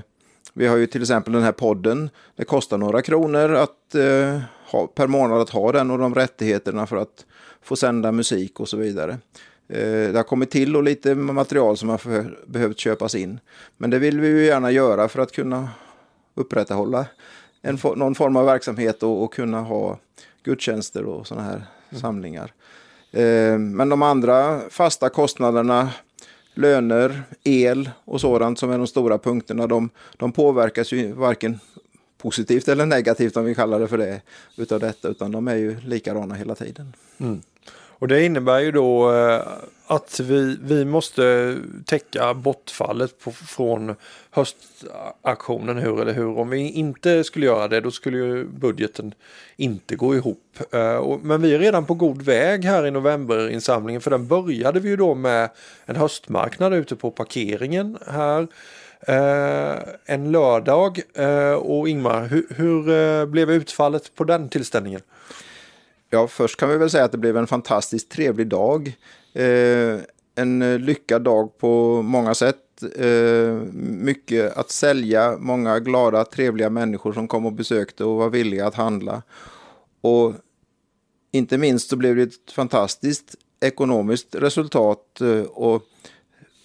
vi 0.54 0.68
har 0.68 0.78
ju 0.78 0.88
till 0.88 1.02
exempel 1.02 1.34
den 1.34 1.44
här 1.44 1.52
podden. 1.52 2.10
Det 2.36 2.46
kostar 2.46 2.78
några 2.78 3.02
kronor 3.02 3.54
att, 3.54 3.96
eh, 3.96 4.40
ha, 4.72 4.88
per 4.88 5.08
månad 5.08 5.42
att 5.42 5.50
ha 5.50 5.72
den 5.72 5.92
och 5.92 5.98
de 5.98 6.16
rättigheterna 6.16 6.88
för 6.88 6.98
att 6.98 7.26
få 7.62 7.76
sända 7.76 8.12
musik 8.12 8.60
och 8.60 8.70
så 8.70 8.78
vidare. 8.78 9.12
Eh, 9.70 10.12
det 10.12 10.16
har 10.16 10.24
kommit 10.24 10.52
till 10.52 10.76
och 10.76 10.84
lite 10.84 11.16
material 11.16 11.78
som 11.78 11.90
har 11.90 12.36
behövt 12.48 12.80
köpas 12.80 13.16
in. 13.16 13.40
Men 13.78 13.90
det 13.90 14.00
vill 14.00 14.20
vi 14.20 14.28
ju 14.28 14.46
gärna 14.46 14.72
göra 14.72 15.08
för 15.08 15.22
att 15.22 15.32
kunna 15.32 15.70
upprätthålla 16.36 17.06
en, 17.62 17.80
någon 17.96 18.16
form 18.16 18.36
av 18.36 18.46
verksamhet 18.46 19.04
och, 19.04 19.24
och 19.24 19.34
kunna 19.34 19.62
ha 19.62 20.00
gudstjänster 20.44 21.04
och 21.04 21.28
sådana 21.28 21.48
här 21.48 21.62
samlingar. 21.92 22.54
Eh, 23.12 23.58
men 23.58 23.90
de 23.90 24.02
andra 24.02 24.60
fasta 24.70 25.10
kostnaderna, 25.10 25.90
löner, 26.54 27.24
el 27.44 27.90
och 28.06 28.22
sådant 28.22 28.60
som 28.60 28.72
är 28.72 28.78
de 28.78 28.88
stora 28.88 29.18
punkterna, 29.18 29.68
de, 29.68 29.90
de 30.18 30.32
påverkas 30.32 30.92
ju 30.92 31.12
varken 31.12 31.60
positivt 32.18 32.68
eller 32.68 32.86
negativt 32.86 33.38
om 33.38 33.46
vi 33.46 33.56
kallar 33.56 33.80
det 33.80 33.88
för 33.88 33.98
det 33.98 34.22
utav 34.56 34.80
detta, 34.80 35.08
utan 35.08 35.32
de 35.32 35.48
är 35.48 35.56
ju 35.56 35.80
likadana 35.80 36.36
hela 36.36 36.56
tiden. 36.56 36.94
Mm. 37.18 37.42
Och 38.00 38.08
det 38.08 38.26
innebär 38.26 38.60
ju 38.60 38.72
då 38.72 39.16
eh, 39.16 39.42
att 39.88 40.20
vi, 40.20 40.58
vi 40.62 40.86
måste 40.86 41.56
täcka 41.86 42.34
bortfallet 42.34 43.20
på, 43.20 43.32
från 43.32 43.96
höstaktionen 44.32 45.78
hur 45.78 46.02
eller 46.02 46.14
hur. 46.14 46.38
Om 46.38 46.50
vi 46.50 46.70
inte 46.70 47.24
skulle 47.24 47.46
göra 47.46 47.68
det 47.68 47.82
då 47.82 47.92
skulle 47.92 48.18
ju 48.18 48.44
budgeten 48.46 49.14
inte 49.56 49.96
gå 49.96 50.16
ihop. 50.16 50.60
Eh, 50.72 51.18
men 51.22 51.42
vi 51.42 51.56
är 51.56 51.60
redan 51.60 51.86
på 51.86 51.94
god 51.94 52.22
väg 52.22 52.66
här 52.66 52.86
i 52.86 52.92
novemberinsamlingen 52.92 54.02
för 54.02 54.12
den 54.12 54.28
började 54.28 54.80
vi 54.80 54.90
ju 54.90 54.96
då 54.96 55.16
med 55.16 55.50
en 55.86 55.96
höstmarknad 55.96 56.74
ute 56.74 56.96
på 56.96 57.12
parkeringen 57.12 57.98
här. 58.08 58.48
Eh, 59.00 59.78
en 60.06 60.32
lördag 60.32 61.00
eh, 61.14 61.54
och 61.54 61.90
Ingmar, 61.90 62.28
hur, 62.28 62.48
hur 62.50 63.26
blev 63.26 63.52
utfallet 63.52 64.16
på 64.16 64.24
den 64.24 64.50
tillställningen? 64.50 65.02
Ja, 66.10 66.28
först 66.28 66.60
kan 66.60 66.70
vi 66.70 66.78
väl 66.78 66.90
säga 66.90 67.04
att 67.04 67.12
det 67.12 67.18
blev 67.18 67.38
en 67.38 67.48
fantastiskt 67.48 68.10
trevlig 68.12 68.48
dag. 68.48 68.98
Eh, 69.34 70.00
en 70.36 70.62
eh, 70.62 70.80
lyckad 70.80 71.22
dag 71.22 71.58
på 71.58 72.02
många 72.02 72.36
sätt. 72.36 72.58
Eh, 72.96 73.54
mycket 73.82 74.58
att 74.58 74.72
sälja, 74.72 75.38
många 75.40 75.80
glada, 75.80 76.26
trevliga 76.26 76.70
människor 76.70 77.14
som 77.14 77.28
kom 77.28 77.46
och 77.46 77.54
besökte 77.54 78.04
och 78.04 78.16
var 78.18 78.30
villiga 78.30 78.68
att 78.68 78.76
handla. 78.76 79.22
Och 80.02 80.34
inte 81.32 81.58
minst 81.58 81.90
så 81.90 81.96
blev 81.96 82.16
det 82.16 82.24
ett 82.24 82.52
fantastiskt 82.52 83.36
ekonomiskt 83.60 84.36
resultat. 84.36 85.22
eh, 85.22 85.42
Och 85.42 85.82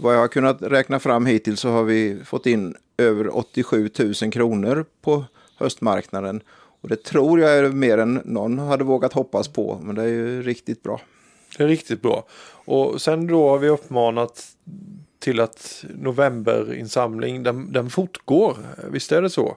vad 0.02 0.14
jag 0.14 0.20
har 0.20 0.28
kunnat 0.28 0.62
räkna 0.62 1.00
fram 1.00 1.26
hittills 1.26 1.60
så 1.60 1.68
har 1.70 1.84
vi 1.84 2.20
fått 2.24 2.46
in 2.46 2.76
över 2.96 3.36
87 3.36 3.90
000 4.22 4.32
kronor 4.32 4.84
på 5.02 5.24
höstmarknaden. 5.58 6.40
Och 6.80 6.88
det 6.88 7.04
tror 7.04 7.40
jag 7.40 7.58
är 7.58 7.68
mer 7.68 7.98
än 7.98 8.20
någon 8.24 8.58
hade 8.58 8.84
vågat 8.84 9.12
hoppas 9.12 9.48
på, 9.48 9.80
men 9.82 9.94
det 9.94 10.02
är 10.02 10.08
ju 10.08 10.42
riktigt 10.42 10.82
bra. 10.82 11.00
Det 11.58 11.64
är 11.64 11.68
riktigt 11.68 12.02
bra. 12.02 12.24
Och 12.64 13.02
sen 13.02 13.26
då 13.26 13.48
har 13.48 13.58
vi 13.58 13.68
uppmanat 13.68 14.46
till 15.18 15.40
att 15.40 15.84
novemberinsamling, 15.94 17.42
den, 17.42 17.72
den 17.72 17.90
fortgår. 17.90 18.56
Visst 18.90 19.12
är 19.12 19.22
det 19.22 19.30
så? 19.30 19.56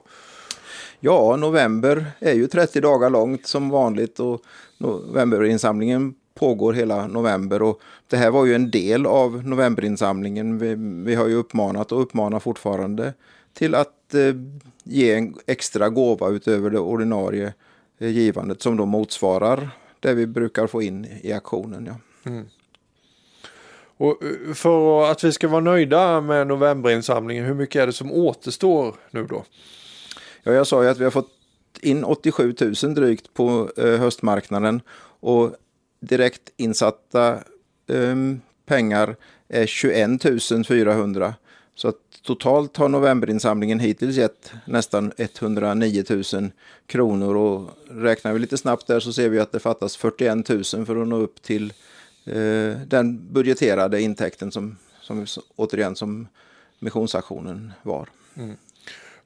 Ja, 1.00 1.36
november 1.36 2.06
är 2.18 2.34
ju 2.34 2.46
30 2.46 2.80
dagar 2.80 3.10
långt 3.10 3.46
som 3.46 3.70
vanligt 3.70 4.20
och 4.20 4.42
novemberinsamlingen 4.78 6.14
pågår 6.36 6.72
hela 6.72 7.06
november 7.06 7.62
och 7.62 7.80
det 8.08 8.16
här 8.16 8.30
var 8.30 8.44
ju 8.44 8.54
en 8.54 8.70
del 8.70 9.06
av 9.06 9.46
novemberinsamlingen. 9.46 10.58
Vi, 10.58 10.74
vi 11.04 11.14
har 11.14 11.26
ju 11.26 11.34
uppmanat 11.34 11.92
och 11.92 12.02
uppmanar 12.02 12.40
fortfarande 12.40 13.14
till 13.52 13.74
att 13.74 14.14
eh, 14.14 14.34
ge 14.84 15.14
en 15.14 15.34
extra 15.46 15.88
gåva 15.88 16.28
utöver 16.28 16.70
det 16.70 16.78
ordinarie 16.78 17.54
eh, 17.98 18.08
givandet 18.08 18.62
som 18.62 18.76
då 18.76 18.86
motsvarar 18.86 19.70
det 20.00 20.14
vi 20.14 20.26
brukar 20.26 20.66
få 20.66 20.82
in 20.82 21.06
i 21.22 21.32
aktionen. 21.32 21.86
Ja. 21.86 22.32
Och 23.96 24.22
eh, 24.24 24.54
för 24.54 25.10
att 25.10 25.24
vi 25.24 25.32
ska 25.32 25.48
vara 25.48 25.60
nöjda 25.60 26.20
med 26.20 26.46
novemberinsamlingen, 26.46 27.44
hur 27.44 27.54
mycket 27.54 27.82
är 27.82 27.86
det 27.86 27.92
som 27.92 28.12
återstår 28.12 28.94
nu 29.10 29.26
då? 29.26 29.44
Ja, 30.42 30.52
jag 30.52 30.66
sa 30.66 30.82
ju 30.82 30.88
att 30.88 30.98
vi 30.98 31.04
har 31.04 31.10
fått 31.10 31.30
in 31.80 32.04
87 32.04 32.54
000 32.82 32.94
drygt 32.94 33.34
på 33.34 33.70
eh, 33.76 33.96
höstmarknaden 33.96 34.80
och 35.20 35.56
direkt 36.00 36.52
insatta 36.56 37.38
um, 37.86 38.40
pengar 38.66 39.16
är 39.48 39.66
21 39.66 40.66
400. 40.68 41.34
Så 41.74 41.88
att 41.88 41.96
totalt 42.22 42.76
har 42.76 42.88
novemberinsamlingen 42.88 43.80
hittills 43.80 44.16
gett 44.16 44.52
nästan 44.64 45.12
109 45.16 46.04
000 46.08 46.50
kronor 46.86 47.36
och 47.36 47.70
räknar 47.90 48.32
vi 48.32 48.38
lite 48.38 48.58
snabbt 48.58 48.86
där 48.86 49.00
så 49.00 49.12
ser 49.12 49.28
vi 49.28 49.38
att 49.38 49.52
det 49.52 49.60
fattas 49.60 49.96
41 49.96 50.48
000 50.48 50.64
för 50.64 51.02
att 51.02 51.08
nå 51.08 51.16
upp 51.16 51.42
till 51.42 51.72
eh, 52.24 52.80
den 52.86 53.32
budgeterade 53.32 54.00
intäkten 54.00 54.52
som, 54.52 54.76
som 55.00 55.26
återigen 55.56 55.96
som 55.96 56.28
missionsaktionen 56.78 57.72
var. 57.82 58.08
Mm. 58.36 58.56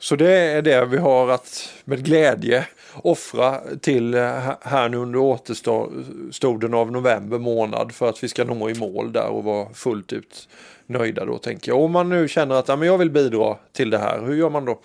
Så 0.03 0.17
det 0.17 0.33
är 0.33 0.63
det 0.63 0.85
vi 0.85 0.97
har 0.97 1.29
att 1.29 1.73
med 1.85 2.05
glädje 2.05 2.67
offra 2.95 3.61
till 3.81 4.15
eh, 4.15 4.53
här 4.61 4.89
nu 4.89 4.97
under 4.97 5.19
återstoden 5.19 6.75
av 6.75 6.93
november 6.93 7.39
månad 7.39 7.93
för 7.93 8.09
att 8.09 8.25
vi 8.25 8.29
ska 8.29 8.45
nå 8.45 8.71
i 8.71 8.75
mål 8.75 9.13
där 9.13 9.29
och 9.29 9.45
vara 9.45 9.75
fullt 9.75 10.13
ut 10.13 10.49
nöjda 10.87 11.25
då 11.25 11.39
tänker 11.39 11.73
jag. 11.73 11.81
Om 11.81 11.93
man 11.93 12.09
nu 12.09 12.29
känner 12.29 12.55
att 12.55 12.69
ja, 12.69 12.77
men 12.77 12.89
jag 12.89 12.99
vill 12.99 13.11
bidra 13.11 13.57
till 13.73 13.91
det 13.91 13.99
här, 13.99 14.23
hur 14.23 14.35
gör 14.35 14.51
man 14.51 14.65
då? 14.65 14.81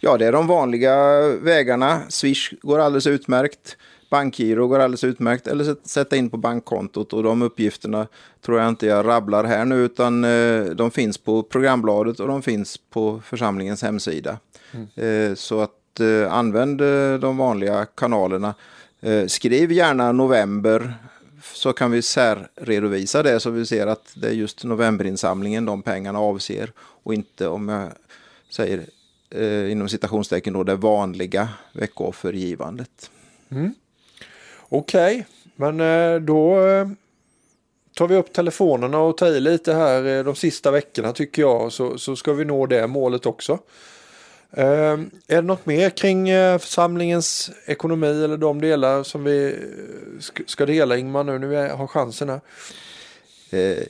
Ja, 0.00 0.16
det 0.16 0.26
är 0.26 0.32
de 0.32 0.46
vanliga 0.46 1.20
vägarna. 1.28 2.00
Swish 2.08 2.52
går 2.62 2.78
alldeles 2.78 3.06
utmärkt. 3.06 3.76
Bankgiro 4.10 4.66
går 4.68 4.78
alldeles 4.78 5.04
utmärkt. 5.04 5.46
Eller 5.46 5.64
sätt- 5.64 5.86
sätta 5.86 6.16
in 6.16 6.30
på 6.30 6.36
bankkontot. 6.36 7.12
Och 7.12 7.22
de 7.22 7.42
uppgifterna 7.42 8.06
tror 8.40 8.58
jag 8.60 8.68
inte 8.68 8.86
jag 8.86 9.06
rabblar 9.06 9.44
här 9.44 9.64
nu. 9.64 9.74
Utan 9.84 10.24
eh, 10.24 10.64
de 10.64 10.90
finns 10.90 11.18
på 11.18 11.42
programbladet 11.42 12.20
och 12.20 12.28
de 12.28 12.42
finns 12.42 12.76
på 12.90 13.20
församlingens 13.24 13.82
hemsida. 13.82 14.38
Eh, 14.94 15.34
så 15.34 15.60
att 15.60 16.00
eh, 16.00 16.32
använd 16.32 16.78
de 17.20 17.36
vanliga 17.36 17.84
kanalerna. 17.86 18.54
Skriv 19.26 19.72
gärna 19.72 20.12
november. 20.12 20.94
Så 21.42 21.72
kan 21.72 21.90
vi 21.90 22.02
särredovisa 22.02 23.22
det 23.22 23.40
så 23.40 23.50
vi 23.50 23.66
ser 23.66 23.86
att 23.86 24.12
det 24.16 24.28
är 24.28 24.32
just 24.32 24.64
novemberinsamlingen 24.64 25.64
de 25.64 25.82
pengarna 25.82 26.18
avser. 26.18 26.72
Och 26.78 27.14
inte 27.14 27.48
om 27.48 27.68
jag 27.68 27.88
säger 28.50 28.86
eh, 29.30 29.72
inom 29.72 29.88
citationstecken 29.88 30.52
då 30.52 30.62
det 30.64 30.74
vanliga 30.76 31.48
veckooffergivandet. 31.72 33.10
Okej, 34.70 35.26
men 35.56 35.80
eh, 35.80 36.20
då 36.20 36.66
eh, 36.66 36.88
tar 37.94 38.08
vi 38.08 38.16
upp 38.16 38.32
telefonerna 38.32 38.98
och 38.98 39.16
tar 39.16 39.26
i 39.26 39.40
lite 39.40 39.74
här 39.74 40.06
eh, 40.06 40.24
de 40.24 40.34
sista 40.34 40.70
veckorna 40.70 41.12
tycker 41.12 41.42
jag 41.42 41.72
så, 41.72 41.98
så 41.98 42.16
ska 42.16 42.32
vi 42.32 42.44
nå 42.44 42.66
det 42.66 42.86
målet 42.86 43.26
också. 43.26 43.58
Ehm, 44.50 45.10
är 45.26 45.36
det 45.36 45.42
något 45.42 45.66
mer 45.66 45.90
kring 45.90 46.26
församlingens 46.58 47.50
ekonomi 47.66 48.24
eller 48.24 48.36
de 48.36 48.60
delar 48.60 49.02
som 49.02 49.24
vi 49.24 49.56
ska 50.46 50.66
dela 50.66 50.96
Ingmar 50.96 51.24
nu 51.24 51.38
när 51.38 51.48
vi 51.48 51.56
har 51.56 51.86
chansen 51.86 52.28
här? 52.28 52.40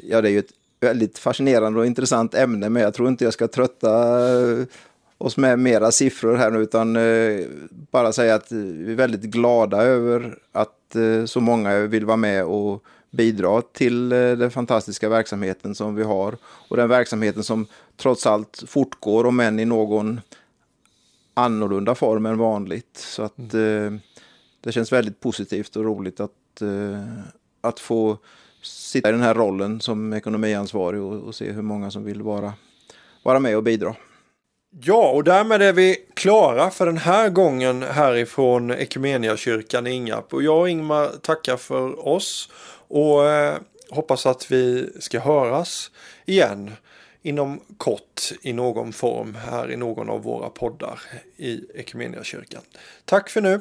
Ja, 0.02 0.20
det 0.20 0.28
är 0.28 0.32
ju 0.32 0.38
ett 0.38 0.52
väldigt 0.80 1.18
fascinerande 1.18 1.80
och 1.80 1.86
intressant 1.86 2.34
ämne, 2.34 2.68
men 2.68 2.82
jag 2.82 2.94
tror 2.94 3.08
inte 3.08 3.24
jag 3.24 3.32
ska 3.32 3.48
trötta 3.48 4.18
oss 5.18 5.36
med 5.36 5.58
mera 5.58 5.92
siffror 5.92 6.36
här 6.36 6.50
nu, 6.50 6.58
utan 6.58 6.96
eh, 6.96 7.46
bara 7.70 8.12
säga 8.12 8.34
att 8.34 8.52
vi 8.52 8.92
är 8.92 8.96
väldigt 8.96 9.22
glada 9.22 9.82
över 9.82 10.38
att 10.52 10.96
eh, 10.96 11.24
så 11.24 11.40
många 11.40 11.78
vill 11.78 12.04
vara 12.04 12.16
med 12.16 12.44
och 12.44 12.84
bidra 13.10 13.62
till 13.62 14.12
eh, 14.12 14.18
den 14.18 14.50
fantastiska 14.50 15.08
verksamheten 15.08 15.74
som 15.74 15.94
vi 15.94 16.02
har 16.02 16.36
och 16.42 16.76
den 16.76 16.88
verksamheten 16.88 17.42
som 17.42 17.66
trots 17.96 18.26
allt 18.26 18.64
fortgår, 18.66 19.26
om 19.26 19.40
än 19.40 19.60
i 19.60 19.64
någon 19.64 20.20
annorlunda 21.34 21.94
form 21.94 22.26
än 22.26 22.38
vanligt. 22.38 22.96
Så 22.96 23.22
att 23.22 23.54
eh, 23.54 23.92
det 24.60 24.72
känns 24.72 24.92
väldigt 24.92 25.20
positivt 25.20 25.76
och 25.76 25.84
roligt 25.84 26.20
att, 26.20 26.62
eh, 26.62 27.22
att 27.60 27.80
få 27.80 28.18
sitta 28.62 29.08
i 29.08 29.12
den 29.12 29.22
här 29.22 29.34
rollen 29.34 29.80
som 29.80 30.12
ekonomiansvarig 30.12 31.02
och, 31.02 31.22
och 31.22 31.34
se 31.34 31.52
hur 31.52 31.62
många 31.62 31.90
som 31.90 32.04
vill 32.04 32.22
vara, 32.22 32.52
vara 33.22 33.40
med 33.40 33.56
och 33.56 33.62
bidra. 33.62 33.94
Ja, 34.70 35.10
och 35.10 35.24
därmed 35.24 35.62
är 35.62 35.72
vi 35.72 35.96
klara 36.14 36.70
för 36.70 36.86
den 36.86 36.96
här 36.98 37.28
gången 37.28 37.82
härifrån 37.82 38.70
Ekumeniakyrkan 38.70 39.86
i 39.86 39.90
Ingarp. 39.90 40.34
Och 40.34 40.42
jag 40.42 40.58
och 40.58 40.68
Ingmar 40.68 41.08
tackar 41.22 41.56
för 41.56 42.08
oss 42.08 42.50
och 42.88 43.30
eh, 43.30 43.58
hoppas 43.90 44.26
att 44.26 44.50
vi 44.50 44.90
ska 45.00 45.20
höras 45.20 45.90
igen 46.26 46.72
inom 47.22 47.60
kort 47.76 48.32
i 48.42 48.52
någon 48.52 48.92
form 48.92 49.34
här 49.34 49.70
i 49.70 49.76
någon 49.76 50.10
av 50.10 50.22
våra 50.22 50.48
poddar 50.48 51.00
i 51.36 51.60
Ekumeniakyrkan. 51.74 52.62
Tack 53.04 53.30
för 53.30 53.40
nu! 53.40 53.60